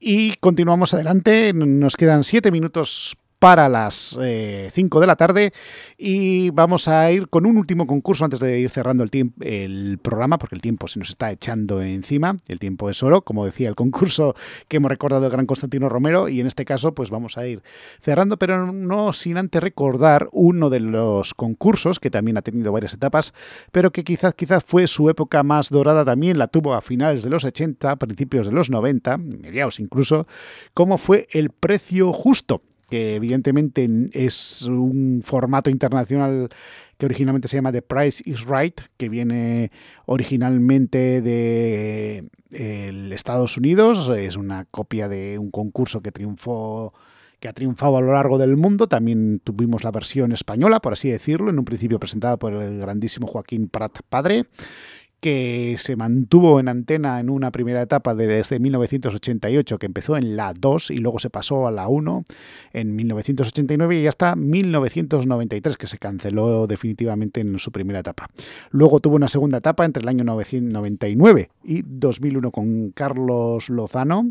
Y 0.00 0.36
continuamos 0.36 0.94
adelante, 0.94 1.52
nos 1.52 1.94
quedan 1.94 2.24
siete 2.24 2.50
minutos 2.50 3.18
para 3.44 3.68
las 3.68 4.16
5 4.16 4.22
eh, 4.24 4.70
de 4.72 5.06
la 5.06 5.16
tarde 5.16 5.52
y 5.98 6.48
vamos 6.48 6.88
a 6.88 7.12
ir 7.12 7.28
con 7.28 7.44
un 7.44 7.58
último 7.58 7.86
concurso 7.86 8.24
antes 8.24 8.40
de 8.40 8.58
ir 8.58 8.70
cerrando 8.70 9.04
el, 9.04 9.10
el 9.42 9.98
programa 9.98 10.38
porque 10.38 10.54
el 10.54 10.62
tiempo 10.62 10.88
se 10.88 10.98
nos 10.98 11.10
está 11.10 11.30
echando 11.30 11.82
encima, 11.82 12.38
el 12.48 12.58
tiempo 12.58 12.88
es 12.88 13.02
oro, 13.02 13.20
como 13.20 13.44
decía 13.44 13.68
el 13.68 13.74
concurso 13.74 14.34
que 14.66 14.78
hemos 14.78 14.88
recordado 14.88 15.20
del 15.20 15.30
gran 15.30 15.44
Constantino 15.44 15.90
Romero 15.90 16.30
y 16.30 16.40
en 16.40 16.46
este 16.46 16.64
caso 16.64 16.94
pues 16.94 17.10
vamos 17.10 17.36
a 17.36 17.46
ir 17.46 17.62
cerrando 18.00 18.38
pero 18.38 18.72
no 18.72 19.12
sin 19.12 19.36
antes 19.36 19.62
recordar 19.62 20.30
uno 20.32 20.70
de 20.70 20.80
los 20.80 21.34
concursos 21.34 22.00
que 22.00 22.08
también 22.08 22.38
ha 22.38 22.42
tenido 22.42 22.72
varias 22.72 22.94
etapas 22.94 23.34
pero 23.72 23.92
que 23.92 24.04
quizás, 24.04 24.34
quizás 24.34 24.64
fue 24.64 24.86
su 24.86 25.10
época 25.10 25.42
más 25.42 25.68
dorada 25.68 26.02
también, 26.02 26.38
la 26.38 26.48
tuvo 26.48 26.72
a 26.72 26.80
finales 26.80 27.22
de 27.22 27.28
los 27.28 27.44
80, 27.44 27.96
principios 27.96 28.46
de 28.46 28.52
los 28.52 28.70
90, 28.70 29.18
mediados 29.18 29.80
incluso, 29.80 30.26
como 30.72 30.96
fue 30.96 31.28
el 31.30 31.50
precio 31.50 32.10
justo 32.10 32.62
que 32.88 33.16
evidentemente 33.16 33.88
es 34.12 34.62
un 34.62 35.20
formato 35.22 35.70
internacional 35.70 36.48
que 36.96 37.06
originalmente 37.06 37.48
se 37.48 37.56
llama 37.56 37.72
The 37.72 37.82
Price 37.82 38.22
is 38.26 38.44
Right, 38.46 38.80
que 38.96 39.08
viene 39.08 39.70
originalmente 40.06 41.20
de 41.20 42.24
Estados 43.12 43.56
Unidos, 43.56 44.10
es 44.16 44.36
una 44.36 44.64
copia 44.66 45.08
de 45.08 45.38
un 45.38 45.50
concurso 45.50 46.00
que 46.00 46.12
triunfó 46.12 46.92
que 47.40 47.48
ha 47.48 47.52
triunfado 47.52 47.98
a 47.98 48.00
lo 48.00 48.12
largo 48.14 48.38
del 48.38 48.56
mundo. 48.56 48.86
También 48.88 49.38
tuvimos 49.44 49.84
la 49.84 49.90
versión 49.90 50.32
española, 50.32 50.80
por 50.80 50.94
así 50.94 51.10
decirlo, 51.10 51.50
en 51.50 51.58
un 51.58 51.66
principio 51.66 51.98
presentada 51.98 52.38
por 52.38 52.54
el 52.54 52.78
grandísimo 52.78 53.26
Joaquín 53.26 53.68
Prat 53.68 53.98
Padre 54.08 54.46
que 55.24 55.76
se 55.78 55.96
mantuvo 55.96 56.60
en 56.60 56.68
antena 56.68 57.18
en 57.18 57.30
una 57.30 57.50
primera 57.50 57.80
etapa 57.80 58.14
desde 58.14 58.58
1988, 58.58 59.78
que 59.78 59.86
empezó 59.86 60.18
en 60.18 60.36
la 60.36 60.52
2 60.52 60.90
y 60.90 60.98
luego 60.98 61.18
se 61.18 61.30
pasó 61.30 61.66
a 61.66 61.70
la 61.70 61.88
1 61.88 62.26
en 62.74 62.94
1989 62.94 64.00
y 64.00 64.06
hasta 64.06 64.36
1993, 64.36 65.78
que 65.78 65.86
se 65.86 65.96
canceló 65.96 66.66
definitivamente 66.66 67.40
en 67.40 67.58
su 67.58 67.72
primera 67.72 68.00
etapa. 68.00 68.28
Luego 68.68 69.00
tuvo 69.00 69.16
una 69.16 69.28
segunda 69.28 69.56
etapa 69.56 69.86
entre 69.86 70.02
el 70.02 70.08
año 70.10 70.24
1999 70.24 71.48
y 71.64 71.80
2001 71.86 72.50
con 72.50 72.90
Carlos 72.90 73.70
Lozano. 73.70 74.30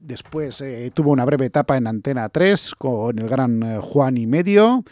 Después 0.00 0.58
eh, 0.62 0.90
tuvo 0.94 1.10
una 1.10 1.26
breve 1.26 1.44
etapa 1.44 1.76
en 1.76 1.86
Antena 1.86 2.30
3 2.30 2.76
con 2.78 3.18
el 3.18 3.28
gran 3.28 3.62
eh, 3.62 3.78
Juan 3.78 4.16
y 4.16 4.26
Medio. 4.26 4.84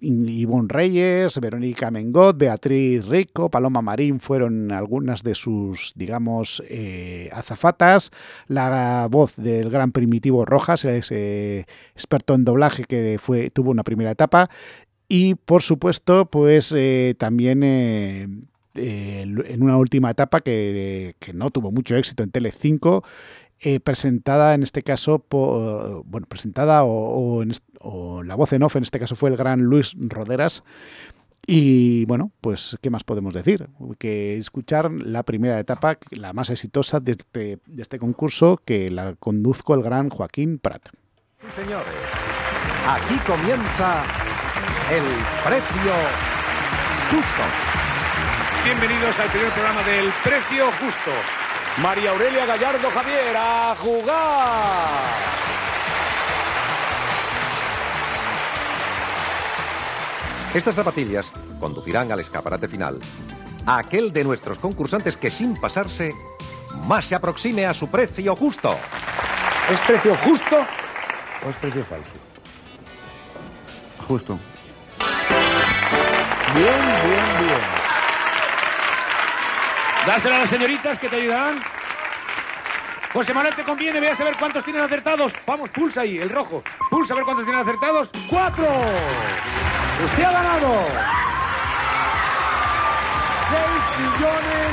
Ivonne 0.00 0.68
Reyes, 0.68 1.40
Verónica 1.40 1.90
Mengot, 1.90 2.36
Beatriz 2.36 3.06
Rico, 3.06 3.50
Paloma 3.50 3.82
Marín 3.82 4.20
fueron 4.20 4.70
algunas 4.70 5.22
de 5.22 5.34
sus, 5.34 5.92
digamos, 5.96 6.62
eh, 6.68 7.30
azafatas. 7.32 8.10
La 8.46 9.08
voz 9.10 9.36
del 9.36 9.70
gran 9.70 9.92
Primitivo 9.92 10.44
Rojas, 10.44 10.84
experto 10.84 12.34
en 12.34 12.44
doblaje 12.44 12.84
que 12.84 13.18
fue, 13.20 13.50
tuvo 13.50 13.70
una 13.70 13.82
primera 13.82 14.10
etapa. 14.10 14.50
Y 15.08 15.36
por 15.36 15.62
supuesto, 15.62 16.26
pues 16.26 16.72
eh, 16.76 17.14
también 17.18 17.62
eh, 17.64 18.28
en 18.74 19.62
una 19.62 19.78
última 19.78 20.10
etapa 20.10 20.40
que, 20.40 21.14
no 21.32 21.50
tuvo 21.50 21.72
mucho 21.72 21.96
éxito 21.96 22.22
en 22.22 22.30
Tele5, 22.30 23.02
eh, 23.60 23.80
presentada 23.80 24.54
en 24.54 24.62
este 24.62 24.82
caso, 24.82 25.24
bueno, 26.04 26.26
presentada 26.28 26.84
o, 26.84 27.38
o, 27.38 27.44
o, 27.80 28.22
la 28.22 28.34
voz 28.34 28.52
en 28.52 28.62
off 28.62 28.76
en 28.76 28.82
este 28.82 28.98
caso 28.98 29.16
fue 29.16 29.30
el 29.30 29.36
gran 29.36 29.60
Luis 29.60 29.94
Roderas. 29.98 30.62
Y 31.46 32.04
bueno, 32.04 32.30
pues, 32.42 32.76
¿qué 32.82 32.90
más 32.90 33.04
podemos 33.04 33.32
decir? 33.32 33.68
Que 33.98 34.36
escuchar 34.36 34.90
la 34.92 35.22
primera 35.22 35.58
etapa, 35.58 35.96
la 36.10 36.34
más 36.34 36.50
exitosa 36.50 37.00
de 37.00 37.12
este, 37.12 37.58
de 37.64 37.82
este 37.82 37.98
concurso, 37.98 38.60
que 38.64 38.90
la 38.90 39.14
conduzco 39.14 39.74
el 39.74 39.82
gran 39.82 40.10
Joaquín 40.10 40.58
Prat. 40.58 40.90
Sí, 41.40 41.46
señores, 41.54 41.86
aquí 42.86 43.16
comienza 43.26 44.02
el 44.90 45.04
precio 45.42 45.92
justo. 47.10 47.42
Bienvenidos 48.64 49.18
al 49.18 49.30
primer 49.30 49.52
programa 49.52 49.82
del 49.84 50.12
precio 50.22 50.66
justo. 50.72 51.10
María 51.82 52.10
Aurelia 52.10 52.44
Gallardo 52.44 52.90
Javier, 52.90 53.36
a 53.36 53.74
jugar. 53.76 55.47
Estas 60.54 60.74
zapatillas 60.74 61.26
conducirán 61.60 62.10
al 62.10 62.20
escaparate 62.20 62.68
final 62.68 62.98
a 63.66 63.78
aquel 63.78 64.12
de 64.12 64.24
nuestros 64.24 64.58
concursantes 64.58 65.16
que 65.16 65.30
sin 65.30 65.54
pasarse 65.60 66.12
más 66.86 67.04
se 67.06 67.14
aproxime 67.14 67.66
a 67.66 67.74
su 67.74 67.90
precio 67.90 68.34
justo. 68.34 68.74
¿Es 69.70 69.78
precio 69.80 70.16
justo 70.24 70.56
o 71.44 71.50
es 71.50 71.56
precio 71.56 71.84
falso? 71.84 72.10
Justo. 74.06 74.38
Bien, 76.54 76.64
bien, 76.64 77.46
bien. 77.46 77.60
Dásela 80.06 80.36
a 80.36 80.38
las 80.40 80.50
señoritas 80.50 80.98
que 80.98 81.10
te 81.10 81.16
ayudarán. 81.16 81.62
José 83.12 83.34
Manuel, 83.34 83.54
te 83.54 83.64
conviene, 83.64 84.00
veas 84.00 84.18
a 84.18 84.24
ver 84.24 84.36
cuántos 84.38 84.64
tienen 84.64 84.82
acertados. 84.82 85.32
Vamos, 85.46 85.68
pulsa 85.70 86.02
ahí, 86.02 86.18
el 86.18 86.30
rojo. 86.30 86.62
Pulsa 86.90 87.12
a 87.12 87.16
ver 87.16 87.24
cuántos 87.24 87.44
tienen 87.44 87.62
acertados. 87.62 88.08
¡Cuatro! 88.30 88.66
Usted 90.04 90.22
ha 90.22 90.32
ganado 90.32 90.86
6 93.50 93.64
millones 93.98 94.68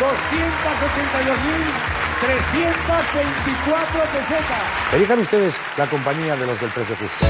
282 0.00 1.38
mil 1.44 1.96
324 2.20 4.00
pesetas. 4.12 4.94
Elijan 4.94 5.18
ustedes 5.18 5.54
la 5.76 5.86
compañía 5.90 6.34
de 6.34 6.46
los 6.46 6.58
del 6.58 6.70
precio 6.70 6.96
justo. 6.96 7.26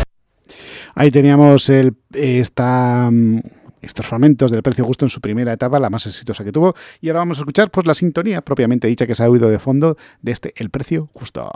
Ahí 0.95 1.11
teníamos 1.11 1.69
el, 1.71 1.97
esta, 2.13 3.11
estos 3.83 4.07
fragmentos 4.07 4.53
del 4.53 4.63
precio 4.63 4.85
justo 4.85 5.05
en 5.05 5.11
su 5.11 5.21
primera 5.21 5.53
etapa, 5.53 5.81
la 5.81 5.91
más 5.91 6.07
exitosa 6.07 6.45
que 6.45 6.53
tuvo. 6.53 6.75
Y 7.01 7.09
ahora 7.09 7.21
vamos 7.21 7.39
a 7.39 7.41
escuchar 7.41 7.71
pues, 7.73 7.85
la 7.85 7.95
sintonía 7.95 8.43
propiamente 8.43 8.87
dicha 8.87 9.09
que 9.09 9.17
se 9.17 9.25
ha 9.25 9.29
oído 9.29 9.51
de 9.51 9.59
fondo 9.59 9.97
de 10.23 10.31
este 10.31 10.55
El 10.57 10.71
precio 10.71 11.11
justo. 11.15 11.51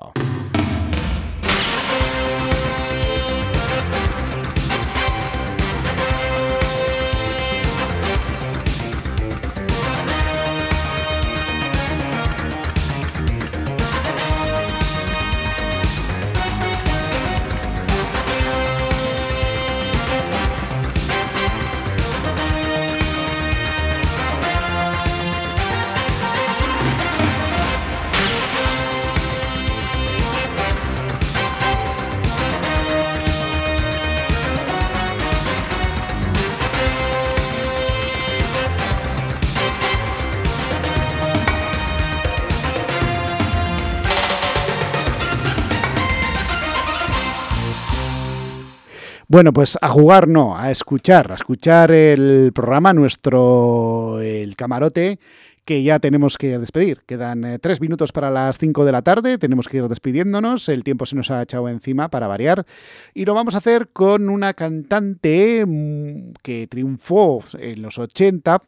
Bueno, 49.30 49.52
pues 49.52 49.78
a 49.80 49.88
jugar 49.88 50.26
no, 50.26 50.58
a 50.58 50.72
escuchar, 50.72 51.30
a 51.30 51.36
escuchar 51.36 51.92
el 51.92 52.50
programa, 52.52 52.92
nuestro 52.92 54.20
el 54.20 54.56
camarote, 54.56 55.20
que 55.64 55.84
ya 55.84 56.00
tenemos 56.00 56.36
que 56.36 56.58
despedir. 56.58 57.02
Quedan 57.06 57.44
eh, 57.44 57.60
tres 57.60 57.80
minutos 57.80 58.10
para 58.10 58.28
las 58.28 58.58
cinco 58.58 58.84
de 58.84 58.90
la 58.90 59.02
tarde, 59.02 59.38
tenemos 59.38 59.68
que 59.68 59.76
ir 59.76 59.86
despidiéndonos, 59.86 60.68
el 60.68 60.82
tiempo 60.82 61.06
se 61.06 61.14
nos 61.14 61.30
ha 61.30 61.42
echado 61.42 61.68
encima 61.68 62.08
para 62.08 62.26
variar, 62.26 62.66
y 63.14 63.24
lo 63.24 63.34
vamos 63.34 63.54
a 63.54 63.58
hacer 63.58 63.90
con 63.92 64.30
una 64.30 64.52
cantante 64.54 65.64
mmm, 65.64 66.32
que 66.42 66.66
triunfó 66.66 67.40
en 67.56 67.82
los 67.82 68.00
80 68.00 68.60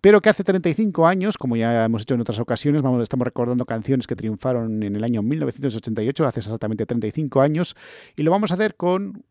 pero 0.00 0.22
que 0.22 0.30
hace 0.30 0.44
35 0.44 1.06
años, 1.06 1.36
como 1.36 1.56
ya 1.56 1.84
hemos 1.84 2.00
hecho 2.00 2.14
en 2.14 2.22
otras 2.22 2.38
ocasiones, 2.38 2.82
estamos 3.02 3.24
recordando 3.26 3.66
canciones 3.66 4.06
que 4.06 4.16
triunfaron 4.16 4.82
en 4.82 4.96
el 4.96 5.04
año 5.04 5.20
1988, 5.22 6.26
hace 6.26 6.40
exactamente 6.40 6.86
35 6.86 7.42
años, 7.42 7.76
y 8.16 8.22
lo 8.22 8.30
vamos 8.30 8.50
a 8.50 8.54
hacer 8.54 8.76
con 8.76 9.24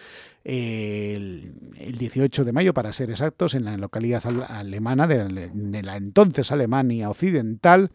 el, 0.44 1.52
el, 1.78 1.98
18 1.98 2.44
de 2.44 2.52
mayo, 2.52 2.72
para 2.74 2.92
ser 2.92 3.10
exactos, 3.10 3.54
en 3.54 3.64
la 3.64 3.76
localidad 3.76 4.22
alemana 4.48 5.08
de 5.08 5.82
la 5.82 5.96
entonces 5.96 6.52
Alemania 6.52 7.10
Occidental, 7.10 7.90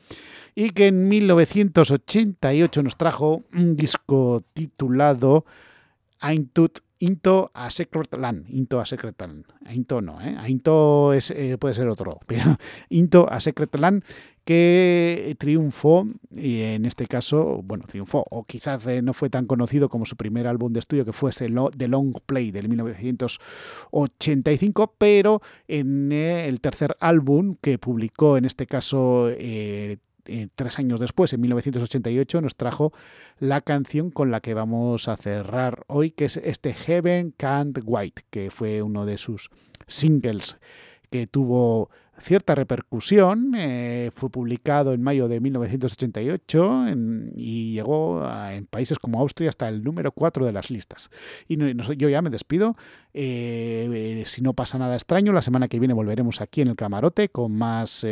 y 0.56 0.72
que 0.72 0.88
en 0.88 1.08
1988 1.08 2.84
nos 2.84 2.98
trajo 2.98 3.44
un 3.54 3.76
disco 3.76 4.44
titulado 4.54 5.46
Eintut 6.22 6.80
Into 7.00 7.52
a 7.54 7.70
Secret 7.70 8.18
Land. 8.18 8.50
Into 8.50 8.80
a 8.80 8.86
Secret 8.86 9.20
Land. 9.20 9.46
Into 9.72 10.02
no, 10.02 10.20
¿eh? 10.22 10.38
Into 10.48 11.14
es, 11.14 11.32
eh, 11.32 11.58
puede 11.58 11.74
ser 11.74 11.88
otro, 11.88 12.20
pero 12.28 12.58
Into 12.90 13.32
a 13.32 13.40
Secret 13.40 13.80
Land 13.80 14.04
que 14.44 15.36
triunfó 15.38 16.08
y 16.36 16.62
en 16.62 16.86
este 16.86 17.06
caso, 17.06 17.62
bueno, 17.64 17.86
triunfó 17.88 18.26
o 18.32 18.44
quizás 18.46 18.88
eh, 18.88 19.04
no 19.04 19.14
fue 19.14 19.30
tan 19.30 19.46
conocido 19.46 19.90
como 19.90 20.06
su 20.06 20.16
primer 20.16 20.48
álbum 20.48 20.74
de 20.74 20.80
estudio 20.80 21.06
que 21.06 21.14
fuese 21.14 21.46
The 21.78 21.88
Long 21.88 22.16
Play 22.26 22.50
del 22.50 22.68
1985, 22.68 24.96
pero 24.98 25.44
en 25.68 26.12
el 26.12 26.62
tercer 26.62 26.98
álbum 27.00 27.58
que 27.62 27.78
publicó 27.78 28.38
en 28.38 28.46
este 28.46 28.66
caso 28.66 29.30
eh, 30.30 30.48
tres 30.56 30.80
años 30.80 31.00
después, 31.00 31.34
en 31.34 31.42
1988, 31.42 32.42
nos 32.42 32.56
trajo 32.56 32.94
la 33.40 33.62
canción 33.62 34.12
con 34.12 34.32
la 34.32 34.42
que 34.42 34.54
vamos 34.54 35.08
a 35.08 35.18
cerrar 35.18 35.84
hoy, 35.88 36.12
que 36.12 36.26
es 36.26 36.38
este 36.38 36.74
Heaven 36.74 37.34
Can't 37.36 37.80
Wait, 37.84 38.20
que 38.30 38.50
fue 38.50 38.82
uno 38.82 39.06
de 39.06 39.18
sus 39.18 39.50
singles 39.88 40.58
que 41.10 41.28
tuvo 41.28 41.90
cierta 42.20 42.54
repercusión, 42.54 43.54
eh, 43.56 44.12
fue 44.14 44.30
publicado 44.30 44.94
en 44.94 45.02
mayo 45.02 45.28
de 45.28 45.40
1988 45.40 46.88
en, 46.88 47.32
y 47.36 47.74
llegó 47.74 48.28
en 48.50 48.66
países 48.66 49.00
como 49.00 49.20
Austria 49.20 49.50
hasta 49.50 49.68
el 49.70 49.84
número 49.84 50.12
4 50.12 50.46
de 50.46 50.52
las 50.52 50.70
listas. 50.70 51.10
Y 51.48 51.58
yo 51.98 52.10
ya 52.10 52.22
me 52.22 52.30
despido, 52.30 52.76
eh, 53.14 54.24
si 54.26 54.42
no 54.42 54.54
pasa 54.54 54.78
nada 54.78 54.96
extraño, 54.96 55.32
la 55.32 55.42
semana 55.42 55.68
que 55.68 55.80
viene 55.80 55.94
volveremos 55.94 56.42
aquí 56.42 56.62
en 56.62 56.70
el 56.70 56.76
camarote 56.76 57.30
con 57.30 57.54
más... 57.54 58.06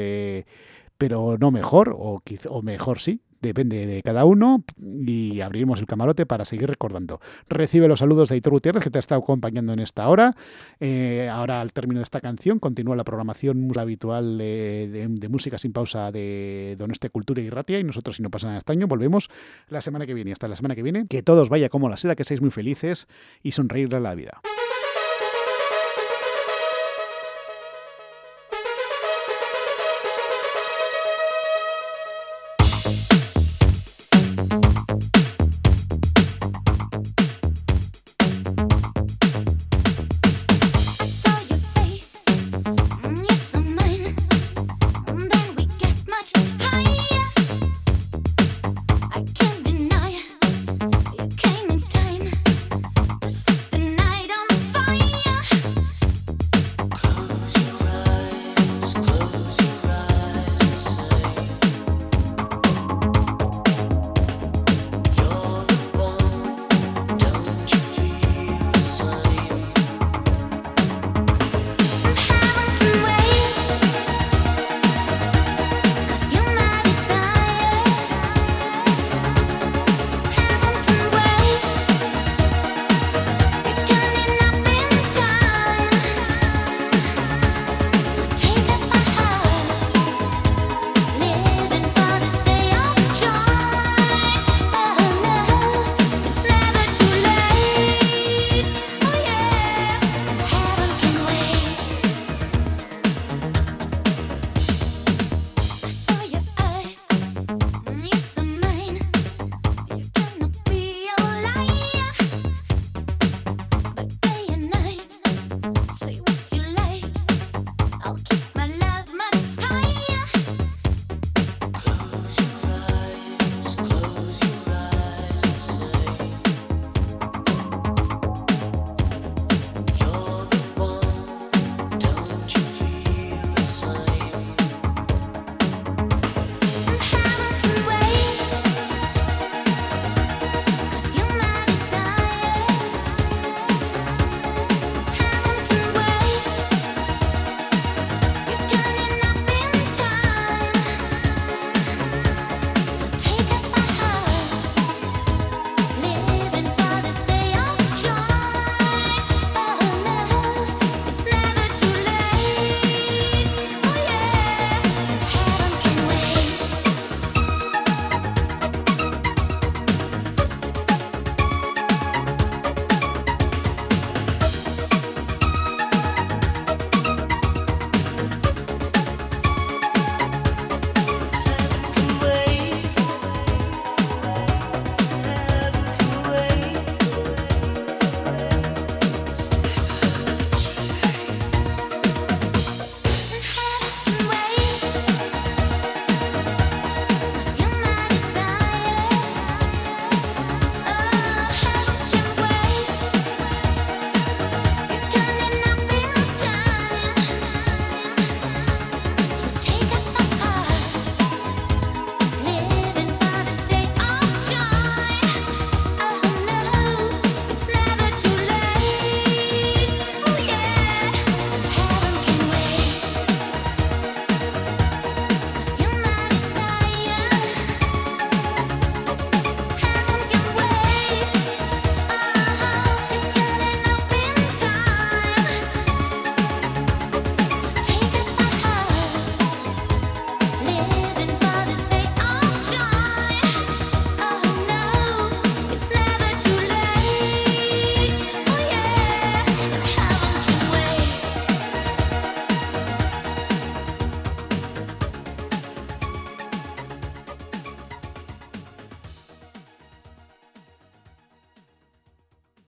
Eh, 0.98 1.08
pero 1.08 1.38
no 1.38 1.52
mejor, 1.52 1.96
o, 1.98 2.22
o 2.50 2.62
mejor 2.62 3.00
sí, 3.00 3.22
depende 3.40 3.86
de 3.86 4.02
cada 4.02 4.26
uno, 4.26 4.64
y 4.82 5.42
abriremos 5.42 5.80
el 5.80 5.86
camarote 5.86 6.26
para 6.26 6.44
seguir 6.44 6.68
recordando. 6.68 7.20
Recibe 7.48 7.88
los 7.88 8.00
saludos 8.00 8.30
de 8.30 8.36
Aitor 8.36 8.54
Gutiérrez, 8.54 8.84
que 8.84 8.90
te 8.90 8.98
ha 8.98 9.00
estado 9.00 9.22
acompañando 9.22 9.74
en 9.74 9.80
esta 9.80 10.10
hora. 10.10 10.36
Eh, 10.80 11.30
ahora, 11.32 11.62
al 11.62 11.72
término 11.72 12.00
de 12.00 12.04
esta 12.04 12.20
canción, 12.20 12.60
continúa 12.60 12.96
la 12.96 13.04
programación 13.04 13.72
habitual 13.78 14.38
de, 14.40 15.08
de, 15.10 15.30
música 15.30 15.58
sin 15.58 15.72
pausa 15.72 16.12
de 16.12 16.76
Donostia 16.78 17.12
Cultura 17.12 17.42
y 17.42 17.50
Ratia, 17.50 17.80
y 17.80 17.84
nosotros, 17.84 18.16
si 18.16 18.24
no 18.24 18.32
pasa 18.32 18.48
nada 18.48 18.58
extraño, 18.58 18.88
volvemos 18.88 19.30
la 19.70 19.82
semana 19.82 20.06
que 20.06 20.14
viene. 20.14 20.32
Hasta 20.32 20.48
la 20.48 20.56
semana 20.56 20.76
que 20.76 20.84
viene, 20.84 21.06
que 21.08 21.22
todos 21.22 21.50
vaya 21.50 21.70
como 21.70 21.90
la 21.90 21.98
seda, 21.98 22.16
que 22.16 22.24
seáis 22.24 22.42
muy 22.42 22.52
felices 22.52 23.08
y 23.44 23.52
sonreírle 23.52 23.98
a 23.98 24.02
la 24.02 24.16
vida. 24.16 24.42